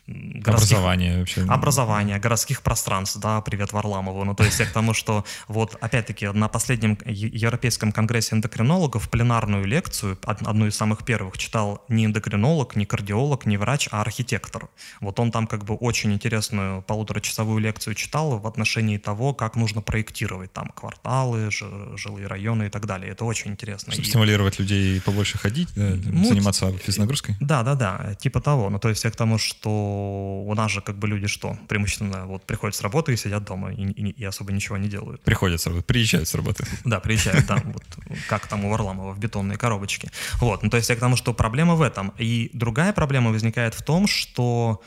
образование 0.08 1.20
вообще. 1.20 1.42
Образование, 1.42 2.18
городских 2.18 2.62
пространств, 2.62 3.18
да, 3.18 3.40
привет 3.40 3.72
Варламову. 3.72 4.24
Ну, 4.24 4.34
то 4.34 4.44
есть 4.44 4.58
я 4.58 4.66
к 4.66 4.72
тому, 4.72 4.94
что 4.94 5.24
вот, 5.48 5.76
опять-таки, 5.80 6.26
на 6.28 6.48
последнем 6.48 6.98
Европейском 7.06 7.92
конгрессе 7.92 8.34
эндокринологов 8.34 9.08
пленарную 9.08 9.64
лекцию, 9.64 10.18
одну 10.24 10.66
из 10.66 10.76
самых 10.76 11.04
первых, 11.04 11.38
читал 11.38 11.84
не 11.88 12.06
эндокринолог, 12.06 12.74
не 12.74 12.84
кардиолог, 12.84 13.46
не 13.46 13.56
врач, 13.56 13.88
а 13.92 14.00
архитектор. 14.00 14.68
Вот 15.00 15.20
он 15.20 15.30
там 15.30 15.46
как 15.46 15.64
бы 15.64 15.74
очень 15.74 16.12
интересную 16.12 16.82
полуторачасовую 16.82 17.60
лекцию 17.60 17.94
читал 17.94 18.38
в 18.38 18.46
отношении 18.46 18.98
того, 18.98 19.34
как 19.34 19.54
нужно 19.56 19.82
проектировать 19.82 20.52
там 20.52 20.68
кварталы, 20.74 21.50
жилые 21.50 22.26
районы 22.26 22.66
и 22.66 22.70
так 22.70 22.86
далее. 22.86 23.12
Это 23.12 23.24
очень 23.24 23.52
интересно. 23.52 23.92
Чтобы 23.92 24.06
и... 24.06 24.10
стимулировать 24.10 24.58
людей 24.58 25.00
побольше 25.00 25.38
ходить, 25.38 25.68
да, 25.76 25.92
ну, 26.04 26.24
заниматься 26.24 26.72
физнагрузкой? 26.78 27.36
Да, 27.40 27.62
да, 27.62 27.74
да, 27.74 28.14
типа 28.14 28.40
того. 28.40 28.68
Ну, 28.68 28.78
то 28.78 28.88
есть 28.88 29.04
я 29.04 29.10
к 29.10 29.16
тому, 29.16 29.38
что 29.38 29.91
у 29.92 30.54
нас 30.54 30.70
же 30.70 30.80
как 30.80 30.96
бы 30.96 31.08
люди 31.08 31.26
что? 31.26 31.56
Преимущественно 31.68 32.26
вот 32.26 32.44
приходят 32.44 32.74
с 32.74 32.82
работы 32.82 33.12
и 33.12 33.16
сидят 33.16 33.44
дома 33.44 33.72
и, 33.72 33.82
и, 33.82 34.10
и 34.10 34.24
особо 34.24 34.52
ничего 34.52 34.76
не 34.76 34.88
делают. 34.88 35.22
Приходят 35.22 35.60
с 35.60 35.66
работы, 35.66 35.84
приезжают 35.84 36.28
с 36.28 36.34
работы. 36.34 36.64
Да, 36.84 37.00
приезжают, 37.00 37.46
да, 37.46 37.58
вот 37.64 37.84
как 38.28 38.46
там 38.46 38.64
у 38.64 38.70
Варламова 38.70 39.12
в 39.12 39.18
бетонные 39.18 39.58
коробочки. 39.58 40.10
Вот, 40.40 40.62
ну 40.62 40.70
то 40.70 40.76
есть 40.76 40.90
я 40.90 40.96
к 40.96 41.00
тому, 41.00 41.16
что 41.16 41.34
проблема 41.34 41.74
в 41.74 41.82
этом. 41.82 42.12
И 42.18 42.50
другая 42.52 42.92
проблема 42.92 43.30
возникает 43.30 43.74
в 43.74 43.82
том, 43.82 44.06
что 44.06 44.82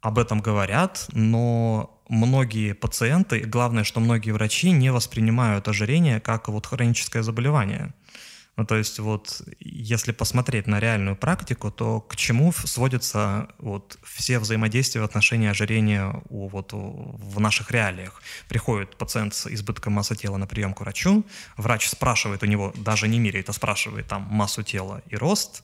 об 0.00 0.18
этом 0.18 0.40
говорят, 0.40 1.08
но 1.12 2.00
многие 2.08 2.72
пациенты, 2.72 3.40
главное, 3.40 3.84
что 3.84 4.00
многие 4.00 4.30
врачи 4.30 4.70
не 4.70 4.92
воспринимают 4.92 5.68
ожирение 5.68 6.20
как 6.20 6.48
вот 6.48 6.66
хроническое 6.66 7.22
заболевание. 7.22 7.92
Ну, 8.58 8.64
то 8.64 8.74
есть 8.74 8.98
вот 8.98 9.40
если 9.60 10.10
посмотреть 10.10 10.66
на 10.66 10.80
реальную 10.80 11.14
практику, 11.14 11.70
то 11.70 12.00
к 12.00 12.16
чему 12.16 12.52
сводятся 12.52 13.46
вот 13.58 13.96
все 14.02 14.40
взаимодействия 14.40 15.00
в 15.00 15.04
отношении 15.04 15.48
ожирения 15.48 16.20
у, 16.28 16.48
вот, 16.48 16.70
в 16.72 17.38
наших 17.38 17.70
реалиях? 17.70 18.20
Приходит 18.48 18.96
пациент 18.96 19.34
с 19.34 19.46
избытком 19.46 19.92
массы 19.92 20.16
тела 20.16 20.38
на 20.38 20.48
прием 20.48 20.74
к 20.74 20.80
врачу, 20.80 21.24
врач 21.56 21.86
спрашивает 21.86 22.42
у 22.42 22.46
него, 22.46 22.72
даже 22.74 23.06
не 23.06 23.20
меряет, 23.20 23.48
а 23.48 23.52
спрашивает 23.52 24.08
там 24.08 24.22
массу 24.22 24.64
тела 24.64 25.02
и 25.06 25.14
рост, 25.14 25.62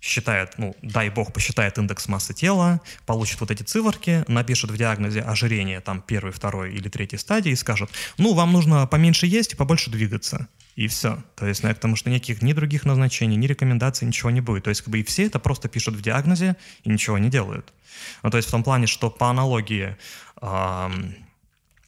считает, 0.00 0.58
ну, 0.58 0.74
дай 0.82 1.10
бог, 1.10 1.32
посчитает 1.32 1.78
индекс 1.78 2.08
массы 2.08 2.32
тела, 2.32 2.80
получит 3.06 3.40
вот 3.40 3.50
эти 3.50 3.62
циферки, 3.62 4.24
напишет 4.28 4.70
в 4.70 4.76
диагнозе 4.76 5.20
ожирение 5.20 5.80
там 5.80 6.00
первой, 6.00 6.32
второй 6.32 6.72
или 6.72 6.88
третьей 6.88 7.18
стадии 7.18 7.52
и 7.52 7.56
скажет, 7.56 7.90
ну, 8.16 8.34
вам 8.34 8.52
нужно 8.52 8.86
поменьше 8.86 9.26
есть 9.26 9.52
и 9.52 9.56
побольше 9.56 9.90
двигаться 9.90 10.48
и 10.76 10.88
все. 10.88 11.22
То 11.36 11.46
есть, 11.46 11.62
ну, 11.62 11.68
потому 11.68 11.96
что 11.96 12.08
никаких 12.08 12.40
ни 12.42 12.52
других 12.52 12.84
назначений, 12.84 13.36
ни 13.36 13.46
рекомендаций, 13.46 14.06
ничего 14.06 14.30
не 14.30 14.40
будет. 14.40 14.64
То 14.64 14.70
есть, 14.70 14.80
как 14.80 14.90
бы 14.90 15.00
и 15.00 15.04
все 15.04 15.26
это 15.26 15.38
просто 15.38 15.68
пишут 15.68 15.94
в 15.94 16.00
диагнозе 16.00 16.56
и 16.84 16.88
ничего 16.88 17.18
не 17.18 17.28
делают. 17.28 17.72
Ну, 18.22 18.30
то 18.30 18.38
есть, 18.38 18.48
в 18.48 18.50
том 18.50 18.62
плане, 18.62 18.86
что 18.86 19.10
по 19.10 19.28
аналогии 19.28 19.96
эм, 20.40 21.16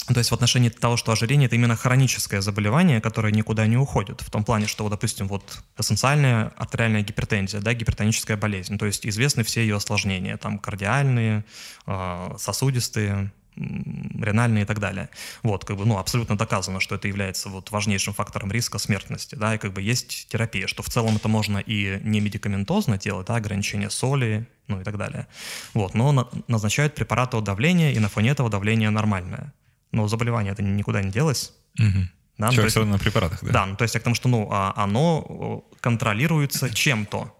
то 0.07 0.19
есть 0.19 0.31
в 0.31 0.35
отношении 0.35 0.69
того, 0.69 0.97
что 0.97 1.13
ожирение– 1.13 1.47
это 1.49 1.55
именно 1.55 1.77
хроническое 1.77 2.41
заболевание, 2.41 3.01
которое 3.01 3.33
никуда 3.33 3.67
не 3.67 3.77
уходит. 3.77 4.21
В 4.21 4.31
том 4.31 4.45
плане, 4.45 4.67
что, 4.67 4.89
допустим, 4.89 5.29
вот 5.29 5.63
эссенциальная 5.79 6.53
артериальная 6.57 7.03
гипертензия, 7.03 7.61
да, 7.61 7.73
гипертоническая 7.73 8.37
болезнь. 8.37 8.79
То 8.79 8.87
есть 8.87 9.07
известны 9.07 9.45
все 9.45 9.61
ее 9.61 9.77
осложнения, 9.77 10.37
там 10.37 10.59
кардиальные, 10.59 11.45
а, 11.87 12.35
сосудистые, 12.39 13.31
ренальные 13.55 14.63
и 14.63 14.67
так 14.67 14.79
далее. 14.79 15.11
Вот, 15.43 15.65
как 15.65 15.77
бы, 15.77 15.85
ну, 15.85 15.99
абсолютно 15.99 16.39
доказано, 16.39 16.81
что 16.81 16.95
это 16.95 17.07
является 17.09 17.49
вот 17.49 17.71
важнейшим 17.71 18.15
фактором 18.15 18.51
риска 18.51 18.79
смертности, 18.79 19.35
да, 19.35 19.55
и 19.55 19.59
как 19.59 19.73
бы 19.73 19.83
есть 19.83 20.29
терапия, 20.29 20.67
что 20.67 20.83
в 20.83 20.89
целом 20.89 21.17
это 21.17 21.29
можно 21.29 21.59
и 21.59 22.01
не 22.03 22.21
медикаментозно 22.21 22.99
делать, 22.99 23.27
да, 23.27 23.37
ограничение 23.37 23.91
соли, 23.91 24.49
ну 24.69 24.81
и 24.81 24.85
так 24.85 24.97
далее. 24.97 25.27
Вот, 25.75 25.95
но 25.95 26.13
на, 26.13 26.29
назначают 26.49 26.95
препараты 26.95 27.37
от 27.37 27.45
давления, 27.45 27.93
и 27.93 27.99
на 27.99 28.09
фоне 28.09 28.31
этого 28.31 28.49
давление 28.49 28.91
нормальное. 28.91 29.53
Но 29.93 30.09
заболевание 30.09 30.53
это 30.53 30.63
никуда 30.63 31.03
не 31.03 31.11
делось. 31.11 31.53
Угу. 31.79 32.09
Да, 32.39 32.51
Человек 32.51 32.71
все 32.71 32.81
равно 32.81 32.95
на 32.95 32.99
препаратах, 32.99 33.45
да? 33.45 33.53
Да, 33.53 33.67
ну, 33.67 33.77
то 33.77 33.83
есть 33.83 33.95
я 33.95 34.01
к 34.01 34.05
тому, 34.05 34.15
что 34.15 34.29
ну, 34.29 34.49
а, 34.51 34.73
оно 34.77 35.65
контролируется 35.81 36.71
чем-то 36.75 37.33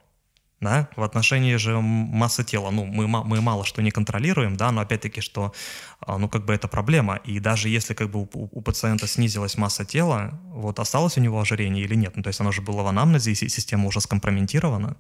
да, 0.63 0.89
в 0.95 1.03
отношении 1.03 1.57
же 1.57 1.81
массы 1.81 2.45
тела, 2.45 2.71
ну, 2.71 2.85
мы, 2.85 3.09
мы 3.09 3.41
мало 3.41 3.65
что 3.65 3.83
не 3.83 3.91
контролируем, 3.91 4.57
да, 4.57 4.71
но 4.71 4.81
опять-таки, 4.81 5.21
что, 5.21 5.53
а, 6.01 6.19
ну, 6.19 6.29
как 6.29 6.45
бы 6.45 6.55
это 6.55 6.69
проблема, 6.69 7.17
и 7.17 7.41
даже 7.41 7.69
если 7.69 7.95
как 7.95 8.11
бы 8.11 8.21
у, 8.21 8.29
у 8.33 8.63
пациента 8.63 9.09
снизилась 9.09 9.59
масса 9.59 9.85
тела, 9.85 10.41
вот 10.45 10.79
осталось 10.79 11.19
у 11.19 11.21
него 11.21 11.41
ожирение 11.41 11.85
или 11.85 11.97
нет, 11.97 12.13
ну, 12.15 12.23
то 12.23 12.29
есть 12.29 12.41
оно 12.41 12.53
же 12.53 12.63
было 12.63 12.83
в 12.83 12.87
анамнезе, 12.87 13.33
и 13.33 13.35
система 13.35 13.89
уже 13.89 14.01
скомпрометирована, 14.01 14.97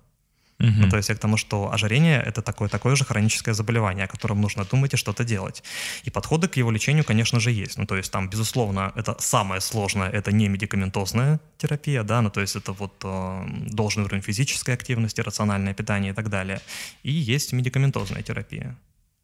Угу. 0.58 0.70
Ну, 0.70 0.90
то 0.90 0.96
есть 0.96 1.08
к 1.08 1.18
тому, 1.18 1.36
что 1.36 1.72
ожирение— 1.72 2.22
это 2.26 2.40
такое, 2.40 2.68
такое 2.68 2.94
же 2.94 3.04
хроническое 3.04 3.54
заболевание, 3.54 4.04
о 4.04 4.08
котором 4.08 4.40
нужно 4.40 4.64
думать 4.64 4.94
и 4.94 4.96
что-то 4.96 5.24
делать. 5.24 5.64
И 6.04 6.10
подходы 6.10 6.46
к 6.46 6.56
его 6.56 6.70
лечению, 6.70 7.04
конечно 7.04 7.40
же, 7.40 7.50
есть. 7.50 7.78
Ну, 7.78 7.86
то 7.86 7.96
есть 7.96 8.12
там, 8.12 8.28
безусловно, 8.30 8.92
это 8.94 9.16
самое 9.18 9.60
сложное, 9.60 10.08
это 10.08 10.30
не 10.32 10.48
медикаментозная 10.48 11.40
терапия, 11.58 12.02
да, 12.04 12.22
ну, 12.22 12.30
то 12.30 12.40
есть 12.40 12.56
это 12.56 12.72
вот 12.72 12.94
э, 13.04 13.44
должный 13.72 14.04
уровень 14.04 14.22
физической 14.22 14.74
активности, 14.74 15.20
рациональное 15.20 15.74
питание 15.74 16.12
и 16.12 16.14
так 16.14 16.28
далее. 16.28 16.60
И 17.02 17.10
есть 17.10 17.52
медикаментозная 17.52 18.22
терапия. 18.22 18.76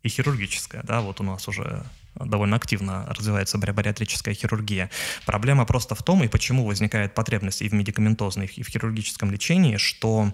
и 0.03 0.09
хирургическая, 0.09 0.83
да, 0.83 1.01
вот 1.01 1.21
у 1.21 1.25
нас 1.25 1.49
уже 1.49 1.85
довольно 2.15 2.57
активно 2.57 3.07
развивается 3.09 3.59
бариатрическая 3.59 4.35
хирургия. 4.35 4.91
Проблема 5.27 5.65
просто 5.67 5.95
в 5.95 6.03
том, 6.03 6.25
и 6.25 6.29
почему 6.29 6.67
возникает 6.67 7.15
потребность 7.15 7.63
и 7.63 7.69
в 7.69 7.75
медикаментозной, 7.75 8.47
и 8.47 8.63
в 8.63 8.69
хирургическом 8.69 9.31
лечении, 9.31 9.77
что 9.77 10.33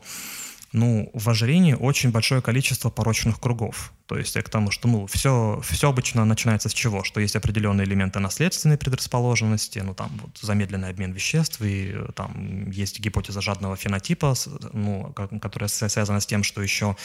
ну, 0.75 1.09
в 1.15 1.31
ожирении 1.31 1.73
очень 1.73 2.11
большое 2.11 2.43
количество 2.43 2.91
порочных 2.91 3.39
кругов. 3.39 3.93
То 4.07 4.19
есть 4.19 4.35
к 4.35 4.49
тому, 4.49 4.73
что 4.73 4.89
ну, 4.89 5.07
все, 5.07 5.63
все 5.65 5.89
обычно 5.89 6.25
начинается 6.25 6.69
с 6.69 6.75
чего? 6.75 7.05
Что 7.05 7.21
есть 7.21 7.37
определенные 7.37 7.87
элементы 7.87 8.19
наследственной 8.19 8.77
предрасположенности, 8.77 9.79
ну, 9.79 9.95
там 9.95 10.11
вот 10.21 10.37
замедленный 10.43 10.89
обмен 10.89 11.13
веществ, 11.13 11.63
и 11.63 11.95
там 12.17 12.71
есть 12.71 12.99
гипотеза 12.99 13.41
жадного 13.41 13.77
фенотипа, 13.77 14.35
ну, 14.73 15.15
которая 15.41 15.69
связана 15.69 16.21
с 16.21 16.27
тем, 16.27 16.43
что 16.43 16.61
еще 16.61 16.97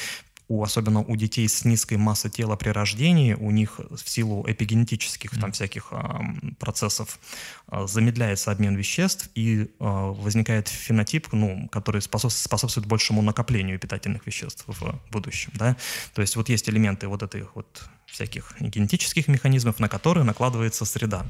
у, 0.49 0.63
особенно 0.63 1.01
у 1.01 1.15
детей 1.15 1.47
с 1.47 1.63
низкой 1.63 1.97
массой 1.97 2.31
тела 2.31 2.55
при 2.55 2.69
рождении, 2.69 3.35
у 3.35 3.51
них 3.51 3.79
в 3.79 4.09
силу 4.09 4.43
эпигенетических 4.47 5.39
там 5.39 5.51
всяких 5.51 5.89
э, 5.91 5.97
процессов 6.59 7.19
э, 7.71 7.85
замедляется 7.87 8.51
обмен 8.51 8.75
веществ 8.75 9.29
и 9.35 9.61
э, 9.61 9.67
возникает 9.79 10.67
фенотип, 10.67 11.31
ну, 11.31 11.69
который 11.71 12.01
способ, 12.01 12.31
способствует 12.31 12.87
большему 12.87 13.21
накоплению 13.21 13.79
питательных 13.79 14.25
веществ 14.25 14.63
в 14.65 14.99
будущем, 15.11 15.51
да. 15.53 15.77
То 16.15 16.21
есть 16.21 16.35
вот 16.35 16.49
есть 16.49 16.67
элементы 16.67 17.07
вот 17.07 17.21
этих 17.21 17.55
вот 17.55 17.83
всяких 18.07 18.55
генетических 18.59 19.27
механизмов, 19.27 19.79
на 19.79 19.87
которые 19.87 20.23
накладывается 20.23 20.83
среда. 20.83 21.25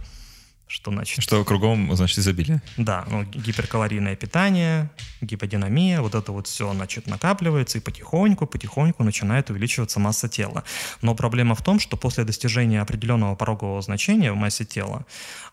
Что 0.70 0.92
значит? 0.92 1.24
Что 1.24 1.44
кругом, 1.44 1.96
значит, 1.96 2.20
изобилие. 2.20 2.62
Да, 2.78 3.04
ну, 3.10 3.24
гиперкалорийное 3.24 4.16
питание, 4.16 4.92
гиподинамия, 5.20 6.00
вот 6.00 6.14
это 6.14 6.32
вот 6.32 6.46
все, 6.46 6.72
значит, 6.72 7.08
накапливается 7.08 7.80
и 7.80 7.82
потихоньку, 7.82 8.46
потихоньку 8.46 9.04
начинает 9.04 9.50
увеличиваться 9.50 10.00
масса 10.00 10.30
тела. 10.30 10.64
Но 11.02 11.16
проблема 11.16 11.56
в 11.56 11.64
том, 11.64 11.80
что 11.80 11.98
после 11.98 12.24
достижения 12.24 12.82
определенного 12.82 13.34
порогового 13.34 13.82
значения 13.82 14.32
в 14.32 14.36
массе 14.36 14.64
тела 14.64 15.08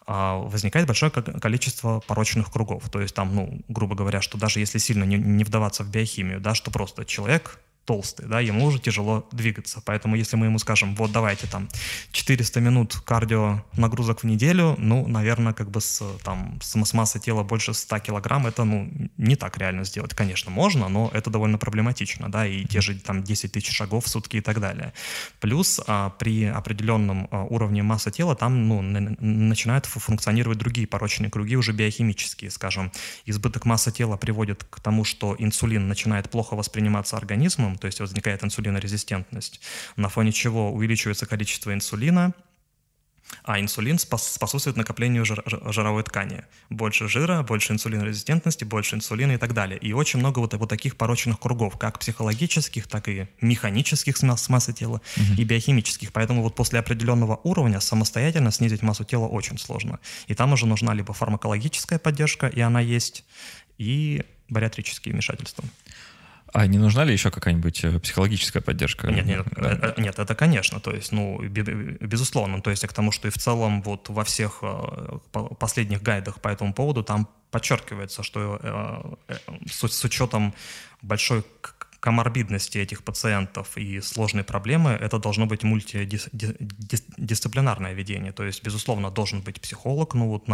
а, 0.07 0.37
возникает 0.37 0.87
большое 0.87 1.11
количество 1.11 2.01
порочных 2.01 2.53
кругов. 2.53 2.83
То 2.91 3.01
есть 3.01 3.15
там, 3.15 3.35
ну, 3.35 3.63
грубо 3.69 3.95
говоря, 3.95 4.21
что 4.21 4.37
даже 4.37 4.61
если 4.61 4.77
сильно 4.77 5.05
не, 5.05 5.17
не 5.17 5.45
вдаваться 5.45 5.83
в 5.83 5.91
биохимию, 5.91 6.41
да, 6.43 6.55
что 6.55 6.71
просто 6.71 7.07
человек 7.07 7.59
толстый, 7.87 8.27
да, 8.27 8.41
ему 8.41 8.67
уже 8.67 8.79
тяжело 8.79 9.27
двигаться. 9.33 9.81
Поэтому 9.85 10.17
если 10.17 10.37
мы 10.37 10.47
ему 10.47 10.59
скажем, 10.59 10.95
вот 10.97 11.13
давайте 11.13 11.47
там 11.47 11.69
400 12.13 12.61
минут 12.61 12.97
кардио 13.05 13.65
нагрузок 13.77 14.23
в 14.23 14.25
неделю, 14.25 14.75
ну, 14.79 15.07
наверное, 15.07 15.53
как 15.53 15.71
бы 15.71 15.81
с, 15.81 16.03
там, 16.25 16.59
с, 16.61 16.93
массой 16.93 17.21
тела 17.21 17.45
больше 17.45 17.73
100 17.73 17.99
килограмм, 18.01 18.47
это, 18.47 18.65
ну, 18.65 18.91
не 19.17 19.37
так 19.37 19.57
реально 19.59 19.85
сделать. 19.85 20.15
Конечно, 20.15 20.51
можно, 20.51 20.89
но 20.89 21.11
это 21.15 21.31
довольно 21.31 21.59
проблематично, 21.59 22.31
да, 22.31 22.47
и 22.47 22.65
те 22.65 22.81
же 22.81 22.99
там 22.99 23.23
10 23.23 23.53
тысяч 23.53 23.75
шагов 23.75 24.05
в 24.05 24.09
сутки 24.09 24.39
и 24.39 24.41
так 24.41 24.61
далее. 24.61 24.93
Плюс 25.41 25.81
а, 25.87 26.11
при 26.11 26.45
определенном 26.45 27.29
а, 27.31 27.45
уровне 27.45 27.83
массы 27.83 28.11
тела 28.11 28.35
там, 28.35 28.69
ну, 28.69 28.83
начинают 28.83 29.87
функционировать 29.87 30.59
другие 30.59 30.87
порочные 30.87 31.31
круги, 31.31 31.57
уже 31.57 31.73
биохимические, 31.73 32.51
скажем. 32.51 32.91
Избыток 33.27 33.65
массы 33.65 33.93
тела 33.93 34.17
приводит 34.17 34.65
к 34.65 34.81
тому, 34.81 35.05
что 35.05 35.37
инсулин 35.39 35.87
начинает 35.89 36.31
плохо 36.31 36.57
восприниматься 36.57 37.17
организмом, 37.17 37.76
то 37.79 37.87
есть 37.87 38.01
возникает 38.01 38.45
инсулинорезистентность, 38.45 39.61
на 39.97 40.09
фоне 40.09 40.33
чего 40.33 40.73
увеличивается 40.73 41.27
количество 41.27 41.73
инсулина, 41.73 42.35
а 43.43 43.61
инсулин 43.61 43.99
способствует 43.99 44.77
накоплению 44.77 45.25
жир, 45.25 45.43
жировой 45.47 46.03
ткани. 46.03 46.45
Больше 46.71 47.09
жира, 47.09 47.43
больше 47.43 47.73
инсулинорезистентности, 47.73 48.65
больше 48.65 48.97
инсулина 48.97 49.33
и 49.33 49.37
так 49.37 49.53
далее. 49.53 49.79
И 49.79 49.93
очень 49.93 50.19
много 50.19 50.41
вот, 50.41 50.55
вот 50.55 50.69
таких 50.69 50.97
порочных 50.97 51.39
кругов, 51.39 51.79
как 51.79 51.99
психологических, 51.99 52.87
так 52.87 53.09
и 53.09 53.29
механических 53.41 54.17
с 54.17 54.49
массой 54.49 54.75
тела 54.75 55.01
угу. 55.17 55.41
и 55.41 55.45
биохимических. 55.45 56.13
Поэтому 56.13 56.43
вот 56.43 56.55
после 56.55 56.79
определенного 56.79 57.41
уровня 57.45 57.81
самостоятельно 57.81 58.51
снизить 58.51 58.83
массу 58.83 59.05
тела 59.05 59.27
очень 59.27 59.59
сложно. 59.59 60.01
И 60.27 60.35
там 60.35 60.53
уже 60.53 60.67
нужна 60.67 60.95
либо 60.95 61.13
фармакологическая 61.13 61.99
поддержка, 61.99 62.47
и 62.47 62.61
она 62.61 62.81
есть, 62.81 63.25
и 63.79 64.25
бариатрические 64.49 65.13
вмешательства. 65.13 65.65
А 66.57 66.67
не 66.67 66.79
нужна 66.79 67.05
ли 67.05 67.13
еще 67.13 67.31
какая-нибудь 67.31 67.85
э, 67.85 67.99
психологическая 67.99 68.63
поддержка? 68.63 69.09
Нет, 69.09 69.27
нет, 69.27 69.47
да. 69.57 69.73
Э, 69.73 69.93
э, 69.95 70.01
нет, 70.01 70.19
это 70.19 70.35
конечно, 70.35 70.81
то 70.81 70.91
есть, 70.91 71.13
ну, 71.13 71.39
безусловно, 71.43 72.63
то 72.63 72.71
есть 72.71 72.87
к 72.87 72.93
тому, 72.95 73.13
что 73.13 73.29
и 73.29 73.31
в 73.31 73.37
целом 73.37 73.83
вот 73.83 74.09
во 74.09 74.25
всех 74.25 74.63
последних 75.59 76.03
гайдах 76.03 76.41
по 76.41 76.49
этому 76.49 76.73
поводу 76.73 77.03
там 77.03 77.29
подчеркивается, 77.51 78.23
что 78.23 79.19
с 79.71 80.05
учетом 80.05 80.55
большой 81.03 81.45
коморбидности 82.01 82.79
этих 82.79 83.03
пациентов 83.03 83.77
и 83.77 84.01
сложной 84.01 84.45
проблемы, 84.45 84.91
это 84.91 85.19
должно 85.19 85.47
быть 85.47 85.63
мультидисциплинарное 85.63 87.95
ведение. 87.95 88.33
То 88.33 88.45
есть, 88.45 88.65
безусловно, 88.65 89.11
должен 89.11 89.41
быть 89.41 89.61
психолог, 89.61 90.15
ну 90.15 90.29
вот 90.29 90.45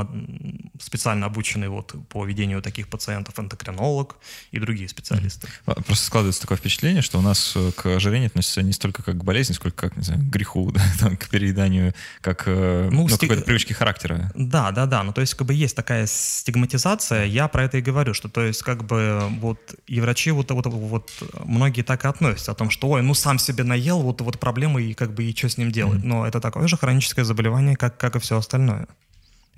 специально 0.80 1.26
обученный 1.26 1.68
вот 1.68 1.95
по 2.09 2.24
ведению 2.24 2.62
таких 2.62 2.88
пациентов, 2.88 3.38
эндокринолог 3.38 4.16
и 4.51 4.59
другие 4.59 4.88
специалисты. 4.88 5.49
Просто 5.64 6.07
складывается 6.07 6.43
такое 6.43 6.59
впечатление, 6.59 7.03
что 7.03 7.18
у 7.18 7.22
нас 7.22 7.55
э, 7.57 7.72
к 7.72 7.86
ожирению 7.86 8.28
относятся 8.28 8.62
не 8.62 8.72
столько 8.72 9.03
как 9.03 9.18
к 9.18 9.24
болезни, 9.24 9.55
сколько 9.55 9.88
как, 9.88 9.97
не 9.97 10.03
знаю, 10.03 10.20
к 10.20 10.24
греху, 10.24 10.70
да, 10.72 10.82
там, 10.99 11.16
к 11.16 11.28
перееданию, 11.28 11.95
как 12.20 12.45
э, 12.47 12.88
ну, 12.90 13.03
ну, 13.03 13.09
стиг... 13.09 13.20
какой-то 13.20 13.45
привычки 13.45 13.72
характера. 13.72 14.30
Да, 14.34 14.70
да, 14.70 14.86
да. 14.86 15.03
Ну, 15.03 15.12
то 15.12 15.20
есть, 15.20 15.34
как 15.34 15.47
бы 15.47 15.55
есть 15.55 15.76
такая 15.76 16.07
стигматизация, 16.07 17.24
я 17.24 17.49
про 17.49 17.64
это 17.64 17.78
и 17.78 17.80
говорю, 17.80 18.14
что, 18.14 18.28
то 18.28 18.43
есть, 18.43 18.62
как 18.62 18.84
бы 18.84 19.28
вот 19.40 19.74
и 19.86 20.01
врачи 20.01 20.30
вот, 20.30 20.51
вот, 20.51 20.66
вот 20.66 21.11
многие 21.45 21.83
так 21.83 22.05
и 22.05 22.09
относятся, 22.09 22.53
о 22.53 22.55
том, 22.55 22.70
что, 22.70 22.89
ой, 22.89 23.03
ну 23.03 23.14
сам 23.14 23.39
себе 23.39 23.64
наел, 23.64 24.01
вот, 24.01 24.20
вот 24.20 24.39
проблемы, 24.39 24.83
и 24.83 24.95
как 24.95 25.14
бы, 25.14 25.24
и 25.24 25.37
что 25.37 25.49
с 25.49 25.59
ним 25.59 25.70
делать. 25.70 26.03
Но 26.05 26.26
это 26.26 26.41
такое 26.41 26.66
же 26.68 26.76
хроническое 26.76 27.24
заболевание, 27.24 27.76
как, 27.76 27.97
как 27.97 28.16
и 28.16 28.18
все 28.18 28.37
остальное. 28.39 28.87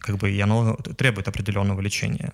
Как 0.05 0.19
бы, 0.19 0.31
и 0.31 0.41
оно 0.41 0.77
требует 0.77 1.29
определенного 1.29 1.81
лечения. 1.81 2.33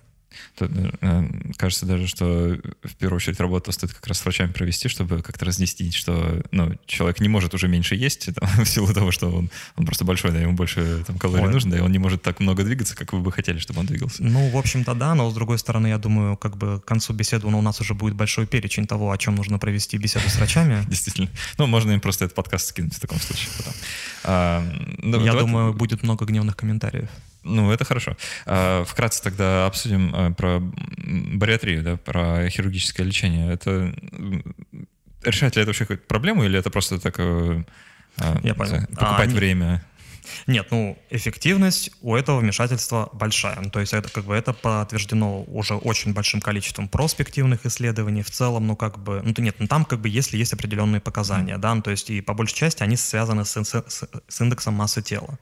Тут, 0.55 0.71
э, 1.01 1.23
кажется 1.57 1.85
даже, 1.85 2.07
что 2.07 2.57
в 2.83 2.95
первую 2.95 3.17
очередь 3.17 3.39
работу 3.39 3.71
стоит 3.71 3.93
как 3.93 4.07
раз 4.07 4.19
с 4.19 4.23
врачами 4.23 4.51
провести, 4.51 4.87
чтобы 4.87 5.21
как-то 5.21 5.45
разнести, 5.45 5.91
что 5.91 6.41
ну, 6.51 6.77
человек 6.85 7.19
не 7.19 7.29
может 7.29 7.53
уже 7.53 7.67
меньше 7.67 7.95
есть 7.95 8.33
там, 8.33 8.49
в 8.63 8.67
силу 8.67 8.93
того, 8.93 9.11
что 9.11 9.29
он, 9.29 9.49
он 9.75 9.85
просто 9.85 10.05
большой, 10.05 10.31
да, 10.31 10.39
ему 10.39 10.53
больше 10.53 11.03
там, 11.05 11.17
калорий 11.17 11.45
Ой. 11.45 11.53
нужно, 11.53 11.71
да, 11.71 11.77
и 11.77 11.81
он 11.81 11.91
не 11.91 11.99
может 11.99 12.21
так 12.21 12.39
много 12.39 12.63
двигаться, 12.63 12.95
как 12.95 13.13
вы 13.13 13.19
бы 13.19 13.31
хотели, 13.31 13.59
чтобы 13.59 13.81
он 13.81 13.85
двигался. 13.85 14.23
Ну, 14.23 14.49
в 14.49 14.57
общем-то, 14.57 14.93
да, 14.93 15.15
но 15.15 15.29
с 15.29 15.33
другой 15.33 15.57
стороны, 15.57 15.87
я 15.87 15.97
думаю, 15.97 16.37
как 16.37 16.57
бы 16.57 16.79
к 16.79 16.85
концу 16.85 17.13
беседы 17.13 17.49
ну, 17.49 17.59
у 17.59 17.61
нас 17.61 17.81
уже 17.81 17.93
будет 17.93 18.15
большой 18.15 18.45
перечень 18.45 18.87
того, 18.87 19.11
о 19.11 19.17
чем 19.17 19.35
нужно 19.35 19.59
провести 19.59 19.97
беседу 19.97 20.29
с 20.29 20.35
врачами. 20.35 20.83
Действительно. 20.89 21.29
Ну, 21.57 21.67
можно 21.67 21.91
им 21.91 21.99
просто 21.99 22.25
этот 22.25 22.35
подкаст 22.35 22.67
скинуть 22.67 22.93
в 22.93 22.99
таком 22.99 23.19
случае. 23.19 23.49
А, 24.23 24.63
ну, 24.97 25.23
я 25.23 25.33
думаю, 25.33 25.73
будет 25.73 26.03
много 26.03 26.25
гневных 26.25 26.55
комментариев. 26.55 27.09
Ну, 27.43 27.71
это 27.71 27.85
хорошо. 27.85 28.15
А, 28.45 28.83
вкратце 28.85 29.23
тогда 29.23 29.65
обсудим 29.65 30.11
а, 30.13 30.31
про 30.31 30.59
бариатрию, 30.59 31.83
да, 31.83 31.97
про 31.97 32.49
хирургическое 32.49 33.05
лечение. 33.05 33.51
Это 33.53 33.93
решает 35.23 35.55
ли 35.55 35.61
это 35.61 35.69
вообще 35.69 35.85
какую-то 35.85 36.05
проблему, 36.07 36.43
или 36.43 36.57
это 36.57 36.69
просто 36.69 36.99
так 36.99 37.15
э, 37.19 37.63
а, 38.17 38.39
Я 38.43 38.53
понял. 38.55 38.87
покупать 38.87 39.31
а, 39.31 39.35
время? 39.35 39.83
Нет, 40.47 40.67
ну, 40.71 40.97
эффективность 41.09 41.91
у 42.01 42.15
этого 42.15 42.39
вмешательства 42.39 43.09
большая. 43.13 43.59
Ну, 43.61 43.69
то 43.69 43.79
есть 43.79 43.93
это 43.93 44.09
как 44.09 44.25
бы 44.25 44.35
это 44.35 44.53
подтверждено 44.53 45.43
уже 45.43 45.75
очень 45.75 46.13
большим 46.13 46.41
количеством 46.41 46.87
проспективных 46.87 47.65
исследований. 47.65 48.21
В 48.21 48.31
целом, 48.31 48.67
ну, 48.67 48.75
как 48.75 48.99
бы, 48.99 49.21
ну, 49.23 49.33
нет, 49.37 49.55
ну, 49.59 49.67
там 49.67 49.85
как 49.85 49.99
бы 49.99 50.09
если 50.09 50.37
есть 50.37 50.53
определенные 50.53 51.01
показания, 51.01 51.57
да, 51.57 51.73
ну, 51.75 51.81
то 51.81 51.91
есть 51.91 52.09
и 52.09 52.21
по 52.21 52.33
большей 52.33 52.55
части 52.55 52.83
они 52.83 52.95
связаны 52.95 53.45
с, 53.45 53.55
с, 53.63 53.83
с 54.27 54.41
индексом 54.41 54.73
массы 54.73 55.01
тела. 55.01 55.39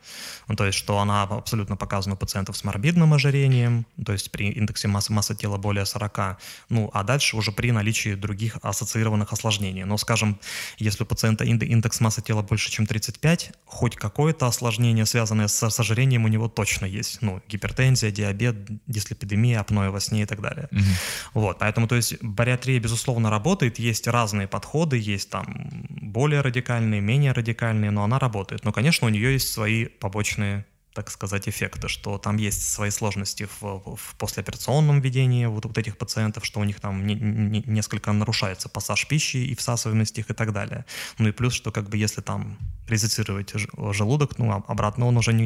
Ну, 0.47 0.55
то 0.55 0.65
есть 0.65 0.77
что 0.77 0.99
она 0.99 1.23
абсолютно 1.23 1.75
показана 1.75 2.15
у 2.15 2.17
пациентов 2.17 2.57
с 2.57 2.63
морбидным 2.63 3.13
ожирением, 3.13 3.85
то 4.03 4.11
есть 4.11 4.31
при 4.31 4.49
индексе 4.49 4.87
массы, 4.87 5.13
массы 5.13 5.35
тела 5.35 5.57
более 5.57 5.85
40, 5.85 6.37
ну, 6.69 6.89
а 6.93 7.03
дальше 7.03 7.37
уже 7.37 7.51
при 7.51 7.71
наличии 7.71 8.15
других 8.15 8.57
ассоциированных 8.61 9.33
осложнений. 9.33 9.83
Но, 9.83 9.97
скажем, 9.97 10.39
если 10.77 11.03
у 11.03 11.05
пациента 11.05 11.43
индекс 11.43 11.99
массы 11.99 12.21
тела 12.21 12.41
больше, 12.41 12.71
чем 12.71 12.85
35, 12.85 13.51
хоть 13.65 13.95
какое-то 13.95 14.47
осложнение 14.47 14.68
осложнения, 14.69 15.05
связанные 15.05 15.47
с, 15.47 15.69
с 15.69 15.79
ожирением, 15.79 16.25
у 16.25 16.27
него 16.27 16.47
точно 16.47 16.85
есть. 16.85 17.21
Ну, 17.21 17.41
гипертензия, 17.49 18.11
диабет, 18.11 18.55
дислепидемия, 18.87 19.59
апноэ 19.59 19.89
во 19.89 19.99
сне 19.99 20.21
и 20.21 20.25
так 20.25 20.41
далее. 20.41 20.67
Угу. 20.71 21.41
Вот, 21.41 21.59
поэтому, 21.59 21.87
то 21.87 21.95
есть, 21.95 22.23
бариатрия, 22.23 22.79
безусловно, 22.79 23.29
работает, 23.29 23.79
есть 23.79 24.07
разные 24.07 24.47
подходы, 24.47 24.97
есть 24.97 25.29
там 25.29 25.45
более 25.89 26.41
радикальные, 26.41 27.01
менее 27.01 27.31
радикальные, 27.31 27.91
но 27.91 28.03
она 28.03 28.19
работает. 28.19 28.65
Но, 28.65 28.71
конечно, 28.71 29.07
у 29.07 29.09
нее 29.09 29.33
есть 29.33 29.51
свои 29.51 29.85
побочные 29.85 30.65
так 30.99 31.11
сказать, 31.11 31.47
эффекта, 31.47 31.87
что 31.87 32.17
там 32.17 32.35
есть 32.35 32.69
свои 32.69 32.89
сложности 32.89 33.47
в, 33.61 33.95
в 33.95 34.15
послеоперационном 34.17 34.99
ведении 34.99 35.45
вот, 35.45 35.65
вот 35.65 35.77
этих 35.77 35.97
пациентов, 35.97 36.45
что 36.45 36.59
у 36.59 36.65
них 36.65 36.81
там 36.81 37.07
не, 37.07 37.15
не, 37.15 37.63
несколько 37.65 38.11
нарушается 38.11 38.67
пассаж 38.67 39.07
пищи 39.07 39.37
и 39.37 39.55
всасываемость 39.55 40.19
их 40.19 40.29
и 40.29 40.33
так 40.33 40.51
далее. 40.51 40.83
Ну 41.17 41.29
и 41.29 41.31
плюс, 41.31 41.53
что 41.53 41.71
как 41.71 41.89
бы 41.89 41.95
если 41.95 42.21
там 42.21 42.57
резицировать 42.89 43.53
желудок, 43.93 44.37
ну 44.37 44.51
обратно 44.67 45.07
он 45.07 45.17
уже 45.17 45.31
ни, 45.31 45.45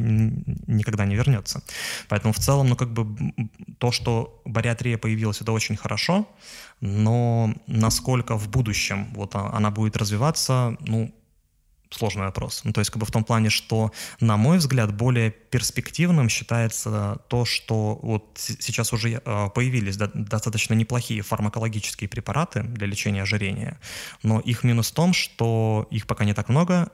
никогда 0.68 1.06
не 1.06 1.16
вернется. 1.16 1.62
Поэтому 2.10 2.34
в 2.34 2.40
целом, 2.40 2.70
ну 2.70 2.76
как 2.76 2.92
бы 2.92 3.06
то, 3.78 3.92
что 3.92 4.42
бариатрия 4.46 4.98
появилась, 4.98 5.42
это 5.42 5.52
очень 5.52 5.76
хорошо, 5.76 6.26
но 6.82 7.54
насколько 7.68 8.38
в 8.38 8.50
будущем 8.50 9.14
вот 9.14 9.36
она 9.36 9.70
будет 9.70 9.98
развиваться, 9.98 10.76
ну 10.80 11.14
сложный 11.94 12.24
вопрос. 12.24 12.62
Ну, 12.64 12.74
то 12.74 12.82
есть 12.82 12.92
как 12.92 13.00
бы 13.00 13.06
в 13.06 13.12
том 13.12 13.24
плане, 13.24 13.50
что, 13.50 13.92
на 14.20 14.38
мой 14.38 14.58
взгляд, 14.58 14.94
более 14.94 15.32
перспективным 15.32 16.30
считается 16.30 17.20
то, 17.28 17.46
что 17.46 18.00
вот 18.02 18.38
сейчас 18.38 18.94
уже 18.94 19.22
э, 19.24 19.50
появились 19.54 19.98
достаточно 19.98 20.74
неплохие 20.74 21.22
фармакологические 21.22 22.08
препараты 22.08 22.64
для 22.64 22.88
лечения 22.88 23.22
ожирения, 23.22 23.80
но 24.24 24.40
их 24.40 24.64
минус 24.64 24.92
в 24.92 24.94
том, 24.94 25.14
что 25.14 25.88
их 25.92 26.08
пока 26.08 26.26
не 26.26 26.34
так 26.34 26.50
много, 26.50 26.92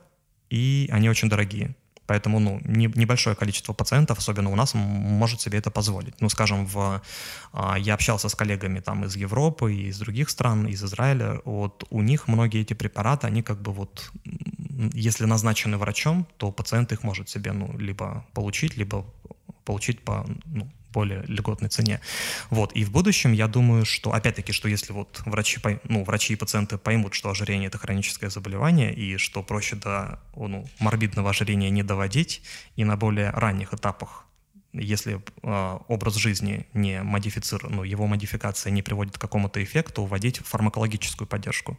и 0.50 0.88
они 0.92 1.08
очень 1.08 1.28
дорогие. 1.28 1.74
Поэтому 2.10 2.40
ну, 2.40 2.60
не, 2.64 2.86
небольшое 2.96 3.36
количество 3.36 3.72
пациентов, 3.72 4.18
особенно 4.18 4.50
у 4.50 4.56
нас, 4.56 4.74
может 4.74 5.40
себе 5.40 5.58
это 5.58 5.70
позволить. 5.70 6.20
Ну, 6.20 6.28
скажем, 6.28 6.66
в, 6.66 7.00
а, 7.52 7.78
я 7.78 7.94
общался 7.94 8.28
с 8.28 8.34
коллегами 8.34 8.80
там 8.80 9.04
из 9.04 9.14
Европы 9.14 9.72
из 9.72 9.96
других 10.00 10.28
стран, 10.28 10.66
из 10.66 10.82
Израиля. 10.82 11.40
Вот 11.44 11.84
у 11.88 12.02
них 12.02 12.26
многие 12.26 12.62
эти 12.62 12.74
препараты, 12.74 13.28
они 13.28 13.42
как 13.42 13.62
бы 13.62 13.72
вот, 13.72 14.10
если 14.92 15.24
назначены 15.24 15.76
врачом, 15.76 16.26
то 16.36 16.50
пациент 16.52 16.92
их 16.92 17.02
может 17.02 17.28
себе 17.28 17.52
ну, 17.52 17.76
либо 17.78 18.26
получить, 18.34 18.76
либо 18.76 19.04
получить 19.64 20.00
по 20.00 20.26
ну, 20.46 20.70
более 20.92 21.22
льготной 21.26 21.68
цене. 21.68 22.00
Вот. 22.50 22.72
И 22.72 22.84
в 22.84 22.90
будущем 22.90 23.32
я 23.32 23.46
думаю, 23.46 23.84
что, 23.84 24.12
опять-таки, 24.12 24.52
что 24.52 24.68
если 24.68 24.92
вот 24.92 25.22
врачи, 25.24 25.60
ну, 25.84 26.04
врачи 26.04 26.32
и 26.32 26.36
пациенты 26.36 26.78
поймут, 26.78 27.14
что 27.14 27.30
ожирение– 27.30 27.68
это 27.68 27.78
хроническое 27.78 28.30
заболевание, 28.30 28.92
и 28.92 29.16
что 29.16 29.42
проще 29.42 29.76
до 29.76 30.20
ну, 30.36 30.68
морбидного 30.78 31.30
ожирения 31.30 31.70
не 31.70 31.82
доводить, 31.82 32.42
и 32.76 32.84
на 32.84 32.96
более 32.96 33.30
ранних 33.30 33.74
этапах 33.74 34.26
если 34.72 35.20
э, 35.42 35.78
образ 35.88 36.14
жизни 36.14 36.64
не 36.74 37.02
модифицирован, 37.02 37.74
ну, 37.74 37.82
его 37.82 38.06
модификация 38.06 38.70
не 38.70 38.82
приводит 38.82 39.18
к 39.18 39.20
какому-то 39.20 39.62
эффекту, 39.62 40.04
вводить 40.04 40.38
фармакологическую 40.38 41.26
поддержку. 41.26 41.76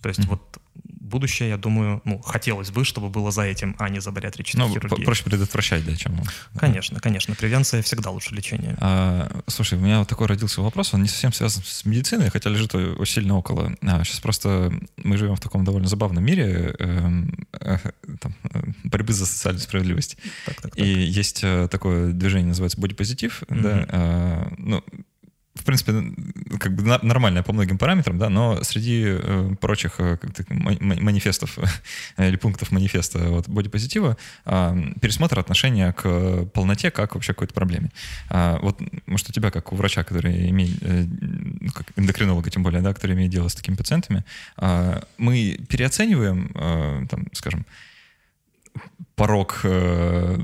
То 0.00 0.08
есть 0.08 0.20
mm-hmm. 0.20 0.28
вот 0.28 0.62
будущее, 1.04 1.50
я 1.50 1.56
думаю, 1.56 2.00
ну, 2.04 2.18
хотелось 2.18 2.70
бы, 2.70 2.84
чтобы 2.84 3.10
было 3.10 3.30
за 3.30 3.42
этим, 3.42 3.76
а 3.78 3.88
не 3.88 4.00
за 4.00 4.10
бариатрической 4.10 4.66
ну, 4.66 4.72
хирургией. 4.72 5.04
проще 5.04 5.24
предотвращать, 5.24 5.84
да, 5.84 5.94
чем... 5.94 6.20
Конечно, 6.56 7.00
конечно. 7.00 7.34
Превенция 7.34 7.82
всегда 7.82 8.10
лучше 8.10 8.34
лечения. 8.34 8.76
А, 8.80 9.42
слушай, 9.46 9.78
у 9.78 9.80
меня 9.80 10.00
вот 10.00 10.08
такой 10.08 10.26
родился 10.26 10.62
вопрос, 10.62 10.94
он 10.94 11.02
не 11.02 11.08
совсем 11.08 11.32
связан 11.32 11.62
с 11.64 11.84
медициной, 11.84 12.30
хотя 12.30 12.50
лежит 12.50 12.74
очень 12.74 13.14
сильно 13.14 13.36
около. 13.36 13.74
А, 13.82 14.02
сейчас 14.04 14.20
просто 14.20 14.72
мы 14.96 15.16
живем 15.16 15.36
в 15.36 15.40
таком 15.40 15.64
довольно 15.64 15.88
забавном 15.88 16.24
мире 16.24 16.74
э, 16.78 17.24
э, 17.60 17.78
там, 18.20 18.34
э, 18.52 18.62
борьбы 18.84 19.12
за 19.12 19.26
социальную 19.26 19.62
справедливость. 19.62 20.16
Так, 20.46 20.60
так, 20.60 20.74
так. 20.74 20.78
И 20.78 20.88
есть 20.88 21.40
э, 21.42 21.68
такое 21.70 22.12
движение, 22.12 22.48
называется 22.48 22.80
бодипозитив, 22.80 23.42
mm-hmm. 23.42 23.60
да, 23.60 23.86
э, 23.88 24.54
ну, 24.58 24.84
в 25.54 25.64
принципе, 25.64 25.92
как 26.58 26.74
бы 26.74 26.82
нормальная 26.82 27.42
по 27.42 27.52
многим 27.52 27.78
параметрам, 27.78 28.18
да, 28.18 28.28
но 28.28 28.62
среди 28.64 29.04
э, 29.06 29.54
прочих 29.60 29.94
э, 29.98 30.18
манифестов 30.48 31.58
или 32.18 32.36
пунктов 32.36 32.72
манифеста 32.72 33.18
вот, 33.30 33.48
бодипозитива 33.48 34.16
э, 34.46 34.76
пересмотр 35.00 35.38
отношения 35.38 35.92
к 35.92 36.46
полноте 36.46 36.90
как 36.90 37.14
вообще 37.14 37.34
какой-то 37.34 37.54
проблеме. 37.54 37.90
А, 38.30 38.58
вот, 38.60 38.80
может, 39.06 39.28
у 39.30 39.32
тебя, 39.32 39.50
как 39.50 39.72
у 39.72 39.76
врача, 39.76 40.02
который 40.02 40.50
имеет, 40.50 40.76
э, 40.82 41.06
как 41.72 41.86
эндокринолога 41.96 42.50
тем 42.50 42.64
более, 42.64 42.82
да, 42.82 42.92
который 42.92 43.14
имеет 43.14 43.30
дело 43.30 43.48
с 43.48 43.54
такими 43.54 43.76
пациентами, 43.76 44.24
э, 44.58 45.00
мы 45.18 45.58
переоцениваем, 45.68 46.50
э, 46.54 47.06
там, 47.08 47.26
скажем, 47.32 47.64
порог, 49.16 49.60
э, 49.62 50.38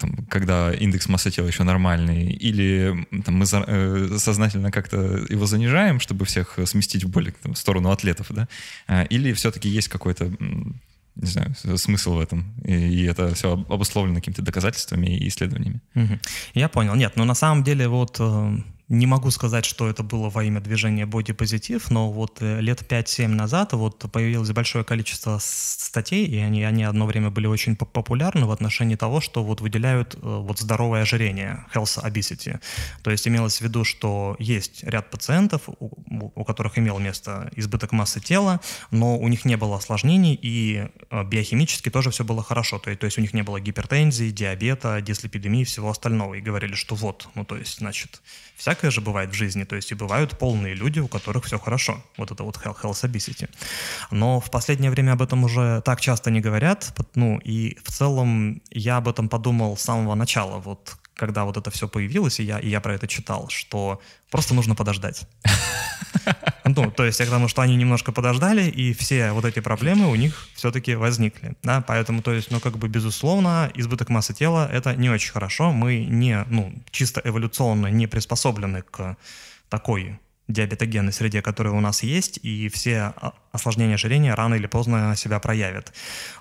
там, 0.00 0.26
когда 0.28 0.72
индекс 0.72 1.08
массы 1.08 1.30
тела 1.30 1.46
еще 1.46 1.64
нормальный, 1.64 2.32
или 2.32 3.06
там, 3.24 3.36
мы 3.36 3.44
э, 3.50 4.08
сознательно 4.18 4.70
как-то 4.70 4.96
его 5.28 5.46
занижаем, 5.46 6.00
чтобы 6.00 6.24
всех 6.24 6.58
сместить 6.64 7.04
в 7.04 7.10
более 7.10 7.32
там, 7.42 7.52
в 7.52 7.58
сторону 7.58 7.90
атлетов, 7.90 8.28
да? 8.30 8.48
А, 8.86 9.02
или 9.02 9.32
все-таки 9.32 9.68
есть 9.68 9.88
какой-то 9.88 10.32
не 11.16 11.26
знаю, 11.26 11.54
смысл 11.76 12.14
в 12.14 12.20
этом. 12.20 12.54
И, 12.64 12.72
и 12.72 13.04
это 13.04 13.34
все 13.34 13.52
обусловлено 13.52 14.16
какими-то 14.16 14.42
доказательствами 14.42 15.18
и 15.18 15.28
исследованиями. 15.28 15.80
Я 16.54 16.68
понял. 16.68 16.94
Нет, 16.94 17.12
но 17.16 17.24
ну, 17.24 17.28
на 17.28 17.34
самом 17.34 17.62
деле 17.62 17.88
вот 17.88 18.16
э, 18.20 18.56
не 18.90 19.06
могу 19.06 19.30
сказать, 19.30 19.64
что 19.64 19.88
это 19.88 20.02
было 20.02 20.28
во 20.30 20.42
имя 20.42 20.60
движения 20.60 21.06
бодипозитив, 21.06 21.90
но 21.90 22.10
вот 22.10 22.38
э, 22.42 22.60
лет 22.60 22.82
5-7 22.82 23.28
назад 23.28 23.72
вот 23.72 24.04
появилось 24.10 24.50
большое 24.50 24.84
количество 24.84 25.38
статей, 25.40 26.26
и 26.26 26.36
они, 26.38 26.64
они 26.64 26.82
одно 26.82 27.06
время 27.06 27.30
были 27.30 27.46
очень 27.46 27.76
популярны 27.76 28.46
в 28.46 28.50
отношении 28.50 28.96
того, 28.96 29.20
что 29.20 29.44
вот 29.44 29.60
выделяют 29.60 30.16
э, 30.16 30.18
вот 30.22 30.58
здоровое 30.58 31.02
ожирение, 31.02 31.64
health 31.72 32.04
obesity. 32.04 32.58
То 33.04 33.12
есть 33.12 33.28
имелось 33.28 33.58
в 33.58 33.60
виду, 33.60 33.84
что 33.84 34.34
есть 34.40 34.82
ряд 34.82 35.08
пациентов, 35.08 35.62
у, 35.68 36.32
у 36.34 36.44
которых 36.44 36.76
имел 36.76 36.98
место 36.98 37.48
избыток 37.54 37.92
массы 37.92 38.18
тела, 38.18 38.60
но 38.90 39.16
у 39.16 39.28
них 39.28 39.44
не 39.44 39.56
было 39.56 39.76
осложнений, 39.76 40.36
и 40.42 40.88
э, 41.10 41.24
биохимически 41.24 41.90
тоже 41.90 42.10
все 42.10 42.24
было 42.24 42.42
хорошо. 42.42 42.80
То 42.80 42.90
есть, 42.90 43.00
то 43.00 43.04
есть 43.04 43.18
у 43.18 43.20
них 43.20 43.34
не 43.34 43.42
было 43.42 43.60
гипертензии, 43.60 44.30
диабета, 44.30 45.00
дислепидемии 45.00 45.60
и 45.60 45.64
всего 45.64 45.90
остального. 45.90 46.34
И 46.34 46.40
говорили, 46.40 46.74
что 46.74 46.96
вот, 46.96 47.28
ну 47.36 47.44
то 47.44 47.56
есть, 47.56 47.78
значит, 47.78 48.20
всякое 48.80 48.90
же 48.90 49.00
бывает 49.00 49.30
в 49.30 49.34
жизни, 49.34 49.64
то 49.64 49.76
есть 49.76 49.92
и 49.92 49.94
бывают 49.94 50.38
полные 50.38 50.74
люди, 50.74 51.00
у 51.00 51.08
которых 51.08 51.44
все 51.44 51.58
хорошо. 51.58 52.02
Вот 52.16 52.30
это 52.30 52.44
вот 52.44 52.56
health 52.56 53.04
obesity. 53.04 53.48
Но 54.10 54.40
в 54.40 54.50
последнее 54.50 54.90
время 54.90 55.12
об 55.12 55.20
этом 55.20 55.44
уже 55.44 55.82
так 55.84 56.00
часто 56.00 56.30
не 56.30 56.40
говорят, 56.40 56.92
ну 57.14 57.38
и 57.46 57.76
в 57.84 57.90
целом 57.90 58.62
я 58.70 58.96
об 58.96 59.06
этом 59.08 59.28
подумал 59.28 59.76
с 59.76 59.82
самого 59.82 60.14
начала, 60.14 60.58
вот 60.58 60.96
когда 61.14 61.44
вот 61.44 61.56
это 61.56 61.70
все 61.70 61.88
появилось, 61.88 62.40
и 62.40 62.44
я, 62.44 62.58
и 62.58 62.68
я 62.68 62.80
про 62.80 62.94
это 62.94 63.06
читал, 63.06 63.48
что 63.48 64.00
просто 64.30 64.54
нужно 64.54 64.74
подождать. 64.74 65.26
Ну, 66.64 66.88
то 66.90 67.04
есть 67.04 67.18
я 67.18 67.26
к 67.26 67.30
тому, 67.30 67.48
что 67.48 67.62
они 67.62 67.74
немножко 67.74 68.12
подождали, 68.12 68.62
и 68.62 68.92
все 68.92 69.32
вот 69.32 69.44
эти 69.44 69.58
проблемы 69.58 70.08
у 70.08 70.14
них 70.14 70.46
все-таки 70.54 70.94
возникли, 70.94 71.56
да, 71.64 71.80
поэтому, 71.80 72.22
то 72.22 72.32
есть, 72.32 72.52
ну, 72.52 72.60
как 72.60 72.78
бы, 72.78 72.88
безусловно, 72.88 73.72
избыток 73.74 74.08
массы 74.08 74.34
тела— 74.34 74.68
это 74.72 74.94
не 74.94 75.10
очень 75.10 75.32
хорошо, 75.32 75.72
мы 75.72 76.04
не, 76.04 76.44
ну, 76.48 76.72
чисто 76.92 77.20
эволюционно 77.24 77.88
не 77.88 78.06
приспособлены 78.06 78.82
к 78.82 79.16
такой 79.68 80.20
диабетогенной 80.48 81.12
среде, 81.12 81.42
которая 81.42 81.72
у 81.72 81.80
нас 81.80 82.02
есть, 82.02 82.38
и 82.42 82.68
все 82.68 83.14
осложнения 83.52 83.94
ожирения 83.94 84.34
рано 84.34 84.54
или 84.54 84.66
поздно 84.66 85.14
себя 85.16 85.38
проявят. 85.38 85.92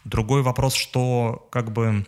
Другой 0.03 0.41
вопрос, 0.41 0.73
что 0.73 1.47
как 1.51 1.71
бы 1.71 2.05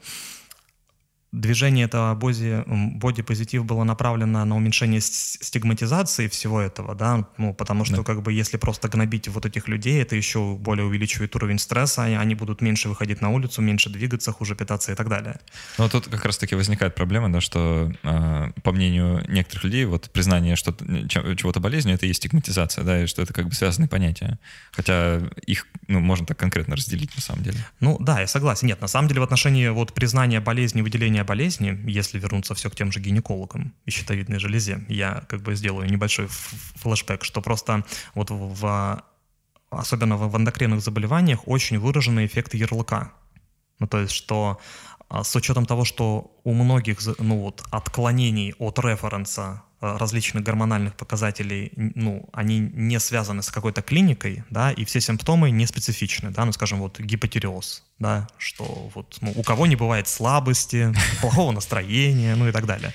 движение 1.31 1.85
этого 1.85 2.13
боди, 2.15 2.63
боди-позитив 2.67 3.65
было 3.65 3.83
направлено 3.83 4.43
на 4.45 4.55
уменьшение 4.55 4.99
стигматизации 5.01 6.27
всего 6.27 6.59
этого, 6.59 6.93
да, 6.93 7.27
ну, 7.37 7.53
потому 7.53 7.85
что, 7.85 7.97
да. 7.97 8.03
как 8.03 8.21
бы, 8.21 8.33
если 8.33 8.57
просто 8.57 8.89
гнобить 8.89 9.27
вот 9.29 9.45
этих 9.45 9.67
людей, 9.67 10.01
это 10.01 10.15
еще 10.15 10.55
более 10.55 10.85
увеличивает 10.85 11.35
уровень 11.35 11.59
стресса, 11.59 12.03
они 12.03 12.35
будут 12.35 12.61
меньше 12.61 12.89
выходить 12.89 13.21
на 13.21 13.29
улицу, 13.29 13.61
меньше 13.61 13.89
двигаться, 13.89 14.31
хуже 14.31 14.55
питаться 14.55 14.91
и 14.91 14.95
так 14.95 15.07
далее. 15.07 15.39
Ну, 15.77 15.89
тут 15.89 16.07
как 16.07 16.25
раз-таки 16.25 16.55
возникает 16.55 16.95
проблема, 16.95 17.31
да, 17.31 17.39
что, 17.39 17.91
э, 18.03 18.51
по 18.63 18.71
мнению 18.71 19.23
некоторых 19.29 19.63
людей, 19.63 19.85
вот 19.85 20.09
признание 20.11 20.55
что 20.55 20.75
чего-то 21.07 21.59
болезнью— 21.59 21.95
это 21.97 22.05
и 22.05 22.13
стигматизация, 22.13 22.83
да, 22.83 23.03
и 23.03 23.07
что 23.07 23.21
это 23.21 23.33
как 23.33 23.47
бы 23.47 23.53
связанные 23.53 23.87
понятия. 23.87 24.37
Хотя 24.71 25.21
их, 25.45 25.67
ну, 25.87 25.99
можно 25.99 26.25
так 26.25 26.37
конкретно 26.37 26.75
разделить 26.75 27.15
на 27.15 27.21
самом 27.21 27.43
деле. 27.43 27.57
Ну, 27.79 27.97
да, 27.99 28.19
я 28.19 28.27
согласен. 28.27 28.67
Нет, 28.67 28.81
на 28.81 28.87
самом 28.87 29.07
деле 29.07 29.21
в 29.21 29.23
отношении 29.23 29.67
вот 29.69 29.93
признания 29.93 30.41
болезни, 30.41 30.81
выделения 30.81 31.20
лечения 31.21 31.23
болезни, 31.23 31.89
если 31.89 32.19
вернуться 32.19 32.53
все 32.53 32.69
к 32.69 32.75
тем 32.75 32.91
же 32.91 32.99
гинекологам 32.99 33.73
и 33.85 33.91
щитовидной 33.91 34.39
железе, 34.39 34.83
я 34.89 35.23
как 35.27 35.41
бы 35.41 35.55
сделаю 35.55 35.89
небольшой 35.89 36.27
флешбэк, 36.27 37.23
что 37.23 37.41
просто 37.41 37.83
вот 38.15 38.29
в 38.31 39.03
особенно 39.69 40.17
в 40.17 40.35
эндокринных 40.35 40.81
заболеваниях 40.81 41.47
очень 41.47 41.79
выраженный 41.79 42.25
эффект 42.25 42.53
ярлыка. 42.53 43.11
Ну, 43.79 43.87
то 43.87 43.99
есть, 43.99 44.13
что 44.13 44.59
а, 45.09 45.23
с 45.23 45.35
учетом 45.35 45.65
того, 45.65 45.85
что 45.85 46.31
у 46.43 46.53
многих 46.53 46.99
ну, 47.19 47.39
вот, 47.39 47.63
отклонений 47.71 48.53
от 48.59 48.79
референса 48.79 49.61
различных 49.81 50.43
гормональных 50.43 50.95
показателей, 50.95 51.71
ну, 51.75 52.29
они 52.33 52.59
не 52.59 52.99
связаны 52.99 53.41
с 53.41 53.49
какой-то 53.49 53.81
клиникой, 53.81 54.43
да, 54.51 54.71
и 54.71 54.85
все 54.85 55.01
симптомы 55.01 55.49
не 55.49 55.65
специфичны, 55.65 56.29
да, 56.29 56.45
ну, 56.45 56.51
скажем, 56.51 56.79
вот 56.79 56.99
гипотиреоз, 56.99 57.83
да, 57.97 58.27
что 58.37 58.91
вот 58.93 59.17
ну, 59.21 59.33
у 59.35 59.41
кого 59.41 59.65
не 59.65 59.75
бывает 59.75 60.07
слабости, 60.07 60.93
плохого 61.21 61.51
настроения, 61.51 62.35
ну 62.35 62.47
и 62.47 62.51
так 62.51 62.67
далее. 62.67 62.93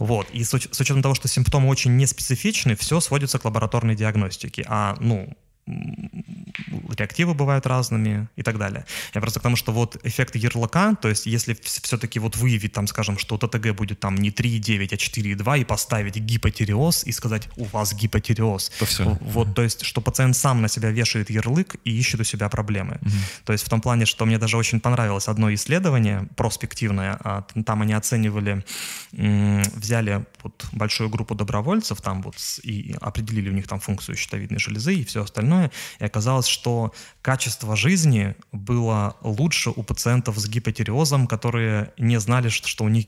Вот, 0.00 0.28
и 0.30 0.42
с, 0.42 0.52
с 0.52 0.80
учетом 0.80 1.02
того, 1.02 1.14
что 1.14 1.28
симптомы 1.28 1.68
очень 1.68 1.96
неспецифичны, 1.96 2.74
все 2.74 2.98
сводится 2.98 3.38
к 3.38 3.44
лабораторной 3.44 3.94
диагностике, 3.94 4.64
а, 4.68 4.96
ну, 5.00 5.32
реактивы 5.66 7.34
бывают 7.34 7.66
разными 7.66 8.28
и 8.36 8.42
так 8.42 8.58
далее. 8.58 8.84
Я 9.14 9.20
просто 9.20 9.40
к 9.40 9.42
тому, 9.42 9.56
что 9.56 9.72
вот 9.72 9.96
эффект 10.04 10.36
ярлыка, 10.36 10.94
то 10.94 11.08
есть 11.08 11.26
если 11.26 11.56
все-таки 11.62 12.18
вот 12.18 12.36
выявить 12.36 12.72
там, 12.72 12.86
скажем, 12.86 13.18
что 13.18 13.38
ТТГ 13.38 13.74
будет 13.74 14.00
там 14.00 14.16
не 14.16 14.30
3,9, 14.30 14.88
а 14.92 14.96
4,2 14.96 15.60
и 15.60 15.64
поставить 15.64 16.16
гипотиреоз 16.16 17.04
и 17.04 17.12
сказать, 17.12 17.48
у 17.56 17.64
вас 17.64 17.94
гипотиреоз. 17.94 18.72
То 18.78 18.84
все. 18.84 19.18
Вот, 19.20 19.54
то 19.54 19.62
есть, 19.62 19.84
что 19.84 20.00
пациент 20.00 20.36
сам 20.36 20.62
на 20.62 20.68
себя 20.68 20.90
вешает 20.90 21.30
ярлык 21.30 21.76
и 21.84 21.98
ищет 21.98 22.20
у 22.20 22.24
себя 22.24 22.48
проблемы. 22.48 22.98
Угу. 23.00 23.10
То 23.46 23.52
есть 23.52 23.64
в 23.64 23.68
том 23.68 23.80
плане, 23.80 24.06
что 24.06 24.26
мне 24.26 24.38
даже 24.38 24.56
очень 24.56 24.80
понравилось 24.80 25.28
одно 25.28 25.52
исследование 25.54 26.28
проспективное, 26.36 27.18
а, 27.20 27.42
там 27.64 27.82
они 27.82 27.94
оценивали, 27.94 28.64
взяли 29.12 30.24
вот 30.42 30.66
большую 30.72 31.08
группу 31.08 31.34
добровольцев 31.34 32.00
там 32.00 32.22
вот 32.22 32.36
и 32.62 32.94
определили 33.00 33.50
у 33.50 33.52
них 33.52 33.68
там 33.68 33.80
функцию 33.80 34.16
щитовидной 34.16 34.58
железы 34.58 34.94
и 34.94 35.04
все 35.04 35.22
остальное, 35.22 35.53
остальное, 35.54 35.70
и 36.00 36.04
оказалось, 36.04 36.46
что 36.46 36.92
качество 37.22 37.76
жизни 37.76 38.34
было 38.52 39.16
лучше 39.22 39.70
у 39.70 39.82
пациентов 39.82 40.38
с 40.38 40.48
гипотериозом, 40.48 41.26
которые 41.26 41.92
не 41.98 42.20
знали, 42.20 42.48
что, 42.48 42.68
что 42.68 42.84
у 42.84 42.88
них 42.88 43.06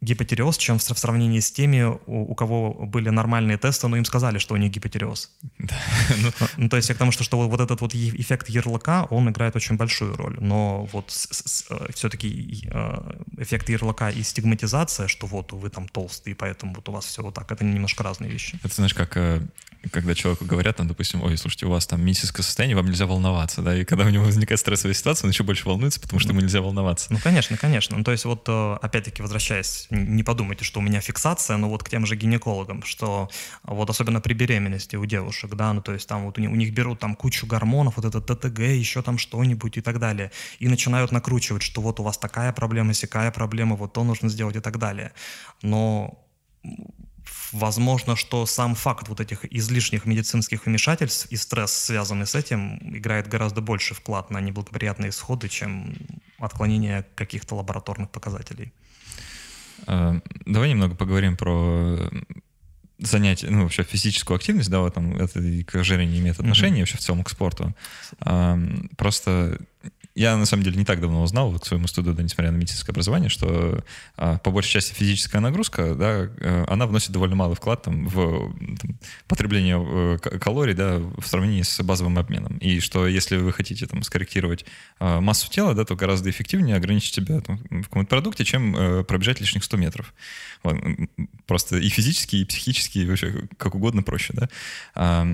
гипотериоз, 0.00 0.56
чем 0.56 0.78
в 0.78 0.98
сравнении 0.98 1.40
с 1.40 1.50
теми, 1.50 1.82
у, 2.06 2.32
у 2.32 2.34
кого 2.34 2.72
были 2.72 3.10
нормальные 3.10 3.58
тесты, 3.58 3.88
но 3.88 3.96
им 3.96 4.04
сказали, 4.04 4.38
что 4.38 4.54
у 4.54 4.56
них 4.56 4.72
гипотериоз. 4.72 5.30
Ну, 6.18 6.32
ну, 6.56 6.68
то 6.68 6.76
есть 6.76 6.88
я 6.88 6.94
к 6.94 6.98
тому, 6.98 7.12
что, 7.12 7.24
что 7.24 7.48
вот 7.48 7.60
этот 7.60 7.80
вот 7.80 7.94
эффект 7.94 8.48
ярлыка, 8.48 9.04
он 9.10 9.28
играет 9.28 9.56
очень 9.56 9.76
большую 9.76 10.16
роль. 10.16 10.36
Но 10.40 10.84
вот 10.92 11.12
э, 11.70 11.92
все-таки 11.92 12.68
э, 12.70 13.12
эффект 13.38 13.68
ярлыка 13.68 14.10
и 14.10 14.22
стигматизация, 14.22 15.08
что 15.08 15.26
вот 15.26 15.52
вы 15.52 15.68
там 15.68 15.88
толстый, 15.88 16.34
поэтому 16.34 16.74
вот 16.74 16.88
у 16.88 16.92
вас 16.92 17.04
все 17.04 17.22
вот 17.22 17.34
так, 17.34 17.50
это 17.52 17.64
немножко 17.64 18.02
разные 18.02 18.30
вещи. 18.30 18.58
Это 18.62 18.74
знаешь, 18.74 18.94
как 18.94 19.16
э, 19.16 19.40
когда 19.90 20.14
человеку 20.14 20.44
говорят, 20.44 20.76
там, 20.76 20.88
допустим, 20.88 21.22
ой, 21.22 21.36
слушайте, 21.56 21.66
у 21.66 21.70
вас 21.70 21.86
там 21.86 22.04
медицинское 22.04 22.42
состояние, 22.42 22.76
вам 22.76 22.86
нельзя 22.86 23.06
волноваться, 23.06 23.62
да, 23.62 23.74
и 23.74 23.84
когда 23.84 24.04
у 24.04 24.10
него 24.10 24.24
возникает 24.24 24.60
стрессовая 24.60 24.94
ситуация, 24.94 25.26
он 25.26 25.30
еще 25.30 25.42
больше 25.42 25.66
волнуется, 25.66 26.00
потому 26.00 26.20
что 26.20 26.30
ему 26.32 26.40
нельзя 26.42 26.60
волноваться. 26.60 27.10
Ну, 27.10 27.18
конечно, 27.18 27.56
конечно. 27.56 27.96
Ну, 27.96 28.04
то 28.04 28.12
есть 28.12 28.26
вот, 28.26 28.46
опять-таки, 28.48 29.22
возвращаясь, 29.22 29.86
не 29.90 30.22
подумайте, 30.22 30.64
что 30.64 30.80
у 30.80 30.82
меня 30.82 31.00
фиксация, 31.00 31.56
но 31.56 31.70
вот 31.70 31.82
к 31.82 31.88
тем 31.88 32.04
же 32.04 32.14
гинекологам, 32.16 32.82
что 32.82 33.30
вот 33.62 33.88
особенно 33.88 34.20
при 34.20 34.34
беременности 34.34 34.96
у 34.96 35.06
девушек, 35.06 35.54
да, 35.54 35.72
ну, 35.72 35.80
то 35.80 35.94
есть 35.94 36.06
там 36.06 36.26
вот 36.26 36.36
у 36.38 36.40
них, 36.42 36.50
у 36.50 36.56
них 36.56 36.74
берут 36.74 36.98
там 36.98 37.14
кучу 37.14 37.46
гормонов, 37.46 37.96
вот 37.96 38.04
это 38.04 38.20
ТТГ, 38.20 38.58
еще 38.58 39.00
там 39.00 39.16
что-нибудь 39.16 39.78
и 39.78 39.80
так 39.80 39.98
далее, 39.98 40.32
и 40.58 40.68
начинают 40.68 41.10
накручивать, 41.10 41.62
что 41.62 41.80
вот 41.80 42.00
у 42.00 42.02
вас 42.02 42.18
такая 42.18 42.52
проблема, 42.52 42.92
сякая 42.92 43.30
проблема, 43.30 43.76
вот 43.76 43.94
то 43.94 44.04
нужно 44.04 44.28
сделать 44.28 44.56
и 44.56 44.60
так 44.60 44.78
далее. 44.78 45.12
Но 45.62 46.22
возможно, 47.52 48.16
что 48.16 48.46
сам 48.46 48.74
факт 48.74 49.08
вот 49.08 49.20
этих 49.20 49.44
излишних 49.52 50.06
медицинских 50.06 50.66
вмешательств 50.66 51.26
и 51.30 51.36
стресс, 51.36 51.72
связанный 51.72 52.26
с 52.26 52.34
этим, 52.34 52.78
играет 52.96 53.28
гораздо 53.28 53.60
больше 53.60 53.94
вклад 53.94 54.30
на 54.30 54.40
неблагоприятные 54.40 55.10
исходы, 55.10 55.48
чем 55.48 55.94
отклонение 56.38 57.06
каких-то 57.14 57.54
лабораторных 57.56 58.10
показателей. 58.10 58.72
Э, 59.86 60.20
давай 60.44 60.70
немного 60.70 60.94
поговорим 60.94 61.36
про 61.36 62.10
занятие, 62.98 63.50
ну, 63.50 63.62
вообще 63.62 63.82
физическую 63.82 64.36
активность, 64.36 64.70
да, 64.70 64.80
в 64.80 64.86
этом 64.86 65.16
это 65.16 65.40
и 65.40 65.62
к 65.62 65.84
жире 65.84 66.06
не 66.06 66.18
имеет 66.18 66.40
отношения, 66.40 66.76
mm-hmm. 66.76 66.80
вообще 66.80 66.96
в 66.96 67.00
целом 67.00 67.24
к 67.24 67.30
спорту. 67.30 67.74
Просто 68.96 69.58
я, 70.16 70.36
на 70.36 70.46
самом 70.46 70.62
деле, 70.62 70.78
не 70.78 70.86
так 70.86 71.00
давно 71.00 71.22
узнал 71.22 71.58
к 71.58 71.66
своему 71.66 71.86
студу, 71.86 72.14
да, 72.14 72.22
несмотря 72.22 72.50
на 72.50 72.56
медицинское 72.56 72.92
образование, 72.92 73.28
что 73.28 73.84
а, 74.16 74.38
по 74.38 74.50
большей 74.50 74.70
части 74.70 74.94
физическая 74.94 75.42
нагрузка, 75.42 75.94
да, 75.94 76.30
э, 76.38 76.64
она 76.68 76.86
вносит 76.86 77.10
довольно 77.10 77.36
малый 77.36 77.54
вклад 77.54 77.82
там, 77.82 78.08
в 78.08 78.50
там, 78.80 78.98
потребление 79.28 79.76
э, 79.78 80.38
калорий 80.38 80.72
да, 80.72 80.98
в 80.98 81.26
сравнении 81.26 81.60
с 81.60 81.82
базовым 81.82 82.18
обменом. 82.18 82.56
И 82.58 82.80
что 82.80 83.06
если 83.06 83.36
вы 83.36 83.52
хотите 83.52 83.86
там, 83.86 84.02
скорректировать 84.02 84.64
а, 84.98 85.20
массу 85.20 85.50
тела, 85.50 85.74
да, 85.74 85.84
то 85.84 85.94
гораздо 85.96 86.30
эффективнее 86.30 86.76
ограничить 86.76 87.12
себя 87.12 87.42
там, 87.42 87.58
в 87.68 87.82
каком-то 87.82 88.08
продукте, 88.08 88.46
чем 88.46 88.74
а, 88.74 89.04
пробежать 89.04 89.40
лишних 89.40 89.64
100 89.64 89.76
метров. 89.76 90.14
Вот. 90.62 90.76
Просто 91.46 91.76
и 91.76 91.90
физически, 91.90 92.36
и 92.36 92.44
психически, 92.46 93.00
и 93.00 93.06
вообще 93.06 93.48
как 93.58 93.74
угодно 93.74 94.02
проще. 94.02 94.32
Да? 94.32 94.48
А, 94.94 95.26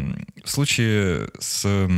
в 0.44 0.50
случае 0.50 1.28
с 1.38 1.88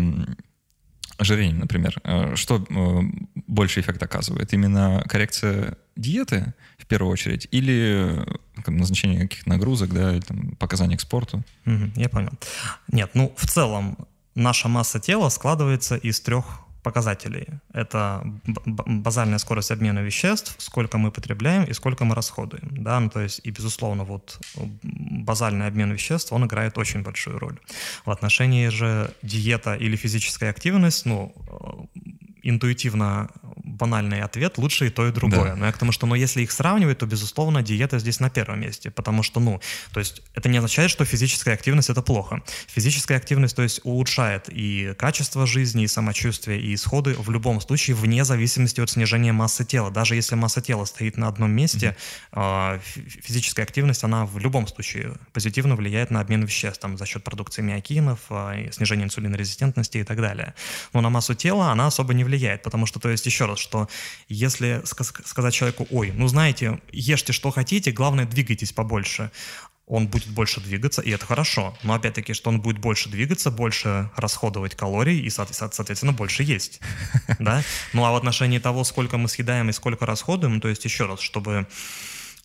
ожирением, 1.18 1.60
например, 1.60 2.00
э, 2.04 2.36
что 2.36 2.56
э, 2.68 3.00
больше 3.46 3.80
эффект 3.80 4.02
оказывает? 4.02 4.52
Именно 4.52 5.04
коррекция 5.08 5.76
диеты 5.96 6.54
в 6.78 6.86
первую 6.86 7.12
очередь 7.12 7.48
или 7.50 8.24
э, 8.66 8.70
назначение 8.70 9.20
каких-то 9.20 9.48
нагрузок, 9.48 9.92
да, 9.92 10.12
или 10.12 10.20
там, 10.20 10.56
показания 10.56 10.96
к 10.96 11.00
спорту? 11.00 11.42
Угу, 11.66 11.92
я 11.96 12.08
понял. 12.08 12.32
Нет, 12.88 13.10
ну 13.14 13.32
в 13.36 13.46
целом 13.46 13.96
наша 14.34 14.68
масса 14.68 15.00
тела 15.00 15.28
складывается 15.28 15.96
из 15.96 16.20
трех 16.20 16.63
показателей. 16.85 17.47
Это 17.72 18.22
базальная 18.45 19.39
скорость 19.39 19.72
обмена 19.72 20.03
веществ, 20.03 20.55
сколько 20.59 20.99
мы 20.99 21.11
потребляем 21.11 21.64
и 21.64 21.72
сколько 21.74 22.05
мы 22.05 22.14
расходуем. 22.14 22.85
Да? 22.85 23.01
Ну, 23.01 23.11
то 23.11 23.20
есть, 23.20 23.41
и, 23.47 23.51
безусловно, 23.51 24.05
вот 24.05 24.39
базальный 25.24 25.66
обмен 25.66 25.93
веществ, 25.93 26.32
он 26.32 26.45
играет 26.45 26.78
очень 26.78 27.03
большую 27.03 27.39
роль. 27.39 27.59
В 28.07 28.11
отношении 28.11 28.68
же 28.68 29.11
диета 29.22 29.74
или 29.74 29.97
физическая 29.97 30.51
активность, 30.51 31.07
ну, 31.07 31.32
интуитивно 32.45 33.30
банальный 33.64 34.20
ответ, 34.20 34.59
лучше 34.59 34.86
и 34.86 34.90
то, 34.90 35.09
и 35.09 35.11
другое. 35.11 35.51
Да. 35.51 35.57
Но 35.57 35.66
я 35.66 35.72
к 35.72 35.78
тому, 35.78 35.90
что 35.90 36.07
ну, 36.07 36.14
если 36.14 36.42
их 36.42 36.53
сравнивать, 36.53 36.99
то, 36.99 37.07
безусловно, 37.07 37.62
диета 37.62 37.99
здесь 37.99 38.20
на 38.20 38.30
первом 38.30 38.61
месте, 38.61 38.90
потому 38.90 39.22
что, 39.22 39.40
ну, 39.40 39.61
то 39.92 40.01
есть 40.01 40.22
это 40.34 40.49
не 40.49 40.59
означает, 40.59 40.90
что 40.90 41.05
физическая 41.05 41.55
активность— 41.55 41.88
это 41.90 42.03
плохо. 42.03 42.42
Физическая 42.68 43.16
активность, 43.16 43.57
то 43.57 43.62
есть 43.62 43.80
улучшает 43.84 44.49
и 44.51 44.95
качество 44.99 45.47
жизни, 45.47 45.84
и 45.84 45.88
самочувствие, 45.88 46.61
и 46.61 46.74
исходы 46.74 47.14
в 47.14 47.30
любом 47.30 47.61
случае, 47.61 47.97
вне 47.97 48.24
зависимости 48.24 48.80
от 48.80 48.90
снижения 48.90 49.32
массы 49.32 49.64
тела. 49.64 49.90
Даже 49.90 50.14
если 50.14 50.34
масса 50.34 50.61
тела 50.61 50.84
стоит 50.84 51.16
на 51.16 51.28
одном 51.28 51.51
месте, 51.51 51.97
mm-hmm. 52.32 52.80
физическая 53.22 53.64
активность, 53.64 54.05
она 54.05 54.26
в 54.26 54.38
любом 54.38 54.66
случае 54.66 55.14
позитивно 55.32 55.74
влияет 55.74 56.11
на 56.11 56.20
обмен 56.20 56.45
веществ 56.45 56.80
там, 56.80 56.99
за 56.99 57.07
счет 57.07 57.24
продукции 57.24 57.62
миокинов, 57.62 58.20
а, 58.28 58.55
снижения 58.70 59.05
инсулинорезистентности 59.05 59.99
и 59.99 60.05
так 60.05 60.20
далее. 60.20 60.55
Но 60.92 61.01
на 61.01 61.09
массу 61.09 61.34
тела 61.34 61.72
она 61.72 61.86
особо 61.86 62.12
не 62.12 62.24
влияет, 62.24 62.34
потому 62.62 62.87
что, 62.87 63.01
то 63.01 63.09
есть, 63.09 63.26
еще 63.26 63.47
раз, 63.47 63.59
что 63.59 63.89
если 64.28 64.82
сказать 64.85 65.55
человеку, 65.55 65.87
ой, 65.91 66.12
ну 66.14 66.28
знаете, 66.28 66.80
ешьте 66.93 67.32
что 67.32 67.51
хотите, 67.51 67.93
главное 67.93 68.26
двигайтесь 68.26 68.72
побольше, 68.72 69.30
он 69.87 70.07
будет 70.09 70.28
больше 70.28 70.61
двигаться, 70.61 71.03
и 71.03 71.11
это 71.11 71.26
хорошо. 71.26 71.76
Но 71.82 71.95
опять-таки, 71.95 72.32
что 72.32 72.49
он 72.49 72.61
будет 72.61 72.78
больше 72.78 73.11
двигаться, 73.11 73.51
больше 73.51 74.11
расходовать 74.16 74.74
калорий 74.74 75.20
и, 75.20 75.30
соответственно, 75.30 76.12
больше 76.12 76.43
есть. 76.43 76.80
Да? 77.39 77.62
Ну 77.93 78.05
а 78.05 78.12
в 78.12 78.16
отношении 78.16 78.59
того, 78.59 78.85
сколько 78.85 79.18
мы 79.18 79.28
съедаем 79.28 79.68
и 79.68 79.72
сколько 79.72 80.07
расходуем, 80.07 80.61
то 80.61 80.68
есть 80.68 80.85
еще 80.85 81.07
раз, 81.07 81.20
чтобы, 81.20 81.66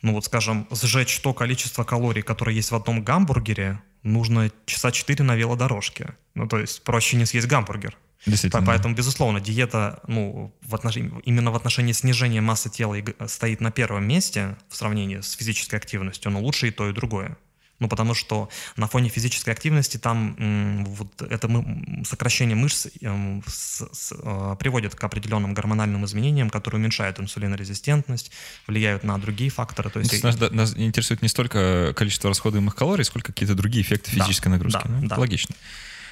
ну 0.02 0.14
вот 0.14 0.26
скажем, 0.26 0.68
сжечь 0.72 1.20
то 1.20 1.34
количество 1.34 1.84
калорий, 1.84 2.22
которое 2.22 2.56
есть 2.56 2.72
в 2.72 2.76
одном 2.76 3.04
гамбургере, 3.04 3.82
нужно 4.04 4.52
часа 4.66 4.92
4 4.92 5.24
на 5.24 5.36
велодорожке. 5.36 6.16
Ну 6.36 6.48
то 6.48 6.58
есть 6.58 6.84
проще 6.84 7.18
не 7.18 7.26
съесть 7.26 7.48
гамбургер. 7.48 7.98
Действительно. 8.26 8.66
Поэтому, 8.66 8.96
безусловно, 8.96 9.40
диета 9.40 10.02
ну, 10.08 10.54
в 10.62 10.76
отношении, 10.76 11.12
именно 11.24 11.52
в 11.52 11.56
отношении 11.56 11.94
снижения 11.94 12.42
массы 12.42 12.70
тела 12.70 12.98
стоит 13.28 13.62
на 13.62 13.72
первом 13.72 14.08
месте 14.08 14.58
в 14.68 14.76
сравнении 14.76 15.22
с 15.22 15.34
физической 15.34 15.76
активностью, 15.76 16.32
но 16.32 16.42
лучше 16.42 16.68
и 16.68 16.72
то, 16.72 16.90
и 16.90 16.94
другое. 16.94 17.38
Ну, 17.80 17.88
потому 17.88 18.14
что 18.14 18.50
на 18.76 18.88
фоне 18.88 19.10
физической 19.10 19.52
активности 19.52 19.98
там 19.98 20.84
вот 20.86 21.22
это 21.22 21.48
мы, 21.48 22.04
сокращение 22.04 22.56
мышц 22.56 22.88
м, 23.02 23.42
с, 23.48 23.88
с, 23.94 24.12
э, 24.12 24.56
приводит 24.60 24.96
к 24.96 25.04
определенным 25.04 25.54
гормональным 25.54 26.04
изменениям, 26.04 26.50
которые 26.50 26.80
уменьшают 26.80 27.22
инсулинорезистентность, 27.22 28.32
влияют 28.68 29.06
на 29.06 29.18
другие 29.18 29.50
факторы. 29.50 29.90
То 29.90 30.00
есть, 30.00 30.24
нас, 30.24 30.38
нас, 30.38 30.52
нас 30.52 30.78
интересует 30.78 31.22
не 31.22 31.30
столько 31.30 31.94
количество 31.96 32.30
расходуемых 32.30 32.76
калорий, 32.76 33.06
сколько 33.06 33.32
какие-то 33.32 33.56
другие 33.56 33.84
эффекты 33.84 34.12
физической 34.12 34.50
да, 34.50 34.52
нагрузки. 34.52 34.82
Да, 34.84 34.90
ну, 34.90 35.08
да. 35.08 35.18
Логично. 35.18 35.56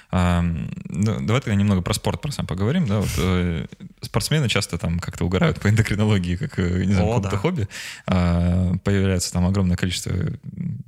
А, 0.10 0.42
ну, 0.42 1.22
давай 1.22 1.42
тогда 1.42 1.56
немного 1.56 1.82
про 1.82 1.94
спорт 1.94 2.22
про 2.22 2.32
сам 2.32 2.48
поговорим. 2.48 2.88
Да? 2.88 3.00
Вот, 3.00 3.10
э, 3.18 3.66
спортсмены 4.02 4.48
часто 4.48 4.78
там 4.78 5.00
как-то 5.00 5.26
угорают 5.26 5.60
по 5.60 5.70
эндокринологии, 5.70 6.38
как, 6.38 6.58
э, 6.60 6.86
не 6.86 6.94
знаю, 6.94 7.08
какое-то 7.08 7.30
да. 7.32 7.38
хобби. 7.38 7.68
А, 8.06 8.74
появляется 8.84 9.34
там 9.34 9.46
огромное 9.46 9.76
количество 9.76 10.14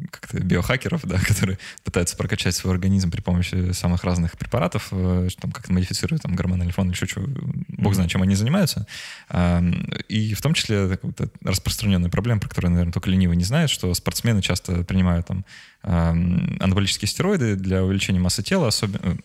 как-то 0.09 0.39
биохакеров, 0.39 1.05
да, 1.05 1.19
которые 1.27 1.59
пытаются 1.83 2.15
прокачать 2.15 2.55
свой 2.55 2.73
организм 2.73 3.11
при 3.11 3.21
помощи 3.21 3.71
самых 3.73 4.03
разных 4.03 4.37
препаратов, 4.37 4.87
э, 4.91 5.27
там 5.39 5.51
как-то 5.51 5.73
модифицируют 5.73 6.21
там 6.21 6.35
гормональный 6.35 6.73
фон, 6.73 6.89
еще 6.89 7.05
что, 7.05 7.21
бог 7.67 7.93
знает, 7.95 8.09
чем 8.09 8.21
они 8.21 8.35
занимаются. 8.35 8.87
А, 9.29 9.61
и 10.07 10.33
в 10.33 10.41
том 10.41 10.53
числе 10.53 10.97
распространенная 11.43 12.09
проблема, 12.09 12.39
про 12.39 12.49
которую, 12.49 12.71
наверное, 12.71 12.93
только 12.93 13.09
ленивый 13.09 13.35
не 13.35 13.43
знает, 13.43 13.69
что 13.69 13.93
спортсмены 13.93 14.41
часто 14.41 14.83
принимают 14.83 15.27
там 15.27 15.45
анаболические 15.81 17.07
стероиды 17.07 17.55
для 17.55 17.83
увеличения 17.83 18.19
массы 18.19 18.43
тела, 18.43 18.67
особенно 18.67 19.17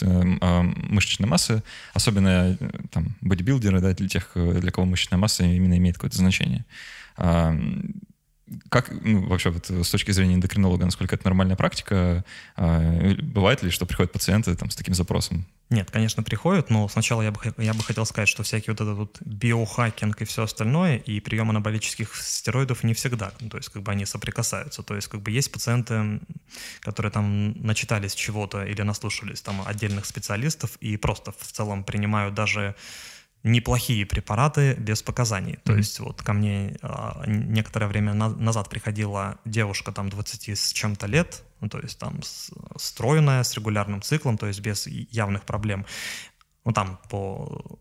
э, 0.00 0.62
мышечной 0.88 1.28
массы, 1.28 1.62
особенно 1.92 2.56
э, 2.58 2.68
там 2.90 3.14
бодибилдеры, 3.20 3.80
да, 3.80 3.92
для 3.92 4.08
тех, 4.08 4.30
э, 4.34 4.60
для 4.60 4.70
кого 4.70 4.86
мышечная 4.86 5.18
масса 5.18 5.44
именно 5.44 5.76
имеет 5.76 5.96
какое-то 5.96 6.16
значение. 6.16 6.64
Как 8.68 8.90
ну, 8.90 9.26
вообще 9.26 9.50
вот 9.50 9.70
с 9.70 9.90
точки 9.90 10.10
зрения 10.10 10.34
эндокринолога, 10.34 10.84
насколько 10.84 11.14
это 11.14 11.24
нормальная 11.24 11.56
практика? 11.56 12.24
Бывает 12.56 13.62
ли, 13.62 13.70
что 13.70 13.86
приходят 13.86 14.12
пациенты 14.12 14.54
там, 14.54 14.70
с 14.70 14.76
таким 14.76 14.94
запросом? 14.94 15.46
Нет, 15.70 15.90
конечно, 15.90 16.22
приходят, 16.22 16.68
но 16.68 16.86
сначала 16.88 17.22
я 17.22 17.30
бы, 17.30 17.40
я 17.56 17.72
бы 17.72 17.82
хотел 17.82 18.04
сказать, 18.04 18.28
что 18.28 18.42
всякий 18.42 18.70
вот 18.70 18.80
этот 18.82 18.94
вот 18.94 19.16
биохакинг 19.22 20.20
и 20.20 20.24
все 20.26 20.42
остальное, 20.42 20.98
и 20.98 21.18
прием 21.20 21.48
анаболических 21.48 22.14
стероидов 22.14 22.84
не 22.84 22.92
всегда, 22.92 23.32
ну, 23.40 23.48
то 23.48 23.56
есть 23.56 23.70
как 23.70 23.82
бы 23.82 23.90
они 23.90 24.04
соприкасаются. 24.04 24.82
То 24.82 24.94
есть 24.94 25.08
как 25.08 25.22
бы 25.22 25.30
есть 25.30 25.50
пациенты, 25.50 26.20
которые 26.80 27.10
там 27.10 27.52
начитались 27.62 28.14
чего-то 28.14 28.64
или 28.64 28.82
наслушались 28.82 29.40
там 29.40 29.62
отдельных 29.66 30.04
специалистов 30.04 30.76
и 30.80 30.98
просто 30.98 31.32
в 31.32 31.52
целом 31.52 31.84
принимают 31.84 32.34
даже 32.34 32.74
неплохие 33.42 34.06
препараты 34.06 34.74
без 34.74 35.02
показаний. 35.02 35.54
Mm-hmm. 35.54 35.64
То 35.64 35.76
есть 35.76 36.00
вот 36.00 36.22
ко 36.22 36.32
мне 36.32 36.76
а, 36.82 37.22
некоторое 37.26 37.86
время 37.86 38.14
на, 38.14 38.28
назад 38.28 38.68
приходила 38.68 39.38
девушка 39.44 39.92
там 39.92 40.08
20 40.08 40.48
с 40.50 40.72
чем-то 40.72 41.06
лет, 41.06 41.42
ну, 41.60 41.68
то 41.68 41.78
есть 41.78 41.98
там 41.98 42.22
с, 42.22 42.50
стройная, 42.76 43.42
с 43.42 43.54
регулярным 43.54 44.02
циклом, 44.02 44.38
то 44.38 44.46
есть 44.46 44.60
без 44.60 44.86
явных 44.86 45.42
проблем. 45.42 45.86
Ну 46.64 46.72
там 46.72 47.00
по 47.10 47.78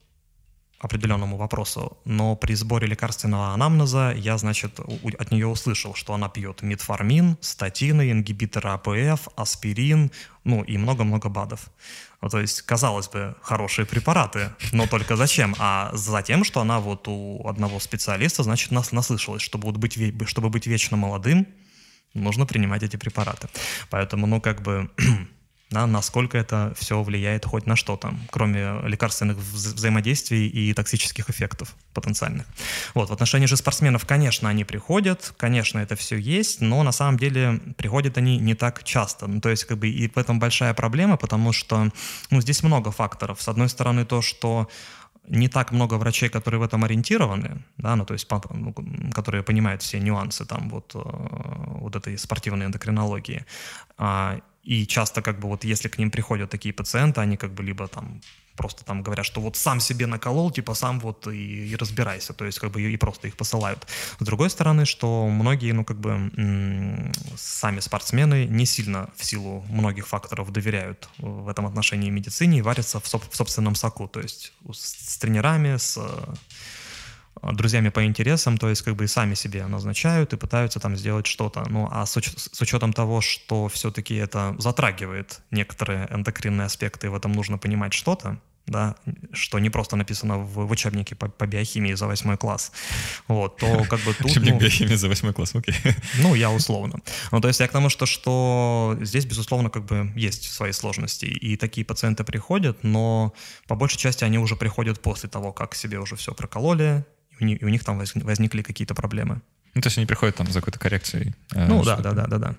определенному 0.81 1.37
вопросу, 1.37 1.97
но 2.05 2.35
при 2.35 2.55
сборе 2.55 2.87
лекарственного 2.87 3.53
анамнеза 3.53 4.13
я, 4.17 4.37
значит, 4.37 4.79
от 4.79 5.31
нее 5.31 5.45
услышал, 5.47 5.93
что 5.93 6.15
она 6.15 6.27
пьет 6.27 6.63
метформин, 6.63 7.37
статины, 7.39 8.11
ингибиторы 8.11 8.69
АПФ, 8.69 9.27
аспирин, 9.35 10.11
ну 10.43 10.63
и 10.63 10.77
много-много 10.77 11.29
БАДов. 11.29 11.69
Ну, 12.21 12.29
то 12.29 12.39
есть, 12.39 12.63
казалось 12.63 13.09
бы, 13.09 13.35
хорошие 13.41 13.85
препараты, 13.85 14.49
но 14.71 14.87
только 14.87 15.15
зачем? 15.15 15.55
А 15.59 15.91
за 15.93 16.23
тем, 16.23 16.43
что 16.43 16.61
она 16.61 16.79
вот 16.79 17.07
у 17.07 17.47
одного 17.47 17.79
специалиста, 17.79 18.41
значит, 18.41 18.71
нас 18.71 18.91
наслышалась, 18.91 19.43
чтобы, 19.43 19.67
вот 19.67 19.77
быть, 19.77 19.97
чтобы 20.27 20.49
быть 20.49 20.65
вечно 20.65 20.97
молодым, 20.97 21.47
нужно 22.15 22.47
принимать 22.47 22.81
эти 22.81 22.97
препараты. 22.97 23.49
Поэтому, 23.91 24.25
ну, 24.25 24.41
как 24.41 24.63
бы 24.63 24.89
да, 25.71 25.87
насколько 25.87 26.37
это 26.37 26.73
все 26.77 27.01
влияет 27.01 27.45
хоть 27.45 27.65
на 27.65 27.75
что-то, 27.77 28.13
кроме 28.29 28.81
лекарственных 28.83 29.37
вза 29.37 29.73
взаимодействий 29.73 30.47
и 30.47 30.73
токсических 30.73 31.29
эффектов 31.29 31.75
потенциальных. 31.93 32.45
Вот, 32.93 33.09
в 33.09 33.13
отношении 33.13 33.47
же 33.47 33.55
спортсменов, 33.55 34.05
конечно, 34.05 34.49
они 34.49 34.65
приходят, 34.65 35.33
конечно, 35.37 35.79
это 35.79 35.95
все 35.95 36.17
есть, 36.17 36.61
но 36.61 36.83
на 36.83 36.91
самом 36.91 37.17
деле 37.17 37.59
приходят 37.77 38.17
они 38.17 38.37
не 38.37 38.53
так 38.53 38.83
часто. 38.83 39.27
Ну, 39.27 39.39
то 39.39 39.49
есть, 39.49 39.63
как 39.63 39.77
бы, 39.77 39.87
и 39.89 40.09
в 40.09 40.17
этом 40.17 40.39
большая 40.39 40.73
проблема, 40.73 41.15
потому 41.15 41.53
что, 41.53 41.89
ну, 42.29 42.41
здесь 42.41 42.63
много 42.63 42.91
факторов. 42.91 43.41
С 43.41 43.47
одной 43.47 43.69
стороны, 43.69 44.05
то, 44.05 44.21
что 44.21 44.67
не 45.27 45.47
так 45.47 45.71
много 45.71 45.93
врачей, 45.93 46.29
которые 46.29 46.59
в 46.59 46.63
этом 46.63 46.83
ориентированы, 46.83 47.63
да, 47.77 47.95
ну, 47.95 48.05
то 48.05 48.13
есть, 48.13 48.27
ну, 48.49 48.75
которые 49.13 49.43
понимают 49.43 49.81
все 49.81 49.99
нюансы 49.99 50.45
там 50.45 50.69
вот, 50.69 50.91
э, 50.95 50.99
вот 50.99 51.95
этой 51.95 52.17
спортивной 52.17 52.65
эндокринологии. 52.65 53.45
И 54.63 54.85
часто 54.85 55.21
как 55.21 55.39
бы 55.39 55.47
вот 55.47 55.63
если 55.63 55.89
к 55.89 55.97
ним 55.97 56.11
приходят 56.11 56.49
такие 56.49 56.73
пациенты, 56.73 57.21
они 57.21 57.37
как 57.37 57.51
бы 57.51 57.63
либо 57.63 57.87
там 57.87 58.21
просто 58.55 58.83
там 58.83 59.01
говорят, 59.01 59.25
что 59.25 59.41
вот 59.41 59.55
сам 59.55 59.79
себе 59.79 60.05
наколол, 60.05 60.51
типа 60.51 60.75
сам 60.75 60.99
вот 60.99 61.27
и, 61.27 61.71
и 61.71 61.75
разбирайся, 61.75 62.33
то 62.33 62.45
есть 62.45 62.59
как 62.59 62.71
бы 62.71 62.81
и 62.81 62.97
просто 62.97 63.27
их 63.27 63.35
посылают. 63.35 63.87
С 64.19 64.23
другой 64.23 64.49
стороны, 64.49 64.85
что 64.85 65.27
многие, 65.27 65.71
ну 65.71 65.83
как 65.83 65.97
бы 65.97 66.09
м- 66.37 67.11
сами 67.37 67.79
спортсмены 67.79 68.45
не 68.45 68.65
сильно 68.65 69.09
в 69.15 69.25
силу 69.25 69.65
многих 69.69 70.07
факторов 70.07 70.51
доверяют 70.51 71.09
в 71.17 71.47
этом 71.49 71.65
отношении 71.65 72.11
медицине 72.11 72.59
и 72.59 72.61
варятся 72.61 72.99
в, 72.99 73.05
соб- 73.05 73.29
в 73.29 73.35
собственном 73.35 73.75
соку, 73.75 74.07
то 74.07 74.19
есть 74.19 74.53
с, 74.71 75.13
с 75.13 75.17
тренерами, 75.17 75.77
с 75.77 75.97
друзьями 77.43 77.89
по 77.89 78.05
интересам, 78.05 78.57
то 78.57 78.69
есть 78.69 78.81
как 78.81 78.95
бы 78.95 79.05
и 79.05 79.07
сами 79.07 79.33
себе 79.33 79.65
назначают 79.67 80.33
и 80.33 80.37
пытаются 80.37 80.79
там 80.79 80.95
сделать 80.95 81.27
что-то. 81.27 81.63
Ну 81.69 81.87
а 81.91 82.05
с, 82.05 82.17
уч- 82.17 82.37
с 82.37 82.61
учетом 82.61 82.93
того, 82.93 83.21
что 83.21 83.67
все-таки 83.67 84.15
это 84.15 84.55
затрагивает 84.59 85.41
некоторые 85.51 86.07
эндокринные 86.11 86.65
аспекты, 86.65 87.07
и 87.07 87.09
в 87.09 87.15
этом 87.15 87.31
нужно 87.31 87.57
понимать 87.57 87.93
что-то, 87.93 88.39
да, 88.67 88.95
что 89.33 89.59
не 89.59 89.69
просто 89.69 89.95
написано 89.95 90.37
в, 90.37 90.67
в 90.67 90.71
учебнике 90.71 91.15
по, 91.15 91.27
по 91.27 91.47
биохимии 91.47 91.93
за 91.93 92.07
восьмой 92.07 92.37
класс, 92.37 92.71
вот, 93.27 93.57
то 93.57 93.83
как 93.89 93.99
бы 94.01 94.13
тут... 94.13 94.27
Учебник 94.27 94.53
ну, 94.53 94.59
биохимии 94.59 94.95
за 94.95 95.07
восьмой 95.09 95.33
класс, 95.33 95.55
окей. 95.55 95.75
Ну, 96.19 96.35
я 96.35 96.51
условно. 96.51 96.99
Ну, 97.31 97.41
то 97.41 97.47
есть 97.47 97.59
я 97.59 97.67
к 97.67 97.71
тому, 97.71 97.89
что, 97.89 98.05
что 98.05 98.97
здесь, 99.01 99.25
безусловно, 99.25 99.69
как 99.69 99.85
бы 99.85 100.11
есть 100.15 100.51
свои 100.51 100.71
сложности, 100.71 101.25
и 101.25 101.57
такие 101.57 101.85
пациенты 101.85 102.23
приходят, 102.23 102.83
но 102.83 103.33
по 103.67 103.75
большей 103.75 103.97
части 103.97 104.23
они 104.23 104.37
уже 104.37 104.55
приходят 104.55 105.01
после 105.01 105.27
того, 105.27 105.51
как 105.51 105.75
себе 105.75 105.99
уже 105.99 106.15
все 106.15 106.33
прокололи, 106.33 107.03
и 107.41 107.65
у 107.65 107.69
них 107.69 107.83
там 107.83 107.97
возникли 107.97 108.61
какие-то 108.61 108.95
проблемы. 108.95 109.41
Ну, 109.73 109.81
то 109.81 109.87
есть 109.87 109.97
они 109.97 110.05
приходят 110.05 110.35
там 110.35 110.47
за 110.47 110.59
какой-то 110.59 110.79
коррекцией. 110.79 111.33
Э, 111.53 111.67
ну, 111.67 111.83
да, 111.83 111.97
да, 111.97 112.11
да, 112.11 112.27
да, 112.27 112.37
да. 112.37 112.55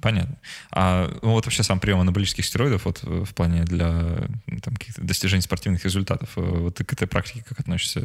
Понятно. 0.00 0.38
А 0.70 1.10
ну, 1.22 1.30
вот 1.30 1.46
вообще 1.46 1.62
сам 1.62 1.80
прием 1.80 1.98
анаболических 1.98 2.44
стероидов 2.44 2.84
вот 2.84 3.00
э, 3.02 3.24
в 3.24 3.34
плане 3.34 3.64
для 3.64 4.28
там, 4.62 4.76
каких-то 4.76 5.02
достижений 5.02 5.42
спортивных 5.42 5.84
результатов, 5.84 6.30
э, 6.36 6.40
вот 6.40 6.76
ты 6.76 6.84
к 6.84 6.92
этой 6.92 7.08
практике 7.08 7.44
как 7.48 7.58
относишься? 7.58 8.02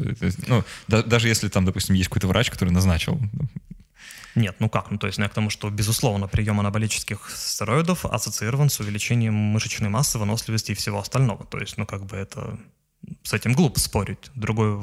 Ну, 0.48 0.64
да, 0.88 1.02
даже 1.02 1.28
если 1.28 1.48
там, 1.48 1.64
допустим, 1.64 1.94
есть 1.94 2.08
какой-то 2.08 2.26
врач, 2.26 2.50
который 2.50 2.70
назначил 2.70 3.20
нет, 4.36 4.56
ну 4.58 4.68
как? 4.68 4.90
Ну, 4.90 4.98
то 4.98 5.06
есть, 5.06 5.18
ну, 5.18 5.24
я 5.24 5.30
к 5.30 5.34
тому, 5.34 5.48
что, 5.48 5.70
безусловно, 5.70 6.28
прием 6.28 6.60
анаболических 6.60 7.30
стероидов 7.34 8.04
ассоциирован 8.04 8.68
с 8.68 8.78
увеличением 8.80 9.32
мышечной 9.32 9.88
массы, 9.88 10.18
выносливости 10.18 10.72
и 10.72 10.74
всего 10.74 10.98
остального. 10.98 11.46
То 11.46 11.56
есть, 11.56 11.78
ну, 11.78 11.86
как 11.86 12.04
бы 12.04 12.16
это 12.16 12.58
с 13.26 13.32
этим 13.32 13.54
глупо 13.54 13.80
спорить. 13.80 14.30
Другой 14.36 14.78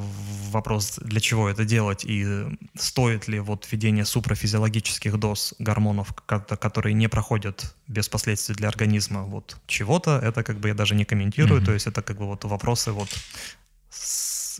вопрос, 0.51 0.99
для 1.01 1.21
чего 1.21 1.47
это 1.47 1.63
делать 1.63 2.03
и 2.03 2.45
стоит 2.75 3.29
ли 3.29 3.39
вот 3.39 3.65
введение 3.71 4.03
супрофизиологических 4.03 5.17
доз 5.17 5.53
гормонов, 5.59 6.13
которые 6.13 6.93
не 6.93 7.07
проходят 7.07 7.73
без 7.87 8.09
последствий 8.09 8.53
для 8.53 8.67
организма 8.67 9.23
вот 9.23 9.55
чего-то, 9.65 10.19
это 10.21 10.43
как 10.43 10.59
бы 10.59 10.67
я 10.67 10.73
даже 10.73 10.93
не 10.93 11.05
комментирую, 11.05 11.61
mm-hmm. 11.61 11.65
то 11.65 11.71
есть 11.71 11.87
это 11.87 12.01
как 12.01 12.17
бы 12.17 12.25
вот 12.25 12.43
вопросы 12.43 12.91
вот 12.91 13.07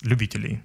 любителей 0.02 0.62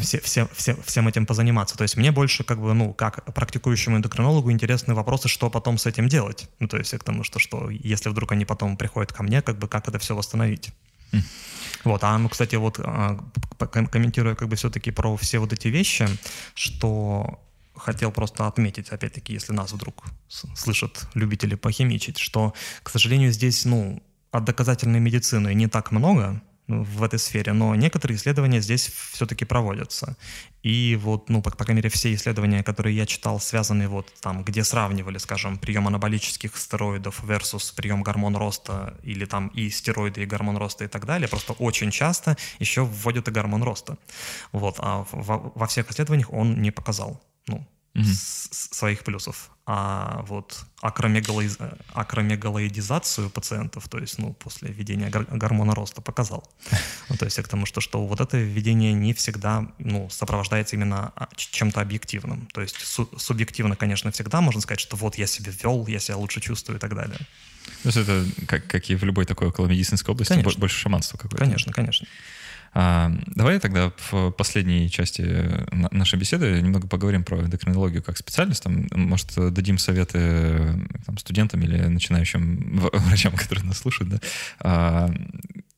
все, 0.00 0.20
все, 0.20 0.48
все, 0.52 0.76
всем 0.84 1.06
этим 1.06 1.26
позаниматься. 1.26 1.76
То 1.76 1.82
есть 1.82 1.96
мне 1.96 2.10
больше, 2.10 2.42
как 2.42 2.60
бы, 2.60 2.74
ну, 2.74 2.92
как 2.92 3.24
практикующему 3.34 3.98
эндокринологу 3.98 4.50
интересны 4.50 4.94
вопросы, 4.94 5.28
что 5.28 5.48
потом 5.48 5.78
с 5.78 5.86
этим 5.86 6.08
делать. 6.08 6.48
Ну, 6.58 6.66
то 6.66 6.76
есть 6.76 6.96
к 6.96 7.04
тому, 7.04 7.22
что, 7.22 7.38
что 7.38 7.70
если 7.70 8.08
вдруг 8.08 8.32
они 8.32 8.44
потом 8.44 8.76
приходят 8.76 9.12
ко 9.12 9.22
мне, 9.22 9.42
как 9.42 9.58
бы, 9.58 9.68
как 9.68 9.88
это 9.88 9.98
все 9.98 10.16
восстановить. 10.16 10.70
Вот, 11.84 12.04
а, 12.04 12.16
ну, 12.18 12.28
кстати, 12.28 12.54
вот 12.56 12.78
а, 12.78 13.18
комментируя 13.58 14.34
как 14.34 14.48
бы 14.48 14.56
все-таки 14.56 14.90
про 14.90 15.16
все 15.16 15.38
вот 15.40 15.52
эти 15.52 15.68
вещи, 15.68 16.08
что 16.54 17.40
хотел 17.74 18.12
просто 18.12 18.46
отметить, 18.46 18.90
опять-таки, 18.90 19.32
если 19.32 19.52
нас 19.52 19.72
вдруг 19.72 20.04
слышат 20.28 21.08
любители 21.14 21.54
похимичить, 21.54 22.18
что, 22.18 22.54
к 22.82 22.90
сожалению, 22.90 23.32
здесь, 23.32 23.64
ну, 23.64 24.02
от 24.30 24.44
доказательной 24.44 25.00
медицины 25.00 25.54
не 25.54 25.66
так 25.66 25.90
много, 25.90 26.40
в 26.68 27.02
этой 27.02 27.18
сфере, 27.18 27.52
но 27.52 27.74
некоторые 27.74 28.16
исследования 28.16 28.60
здесь 28.60 28.86
все-таки 28.86 29.44
проводятся. 29.44 30.16
И 30.62 30.96
вот, 31.00 31.28
ну, 31.28 31.42
по, 31.42 31.50
по 31.50 31.64
крайней 31.64 31.78
мере, 31.78 31.90
все 31.90 32.14
исследования, 32.14 32.62
которые 32.62 32.96
я 32.96 33.04
читал, 33.04 33.40
связанные 33.40 33.88
вот 33.88 34.12
там, 34.20 34.44
где 34.44 34.62
сравнивали, 34.62 35.18
скажем, 35.18 35.58
прием 35.58 35.88
анаболических 35.88 36.56
стероидов 36.56 37.22
versus 37.24 37.74
прием 37.74 38.02
гормон 38.02 38.36
роста 38.36 38.96
или 39.02 39.24
там 39.24 39.48
и 39.48 39.70
стероиды, 39.70 40.22
и 40.22 40.26
гормон 40.26 40.56
роста 40.56 40.84
и 40.84 40.88
так 40.88 41.04
далее, 41.04 41.28
просто 41.28 41.52
очень 41.54 41.90
часто 41.90 42.36
еще 42.60 42.84
вводят 42.84 43.28
и 43.28 43.32
гормон 43.32 43.62
роста. 43.62 43.98
Вот, 44.52 44.76
а 44.78 45.04
во, 45.10 45.52
во 45.54 45.66
всех 45.66 45.90
исследованиях 45.90 46.32
он 46.32 46.62
не 46.62 46.70
показал, 46.70 47.20
ну, 47.94 48.02
угу. 48.02 48.10
своих 48.12 49.04
плюсов. 49.04 49.50
А 49.64 50.24
вот 50.26 50.64
акромегалоиз... 50.80 51.58
акромегалоидизацию 51.94 53.30
пациентов, 53.30 53.88
то 53.88 53.98
есть, 53.98 54.18
ну, 54.18 54.32
после 54.32 54.70
введения 54.70 55.08
гормона 55.10 55.74
роста 55.74 56.00
показал. 56.00 56.48
Ну, 57.08 57.16
то 57.18 57.26
есть 57.26 57.36
к 57.36 57.48
тому, 57.48 57.66
что, 57.66 57.80
что 57.82 58.06
вот 58.06 58.20
это 58.20 58.38
введение 58.38 58.94
не 58.94 59.12
всегда, 59.12 59.66
ну, 59.78 60.08
сопровождается 60.08 60.76
именно 60.76 61.12
а, 61.14 61.28
чем-то 61.36 61.80
объективным. 61.80 62.48
То 62.54 62.62
есть 62.62 62.76
су- 62.76 63.10
субъективно, 63.18 63.76
конечно, 63.76 64.10
всегда 64.10 64.40
можно 64.40 64.62
сказать, 64.62 64.80
что 64.80 64.96
вот 64.96 65.18
я 65.18 65.26
себя 65.26 65.52
ввел, 65.52 65.86
я 65.88 65.98
себя 65.98 66.16
лучше 66.16 66.40
чувствую 66.40 66.78
и 66.78 66.80
так 66.80 66.94
далее. 66.94 67.18
То 67.82 67.88
есть 67.88 67.98
это, 67.98 68.24
как, 68.46 68.66
как 68.66 68.88
и 68.90 68.94
в 68.94 69.04
любой 69.04 69.26
такой 69.26 69.48
околомедицинской 69.48 70.12
области, 70.12 70.32
конечно. 70.32 70.58
больше 70.58 70.78
шаманства 70.78 71.18
какое-то. 71.18 71.44
Конечно, 71.44 71.72
конечно. 71.72 72.06
А, 72.74 73.12
давай 73.26 73.58
тогда 73.58 73.92
в 74.10 74.30
последней 74.30 74.88
части 74.88 75.22
нашей 75.92 76.18
беседы 76.18 76.60
немного 76.62 76.88
поговорим 76.88 77.22
про 77.22 77.40
эндокринологию 77.40 78.02
как 78.02 78.16
специальность. 78.16 78.62
Там, 78.62 78.86
может, 78.94 79.28
дадим 79.52 79.78
советы 79.78 80.78
там, 81.04 81.18
студентам 81.18 81.60
или 81.62 81.78
начинающим 81.82 82.80
врачам, 82.92 83.34
которые 83.34 83.66
нас 83.66 83.78
слушают. 83.78 84.12
Да? 84.12 84.20
А, 84.60 85.10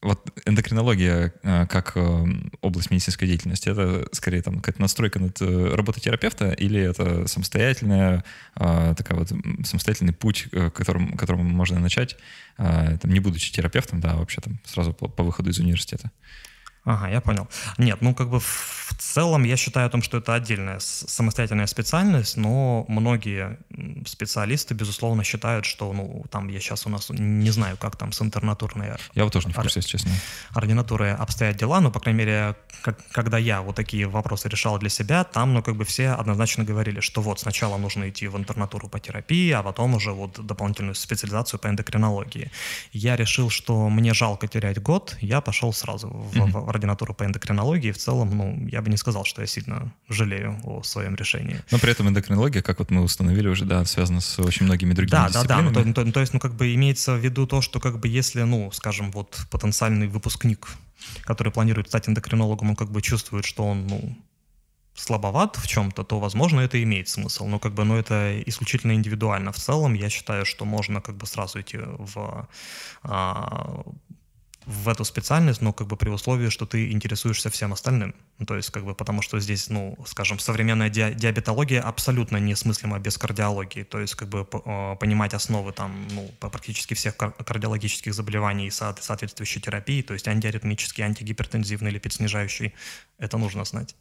вот 0.03 0.31
эндокринология 0.45 1.33
а, 1.43 1.67
как 1.67 1.93
э, 1.97 2.27
область 2.61 2.91
медицинской 2.91 3.27
деятельности, 3.27 3.71
это 3.71 4.07
скорее 4.13 4.43
там 4.43 4.57
какая-то 4.57 4.81
настройка 4.81 5.19
над 5.19 5.41
э, 5.41 5.75
работой 5.75 6.01
терапевта 6.01 6.53
или 6.53 6.79
это 6.79 7.27
самостоятельная, 7.27 8.23
такая 8.55 9.19
вот 9.19 9.33
самостоятельный 9.65 10.13
путь, 10.13 10.47
э, 10.53 10.71
которым, 10.71 11.17
которому 11.17 11.43
можно 11.43 11.81
начать, 11.81 12.17
там, 12.57 12.99
не 13.11 13.19
будучи 13.19 13.51
терапевтом, 13.51 14.01
да, 14.01 14.15
вообще 14.15 14.41
там 14.41 14.61
сразу 14.65 14.93
по, 14.93 15.09
по 15.09 15.25
выходу 15.25 15.51
из 15.51 15.59
университета? 15.59 16.13
Ага, 16.85 17.09
я 17.09 17.21
понял. 17.21 17.49
Нет, 17.79 18.03
ну 18.03 18.15
как 18.15 18.29
бы 18.29 18.41
в 18.41 18.95
целом 18.99 19.45
я 19.45 19.57
считаю 19.57 19.87
о 19.87 19.91
том, 19.91 20.03
что 20.03 20.19
это 20.19 20.35
отдельная 20.35 20.79
самостоятельная 20.81 21.67
специальность, 21.67 22.37
но 22.37 22.85
многие 22.89 23.59
специалисты, 24.07 24.75
безусловно, 24.75 25.25
считают, 25.25 25.65
что, 25.65 25.93
ну, 25.93 26.25
там 26.31 26.49
я 26.49 26.61
сейчас 26.61 26.87
у 26.87 26.91
нас 26.91 27.09
не 27.11 27.51
знаю, 27.51 27.77
как 27.79 27.97
там 27.97 28.13
с 28.13 28.21
интернатурной... 28.21 28.93
Я 29.15 29.25
вот 29.25 29.33
тоже 29.33 29.47
не 29.47 29.53
в 29.53 29.57
курсе, 29.57 29.81
если 29.81 29.91
честно. 29.91 30.13
Ординатурой 30.51 31.15
обстоят 31.15 31.57
дела, 31.57 31.81
но, 31.81 31.91
по 31.91 32.01
крайней 32.01 32.19
мере, 32.19 32.57
как, 32.83 32.99
когда 33.11 33.39
я 33.39 33.63
вот 33.63 33.77
такие 33.77 34.07
вопросы 34.07 34.49
решал 34.49 34.79
для 34.79 34.91
себя, 34.91 35.25
там, 35.25 35.55
ну, 35.55 35.63
как 35.63 35.77
бы 35.77 35.85
все 35.85 36.11
однозначно 36.11 36.65
говорили, 36.65 37.01
что 37.01 37.23
вот 37.23 37.41
сначала 37.41 37.79
нужно 37.79 38.11
идти 38.11 38.29
в 38.29 38.37
интернатуру 38.37 38.89
по 38.89 39.01
терапии, 39.01 39.51
а 39.53 39.63
потом 39.63 39.95
уже 39.95 40.13
вот 40.13 40.45
дополнительную 40.45 40.95
специализацию 40.95 41.59
по 41.61 41.69
эндокринологии. 41.69 42.51
Я 42.93 43.17
решил, 43.17 43.49
что 43.49 43.89
мне 43.89 44.13
жалко 44.13 44.49
терять 44.49 44.83
год, 44.83 45.17
я 45.21 45.41
пошел 45.41 45.73
сразу 45.73 46.09
в, 46.09 46.37
mm-hmm. 46.37 46.67
в 46.67 46.74
ординатуру 46.75 47.15
по 47.15 47.25
эндокринологии. 47.25 47.93
В 47.93 47.99
целом, 47.99 48.37
ну, 48.37 48.69
я 48.69 48.83
бы 48.83 48.91
не 48.91 48.97
сказал, 48.97 49.25
что 49.25 49.41
я 49.41 49.47
сильно 49.47 49.93
жалею 50.09 50.59
о 50.65 50.83
своем 50.83 51.15
решении. 51.15 51.61
Но 51.71 51.79
при 51.79 51.93
этом 51.93 52.09
эндокринология, 52.09 52.63
как 52.63 52.79
вот 52.79 52.91
мы 52.91 53.03
установили 53.03 53.49
уже, 53.49 53.65
да, 53.65 53.85
связана 53.85 54.21
с 54.21 54.39
очень 54.39 54.67
многими 54.67 54.93
другими 54.93 55.21
да, 55.21 55.29
дисциплинами. 55.29 55.69
Да, 55.75 55.81
да, 55.81 55.87
ну, 55.87 55.95
то, 55.95 56.13
то 56.13 56.21
есть, 56.21 56.33
ну, 56.33 56.41
как 56.41 56.55
бы 56.55 56.75
имеется 56.75 57.15
в 57.15 57.19
виду 57.19 57.47
то, 57.47 57.61
что, 57.61 57.81
как 57.81 57.99
бы, 57.99 58.09
если, 58.09 58.43
ну, 58.43 58.71
скажем, 58.73 59.11
вот 59.11 59.47
потенциальный 59.51 60.09
выпускник, 60.09 60.69
который 61.23 61.53
планирует 61.53 61.89
стать 61.89 62.09
эндокринологом, 62.09 62.71
он 62.71 62.77
как 62.77 62.91
бы 62.91 63.03
чувствует, 63.03 63.45
что 63.45 63.65
он, 63.67 63.87
ну, 63.87 64.17
слабоват 64.95 65.57
в 65.57 65.67
чем-то, 65.67 66.05
то, 66.05 66.21
возможно, 66.21 66.61
это 66.61 66.83
имеет 66.83 67.09
смысл. 67.09 67.47
Но 67.47 67.59
как 67.59 67.75
бы, 67.75 67.85
ну, 67.85 67.97
это 67.97 68.41
исключительно 68.47 68.93
индивидуально. 68.93 69.51
В 69.53 69.57
целом, 69.57 69.95
я 69.95 70.09
считаю, 70.09 70.47
что 70.47 70.65
можно 70.65 71.01
как 71.01 71.17
бы 71.17 71.27
сразу 71.27 71.61
идти 71.61 71.79
в, 71.79 72.49
а, 73.03 73.83
в 74.67 74.89
эту 74.89 75.05
специальность, 75.05 75.61
но 75.61 75.73
как 75.73 75.87
бы 75.87 75.97
при 75.97 76.09
условии, 76.09 76.49
что 76.49 76.67
ты 76.67 76.91
интересуешься 76.91 77.51
всем 77.51 77.73
остальным. 77.73 78.15
Ну, 78.39 78.47
то 78.47 78.57
есть, 78.57 78.71
как 78.71 78.85
бы, 78.85 78.95
потому 78.95 79.23
что 79.23 79.39
здесь, 79.39 79.69
ну, 79.69 79.97
скажем, 80.07 80.39
современная 80.39 80.89
ди 80.89 81.13
диабетология 81.15 81.83
абсолютно 81.83 82.39
несмыслима 82.39 82.99
без 82.99 83.19
кардиологии. 83.19 83.83
То 83.83 84.01
есть, 84.01 84.15
как 84.15 84.29
бы, 84.29 84.47
а, 84.65 84.97
понимать 84.97 85.35
основы 85.35 85.73
там, 85.73 86.09
ну, 86.13 86.31
практически 86.41 86.95
всех 86.95 87.17
кардиологических 87.17 88.15
заболеваний 88.15 88.69
и 88.69 88.71
соответствующей 88.71 89.61
терапии, 89.61 90.03
то 90.03 90.15
есть 90.15 90.29
антиаритмический, 90.29 91.05
антигипертензивный, 91.05 91.91
липидснижающий, 91.91 92.75
это 93.19 93.39
нужно 93.39 93.65
знать. 93.65 93.95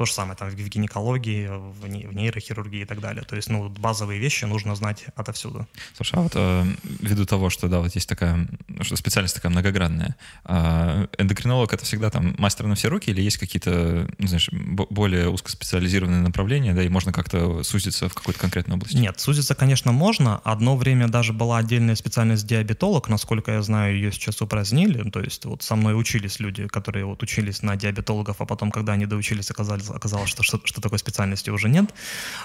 То 0.00 0.06
же 0.06 0.14
самое 0.14 0.34
там 0.34 0.48
в 0.48 0.54
гинекологии, 0.54 1.50
в, 1.50 1.86
нейрохирургии 1.86 2.80
и 2.80 2.84
так 2.86 3.02
далее. 3.02 3.22
То 3.22 3.36
есть, 3.36 3.50
ну, 3.50 3.68
базовые 3.68 4.18
вещи 4.18 4.46
нужно 4.46 4.74
знать 4.74 5.04
отовсюду. 5.14 5.66
Слушай, 5.94 6.14
а 6.14 6.22
вот 6.22 6.32
э, 6.36 6.64
ввиду 7.00 7.26
того, 7.26 7.50
что, 7.50 7.68
да, 7.68 7.80
вот 7.80 7.94
есть 7.94 8.08
такая, 8.08 8.48
что 8.80 8.96
специальность 8.96 9.34
такая 9.34 9.52
многогранная, 9.52 10.16
э, 10.46 11.06
эндокринолог— 11.18 11.70
это 11.74 11.84
всегда 11.84 12.08
там 12.08 12.34
мастер 12.38 12.66
на 12.66 12.76
все 12.76 12.88
руки 12.88 13.10
или 13.10 13.20
есть 13.20 13.36
какие-то, 13.36 14.08
ну, 14.16 14.26
знаешь, 14.26 14.48
более 14.50 15.28
узкоспециализированные 15.28 16.22
направления, 16.22 16.72
да, 16.72 16.82
и 16.82 16.88
можно 16.88 17.12
как-то 17.12 17.62
сузиться 17.62 18.08
в 18.08 18.14
какой-то 18.14 18.40
конкретной 18.40 18.76
области? 18.76 18.96
Нет, 18.96 19.20
сузиться, 19.20 19.54
конечно, 19.54 19.92
можно. 19.92 20.38
Одно 20.44 20.78
время 20.78 21.08
даже 21.08 21.34
была 21.34 21.58
отдельная 21.58 21.94
специальность 21.94 22.46
диабетолог, 22.46 23.10
насколько 23.10 23.52
я 23.52 23.60
знаю, 23.60 23.96
ее 23.96 24.12
сейчас 24.12 24.40
упразднили. 24.40 25.10
То 25.10 25.20
есть 25.20 25.44
вот 25.44 25.62
со 25.62 25.76
мной 25.76 25.92
учились 26.00 26.40
люди, 26.40 26.68
которые 26.68 27.04
вот 27.04 27.22
учились 27.22 27.60
на 27.60 27.76
диабетологов, 27.76 28.40
а 28.40 28.46
потом, 28.46 28.70
когда 28.70 28.94
они 28.94 29.04
доучились, 29.04 29.50
оказались 29.50 29.89
оказалось, 29.94 30.30
что, 30.30 30.42
что, 30.42 30.60
что 30.64 30.80
такой 30.80 30.98
специальности 30.98 31.50
уже 31.50 31.68
нет. 31.68 31.94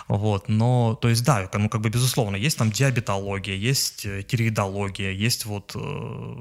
Вот, 0.08 0.50
но, 0.50 0.96
то 1.02 1.10
есть, 1.10 1.24
да, 1.24 1.50
ну, 1.54 1.70
как 1.70 1.82
бы, 1.82 1.90
безусловно, 1.90 2.36
есть 2.36 2.58
там 2.58 2.72
диабетология, 2.72 3.56
есть 3.56 4.06
э, 4.06 4.24
тиреидология, 4.24 5.12
есть 5.12 5.46
вот 5.46 5.72
э, 5.76 6.36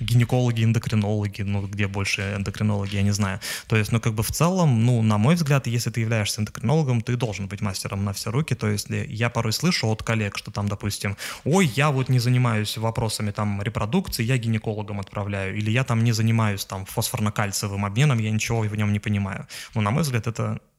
гинекологи, 0.00 0.64
эндокринологи, 0.64 1.42
ну, 1.42 1.66
где 1.66 1.86
больше 1.86 2.34
эндокринологи, 2.36 2.96
я 2.96 3.02
не 3.02 3.12
знаю. 3.12 3.40
То 3.66 3.76
есть, 3.76 3.92
ну, 3.92 4.00
как 4.00 4.14
бы, 4.14 4.22
в 4.22 4.30
целом, 4.30 4.84
ну, 4.84 5.02
на 5.02 5.18
мой 5.18 5.34
взгляд, 5.34 5.66
если 5.66 5.90
ты 5.90 6.00
являешься 6.00 6.40
эндокринологом, 6.40 7.00
ты 7.00 7.16
должен 7.16 7.46
быть 7.46 7.60
мастером 7.60 8.04
на 8.04 8.12
все 8.12 8.30
руки. 8.30 8.54
То 8.54 8.68
есть, 8.68 8.88
я 8.90 9.30
порой 9.30 9.52
слышу 9.52 9.88
от 9.88 10.02
коллег, 10.02 10.36
что 10.36 10.50
там, 10.50 10.68
допустим, 10.68 11.16
ой, 11.44 11.66
я 11.76 11.90
вот 11.90 12.08
не 12.08 12.18
занимаюсь 12.18 12.76
вопросами 12.76 13.30
там 13.30 13.62
репродукции, 13.62 14.22
я 14.22 14.36
гинекологом 14.36 15.00
отправляю, 15.00 15.56
или 15.56 15.70
я 15.70 15.84
там 15.84 16.04
не 16.04 16.12
занимаюсь 16.12 16.64
там 16.64 16.84
фосфорно-кальциевым 16.84 17.84
обменом, 17.86 18.18
я 18.18 18.30
ничего 18.30 18.64
в 18.68 18.76
нем 18.76 18.92
не 18.92 18.98
понимаю. 18.98 19.46
Но, 19.74 19.80
на 19.80 19.90
мой 19.90 20.02
взгляд, 20.02 20.26
это 20.26 20.33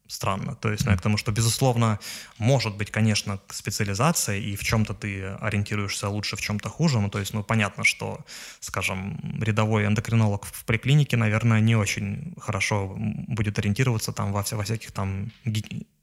странно. 0.07 0.55
То 0.55 0.71
есть, 0.71 0.85
ну, 0.85 0.91
я 0.91 0.97
к 0.97 1.01
тому, 1.01 1.17
что, 1.17 1.31
безусловно, 1.31 1.99
может 2.37 2.77
быть, 2.77 2.91
конечно, 2.91 3.39
специализация, 3.49 4.37
и 4.37 4.55
в 4.55 4.63
чем-то 4.63 4.93
ты 4.93 5.23
ориентируешься 5.41 6.09
лучше, 6.09 6.35
в 6.35 6.41
чем-то 6.41 6.69
хуже. 6.69 6.99
Ну, 6.99 7.09
то 7.09 7.19
есть, 7.19 7.33
ну, 7.33 7.43
понятно, 7.43 7.83
что, 7.83 8.23
скажем, 8.59 9.19
рядовой 9.41 9.85
эндокринолог 9.85 10.45
в 10.45 10.63
приклинике, 10.65 11.17
наверное, 11.17 11.59
не 11.59 11.75
очень 11.75 12.33
хорошо 12.39 12.93
будет 13.27 13.57
ориентироваться 13.59 14.11
там 14.11 14.31
во, 14.31 14.43
вся, 14.43 14.57
во 14.57 14.63
всяких 14.63 14.91
там 14.91 15.31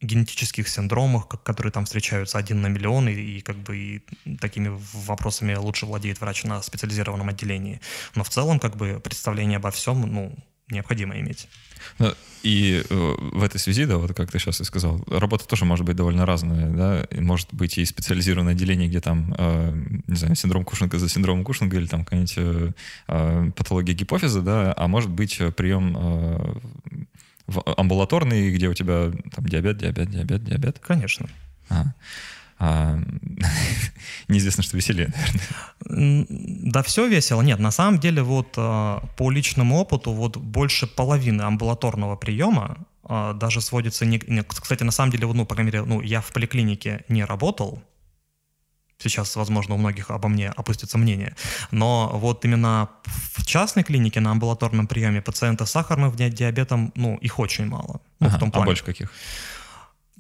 генетических 0.01 0.69
синдромах, 0.69 1.29
которые 1.29 1.73
там 1.73 1.85
встречаются 1.85 2.39
один 2.39 2.61
на 2.61 2.67
миллион, 2.67 3.09
и, 3.09 3.13
и 3.15 3.41
как 3.41 3.57
бы 3.57 3.77
и 3.77 4.03
такими 4.41 4.71
вопросами 4.93 5.55
лучше 5.55 5.87
владеет 5.87 6.21
врач 6.21 6.45
на 6.45 6.61
специализированном 6.63 7.29
отделении. 7.29 7.81
Но 8.17 8.25
в 8.25 8.29
целом, 8.31 8.59
как 8.59 8.77
бы, 8.77 9.01
представление 9.01 9.59
обо 9.59 9.71
всем, 9.71 10.01
ну, 10.01 10.37
необходимо 10.73 11.18
иметь. 11.18 11.49
Ну, 11.99 12.12
и 12.43 12.83
э, 12.89 13.14
в 13.18 13.43
этой 13.43 13.61
связи, 13.61 13.85
да, 13.85 13.99
вот 13.99 14.14
как 14.14 14.31
ты 14.31 14.39
сейчас 14.39 14.61
и 14.61 14.64
сказал, 14.64 15.03
работа 15.07 15.47
тоже 15.47 15.64
может 15.64 15.87
быть 15.87 15.97
довольно 15.97 16.27
разная, 16.27 16.70
да, 16.70 17.05
и 17.11 17.20
может 17.20 17.49
быть 17.53 17.79
и 17.79 17.85
специализированное 17.85 18.55
отделение, 18.55 18.89
где 18.89 19.01
там, 19.01 19.35
э, 19.39 19.73
не 20.07 20.16
знаю, 20.16 20.35
синдром 20.35 20.64
Кушинга 20.64 20.99
за 20.99 21.09
синдромом 21.09 21.45
Кушинга 21.45 21.77
или 21.77 21.87
там 21.87 22.05
какая-нибудь 22.05 22.35
э, 22.37 22.70
э 23.09 23.51
патология 23.57 23.95
гипофиза, 23.95 24.43
да, 24.43 24.75
а 24.77 24.89
может 24.89 25.11
быть 25.11 25.41
э, 25.41 25.53
прием 25.53 25.97
э, 25.97 26.55
амбулаторный, 27.77 28.53
где 28.53 28.68
у 28.68 28.75
тебя 28.75 29.12
там 29.35 29.47
диабет, 29.47 29.79
диабет, 29.79 30.11
диабет, 30.11 30.45
диабет. 30.45 30.79
Конечно. 30.81 31.29
А. 31.68 31.95
А, 32.59 32.99
неизвестно, 34.29 34.63
что 34.63 34.77
веселее, 34.77 35.13
наверное. 35.85 36.27
Да, 36.71 36.83
все 36.83 37.09
весело. 37.09 37.43
Нет, 37.43 37.59
на 37.59 37.71
самом 37.71 37.99
деле 37.99 38.23
вот 38.23 38.55
а, 38.57 39.03
по 39.17 39.31
личному 39.31 39.79
опыту 39.79 40.13
вот 40.13 40.37
больше 40.37 40.87
половины 40.87 41.43
амбулаторного 41.43 42.17
приема 42.17 42.79
а, 43.05 43.33
даже 43.33 43.61
сводится... 43.61 44.07
Не, 44.07 44.21
не, 44.27 44.43
кстати, 44.43 44.85
на 44.85 44.93
самом 44.93 45.13
деле, 45.13 45.27
ну, 45.27 45.45
по 45.45 45.55
крайней 45.55 45.73
мере, 45.73 45.85
ну, 45.85 46.01
я 46.01 46.21
в 46.21 46.33
поликлинике 46.33 47.05
не 47.09 47.25
работал, 47.25 47.83
сейчас, 49.03 49.37
возможно, 49.37 49.75
у 49.75 49.79
многих 49.79 50.11
обо 50.11 50.29
мне 50.29 50.49
опустится 50.49 50.99
мнение. 50.99 51.35
Но 51.71 52.11
вот 52.15 52.45
именно 52.45 52.89
в 53.05 53.45
частной 53.45 53.83
клинике 53.83 54.21
на 54.21 54.31
амбулаторном 54.31 54.87
приеме 54.87 55.21
пациентов 55.21 55.69
с 55.69 55.73
сахарным 55.73 56.15
диабетом, 56.15 56.93
ну, 56.95 57.17
их 57.17 57.39
очень 57.39 57.67
мало. 57.67 58.01
Ну, 58.21 58.29
ага, 58.29 58.37
в 58.37 58.41
том 58.41 58.49
а 58.49 58.53
плане. 58.53 58.65
А 58.65 58.67
больше 58.67 58.85
каких? 58.85 59.13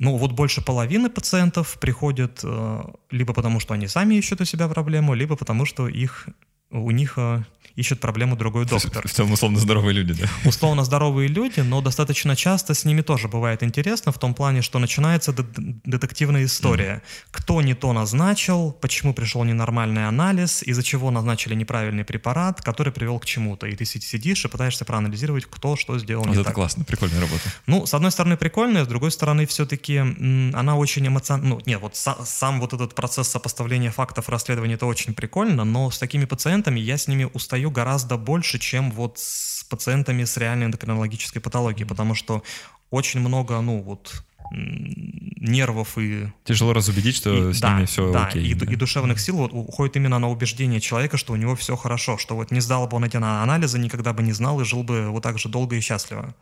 Ну, 0.02 0.16
вот 0.16 0.32
больше 0.32 0.60
половины 0.64 1.08
пациентов 1.08 1.78
приходят 1.78 2.40
э, 2.42 2.82
либо 3.12 3.32
потому, 3.32 3.60
что 3.60 3.74
они 3.74 3.86
сами 3.86 4.16
ищут 4.16 4.40
у 4.40 4.44
себя 4.44 4.68
проблему, 4.68 5.14
либо 5.14 5.36
потому, 5.36 5.64
что 5.64 5.86
их, 5.86 6.28
у 6.72 6.90
них 6.90 7.14
э, 7.16 7.42
ищет 7.76 8.00
проблему 8.00 8.36
другой 8.36 8.64
доктор. 8.66 9.06
В 9.06 9.12
целом 9.12 9.32
условно 9.32 9.58
здоровые 9.58 9.94
люди, 9.94 10.14
да? 10.14 10.26
Условно 10.48 10.84
здоровые 10.84 11.28
люди, 11.28 11.60
но 11.60 11.80
достаточно 11.80 12.36
часто 12.36 12.74
с 12.74 12.84
ними 12.84 13.02
тоже 13.02 13.28
бывает 13.28 13.62
интересно 13.62 14.12
в 14.12 14.18
том 14.18 14.34
плане, 14.34 14.62
что 14.62 14.78
начинается 14.78 15.32
детективная 15.32 16.44
история. 16.44 17.02
Mm-hmm. 17.04 17.28
Кто 17.30 17.62
не 17.62 17.74
то 17.74 17.92
назначил, 17.92 18.72
почему 18.72 19.14
пришел 19.14 19.44
ненормальный 19.44 20.06
анализ, 20.06 20.62
из-за 20.62 20.82
чего 20.82 21.10
назначили 21.10 21.54
неправильный 21.54 22.04
препарат, 22.04 22.60
который 22.62 22.92
привел 22.92 23.18
к 23.18 23.24
чему-то. 23.24 23.66
И 23.66 23.76
ты 23.76 23.84
сидишь 23.84 24.44
и 24.44 24.48
пытаешься 24.48 24.84
проанализировать, 24.84 25.46
кто 25.46 25.76
что 25.76 25.98
сделал 25.98 26.24
вот 26.24 26.30
не 26.30 26.36
это 26.36 26.44
так. 26.44 26.54
классно, 26.54 26.84
прикольная 26.84 27.20
работа. 27.20 27.42
Ну, 27.66 27.86
с 27.86 27.94
одной 27.94 28.10
стороны, 28.10 28.36
прикольная, 28.36 28.84
с 28.84 28.88
другой 28.88 29.10
стороны, 29.10 29.46
все-таки 29.46 29.98
она 29.98 30.76
очень 30.76 31.06
эмоциональна. 31.06 31.56
Ну, 31.56 31.60
нет, 31.66 31.80
вот 31.80 31.96
сам 31.96 32.60
вот 32.60 32.72
этот 32.72 32.94
процесс 32.94 33.28
сопоставления 33.28 33.90
фактов 33.90 34.28
расследования, 34.28 34.74
это 34.74 34.86
очень 34.86 35.14
прикольно, 35.14 35.64
но 35.64 35.90
с 35.90 35.98
такими 35.98 36.24
пациентами 36.24 36.61
я 36.70 36.98
с 36.98 37.08
ними 37.08 37.28
устаю 37.32 37.62
устаю 37.62 37.70
гораздо 37.70 38.16
больше, 38.16 38.58
чем 38.58 38.90
вот 38.90 39.18
с 39.18 39.64
пациентами 39.64 40.24
с 40.24 40.36
реальной 40.38 40.66
эндокринологической 40.66 41.40
патологией, 41.40 41.86
потому 41.86 42.14
что 42.14 42.42
очень 42.90 43.20
много, 43.20 43.60
ну 43.60 43.82
вот, 43.82 44.24
нервов 44.50 45.98
и... 45.98 46.28
Тяжело 46.44 46.72
разубедить, 46.72 47.16
что 47.16 47.50
и, 47.50 47.52
с 47.52 47.60
да, 47.60 47.74
ними 47.74 47.84
все 47.86 48.12
да, 48.12 48.26
окей. 48.26 48.46
И, 48.46 48.54
да, 48.54 48.72
и 48.72 48.76
душевных 48.76 49.20
сил 49.20 49.36
вот, 49.36 49.52
уходит 49.52 49.96
именно 49.96 50.18
на 50.18 50.28
убеждение 50.28 50.80
человека, 50.80 51.16
что 51.16 51.32
у 51.32 51.36
него 51.36 51.54
все 51.54 51.76
хорошо, 51.76 52.18
что 52.18 52.36
вот 52.36 52.50
не 52.50 52.60
сдал 52.60 52.86
бы 52.86 52.96
он 52.96 53.04
эти 53.04 53.16
анализы, 53.16 53.78
никогда 53.78 54.12
бы 54.12 54.22
не 54.22 54.32
знал 54.32 54.60
и 54.60 54.64
жил 54.64 54.82
бы 54.82 55.10
вот 55.10 55.22
так 55.22 55.38
же 55.38 55.48
долго 55.48 55.76
и 55.76 55.80
счастливо. 55.80 56.34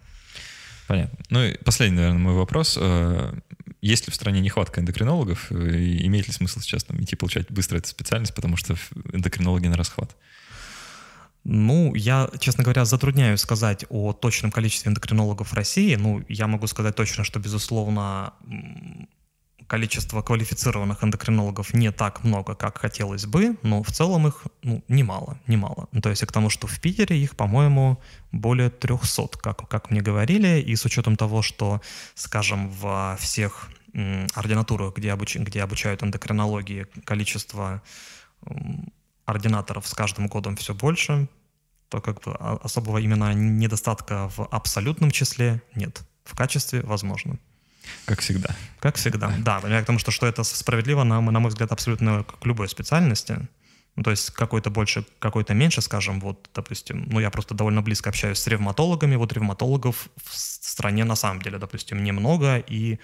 Понятно. 0.87 1.19
Ну 1.31 1.45
и 1.45 1.57
последний, 1.65 1.99
наверное, 1.99 2.21
мой 2.21 2.35
вопрос. 2.35 2.79
Э, 3.83 3.87
есть 3.87 4.07
ли 4.07 4.13
в 4.13 4.15
стране 4.15 4.41
нехватка 4.41 4.81
эндокринологов? 4.81 5.51
И 5.53 6.07
имеет 6.07 6.27
ли 6.27 6.33
смысл 6.33 6.61
сейчас 6.61 6.85
там, 6.85 7.03
идти 7.03 7.17
получать 7.17 7.51
быстро 7.51 7.79
эту 7.79 7.89
специальность, 7.89 8.35
потому 8.35 8.57
что 8.57 8.77
эндокринологи 9.13 9.67
на 9.67 9.77
расхват? 9.77 10.17
Ну, 11.45 11.95
я, 11.95 12.29
честно 12.39 12.65
говоря, 12.65 12.85
затрудняюсь 12.85 13.41
сказать 13.41 13.87
о 13.89 14.13
точном 14.13 14.51
количестве 14.51 14.91
эндокринологов 14.91 15.53
в 15.53 15.55
России. 15.55 15.95
Ну, 15.95 16.23
я 16.29 16.47
могу 16.47 16.67
сказать 16.67 16.95
точно, 16.95 17.25
что, 17.25 17.41
безусловно, 17.41 18.35
количество 19.71 20.21
квалифицированных 20.21 21.05
эндокринологов 21.05 21.75
не 21.75 21.93
так 21.93 22.25
много, 22.25 22.57
как 22.57 22.79
хотелось 22.79 23.25
бы, 23.25 23.57
но 23.63 23.85
в 23.85 23.93
целом 23.93 24.27
их 24.27 24.47
ну, 24.65 24.83
немало, 24.89 25.39
немало. 25.47 25.89
Ну, 25.93 26.01
то 26.01 26.11
есть 26.11 26.27
к 26.27 26.33
тому, 26.33 26.51
что 26.51 26.67
в 26.67 26.81
Питере 26.81 27.17
их, 27.17 27.37
по-моему, 27.37 28.01
более 28.33 28.71
300, 28.71 29.29
как, 29.39 29.69
как 29.69 29.93
мне 29.93 30.01
говорили, 30.03 30.61
и 30.61 30.75
с 30.75 30.85
учетом 30.85 31.15
того, 31.15 31.43
что, 31.43 31.81
скажем, 32.15 32.69
во 32.69 33.17
всех 33.21 33.71
ординатурах, 34.35 34.97
где, 34.97 35.13
обуч... 35.13 35.37
где 35.37 35.63
обучают 35.63 36.03
эндокринологии, 36.03 36.89
количество 37.05 37.81
ординаторов 39.25 39.87
с 39.87 39.95
каждым 39.95 40.27
годом 40.27 40.57
все 40.57 40.75
больше, 40.75 41.29
то 41.89 42.01
как 42.01 42.23
бы 42.23 42.35
особого 42.65 42.99
именно 42.99 43.33
недостатка 43.35 44.29
в 44.37 44.49
абсолютном 44.51 45.13
числе 45.13 45.63
нет. 45.77 46.03
В 46.25 46.37
качестве 46.37 46.83
возможно. 46.83 47.39
Как 48.05 48.21
всегда. 48.21 48.55
Как 48.79 48.97
всегда, 48.97 49.33
да. 49.39 49.61
Я 49.69 49.83
к 49.83 49.87
тому, 49.87 49.99
что, 49.99 50.11
что 50.11 50.27
это 50.27 50.45
справедливо, 50.45 51.05
на, 51.05 51.21
на 51.21 51.41
мой 51.41 51.51
взгляд, 51.51 51.73
абсолютно 51.73 52.25
к 52.25 52.47
любой 52.47 52.69
специальности. 52.69 53.49
Ну, 53.97 54.03
то 54.03 54.11
есть 54.11 54.31
какой-то 54.31 54.71
больше, 54.71 55.05
какой-то 55.19 55.53
меньше, 55.53 55.83
скажем, 55.83 56.21
вот, 56.21 56.49
допустим, 56.55 57.07
ну, 57.11 57.21
я 57.21 57.31
просто 57.31 57.55
довольно 57.55 57.83
близко 57.83 58.11
общаюсь 58.11 58.39
с 58.39 58.47
ревматологами, 58.47 59.17
вот 59.17 59.33
ревматологов 59.33 60.09
в 60.17 60.35
стране 60.35 61.05
на 61.05 61.17
самом 61.17 61.43
деле, 61.43 61.59
допустим, 61.59 62.03
немного, 62.03 62.59
и 62.59 62.99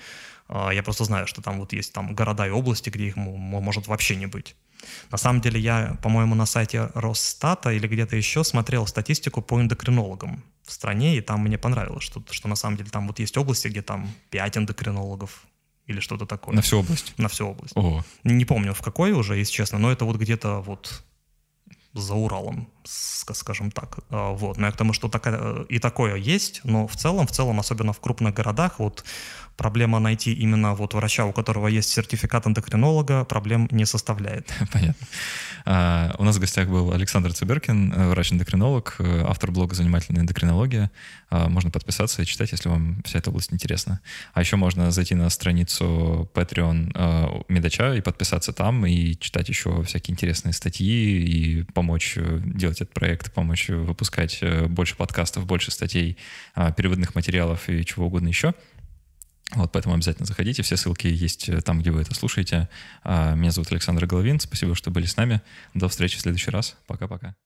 э, 0.49 0.71
я 0.73 0.83
просто 0.83 1.05
знаю, 1.05 1.27
что 1.27 1.43
там 1.43 1.59
вот 1.59 1.73
есть 1.73 1.93
там 1.93 2.15
города 2.15 2.47
и 2.47 2.51
области, 2.51 2.89
где 2.89 3.09
их 3.09 3.17
может 3.17 3.89
вообще 3.89 4.17
не 4.17 4.27
быть. 4.27 4.55
На 5.11 5.19
самом 5.19 5.41
деле 5.41 5.61
я, 5.61 5.97
по-моему, 6.03 6.35
на 6.35 6.47
сайте 6.47 6.91
Росстата 6.95 7.71
или 7.73 7.87
где-то 7.87 8.17
еще 8.17 8.45
смотрел 8.45 8.87
статистику 8.87 9.43
по 9.43 9.61
эндокринологам 9.61 10.43
в 10.65 10.73
стране, 10.73 11.17
и 11.17 11.21
там 11.21 11.43
мне 11.43 11.59
понравилось, 11.59 12.05
что, 12.05 12.23
что 12.31 12.49
на 12.49 12.57
самом 12.57 12.77
деле 12.77 12.91
там 12.91 13.07
вот 13.07 13.19
есть 13.19 13.37
области, 13.37 13.69
где 13.69 13.83
там 13.83 14.11
5 14.31 14.59
эндокринологов, 14.59 15.47
или 15.87 16.01
что-то 16.01 16.27
такое. 16.27 16.55
На 16.55 16.63
всю 16.63 16.79
область? 16.79 17.15
На 17.17 17.29
всю 17.29 17.47
область. 17.47 17.77
Ого. 17.77 18.05
Не 18.25 18.45
помню 18.45 18.75
в 18.75 18.83
какой 18.83 19.13
уже, 19.13 19.37
если 19.37 19.53
честно, 19.53 19.79
но 19.79 19.93
это 19.93 20.05
вот 20.05 20.17
где-то 20.17 20.61
вот 20.61 21.05
за 21.93 22.15
Уралом, 22.15 22.69
скажем 22.89 23.71
так. 23.71 23.99
А, 24.11 24.33
вот. 24.33 24.57
Но 24.57 24.67
я 24.67 24.73
к 24.73 24.77
тому, 24.77 24.93
что 24.93 25.09
такая, 25.09 25.63
и 25.65 25.79
такое 25.79 26.17
есть, 26.17 26.61
но 26.65 26.87
в 26.87 26.97
целом, 26.97 27.27
в 27.27 27.31
целом, 27.31 27.61
особенно 27.61 27.93
в 27.93 28.01
крупных 28.01 28.35
городах, 28.35 28.79
вот 28.79 29.05
проблема 29.57 29.99
найти 29.99 30.33
именно 30.33 30.75
вот 30.75 30.95
врача, 30.95 31.25
у 31.25 31.33
которого 31.33 31.69
есть 31.69 31.89
сертификат 31.91 32.47
эндокринолога, 32.47 33.25
проблем 33.25 33.69
не 33.71 33.87
составляет. 33.87 34.53
Понятно. 34.73 35.07
А, 35.65 36.15
у 36.19 36.25
нас 36.25 36.37
в 36.37 36.41
гостях 36.41 36.69
был 36.69 36.93
Александр 36.93 37.33
Циберкин, 37.33 37.93
э, 37.93 38.09
врач-эндокринолог, 38.11 38.97
э, 38.99 39.25
автор 39.27 39.51
блога 39.51 39.75
«Занимательная 39.75 40.23
эндокринология». 40.23 40.91
А, 41.29 41.49
можно 41.49 41.71
подписаться 41.71 42.23
и 42.23 42.27
читать, 42.27 42.53
если 42.53 42.69
вам 42.69 43.03
вся 43.05 43.19
эта 43.19 43.31
область 43.31 43.53
интересна. 43.53 44.01
А 44.33 44.41
еще 44.41 44.57
можно 44.57 44.91
зайти 44.91 45.15
на 45.15 45.29
страницу 45.31 46.31
Patreon 46.35 46.93
э, 46.95 47.43
Медача 47.49 47.95
и 47.95 48.01
подписаться 48.01 48.53
там, 48.53 48.87
и 48.87 49.17
читать 49.19 49.49
еще 49.49 49.83
всякие 49.83 50.13
интересные 50.13 50.53
статьи, 50.53 50.87
и 50.87 51.63
помочь 51.75 52.17
делать 52.17 52.76
этот 52.81 52.95
проект, 52.95 53.33
помочь 53.33 53.69
выпускать 53.69 54.43
больше 54.69 54.97
подкастов, 54.97 55.47
больше 55.47 55.71
статей, 55.71 56.17
а, 56.55 56.73
переводных 56.73 57.15
материалов 57.15 57.69
и 57.69 57.85
чего 57.85 58.07
угодно 58.07 58.29
еще. 58.29 58.55
Вот, 59.55 59.71
поэтому 59.73 59.95
обязательно 59.95 60.27
заходите. 60.27 60.63
Все 60.63 60.77
ссылки 60.77 61.07
есть 61.07 61.49
э, 61.49 61.61
там, 61.61 61.81
где 61.81 61.93
вы 61.93 62.03
это 62.03 62.15
слушаете. 62.15 62.69
А, 63.05 63.35
меня 63.35 63.53
зовут 63.53 63.71
Александр 63.71 64.07
Головин. 64.07 64.41
Спасибо, 64.41 64.75
что 64.75 64.91
были 64.91 65.07
с 65.07 65.17
нами. 65.17 65.41
До 65.73 65.89
встречи 65.89 66.17
в 66.19 66.21
следующий 66.21 66.51
раз. 66.51 66.77
Пока-пока. 66.87 67.37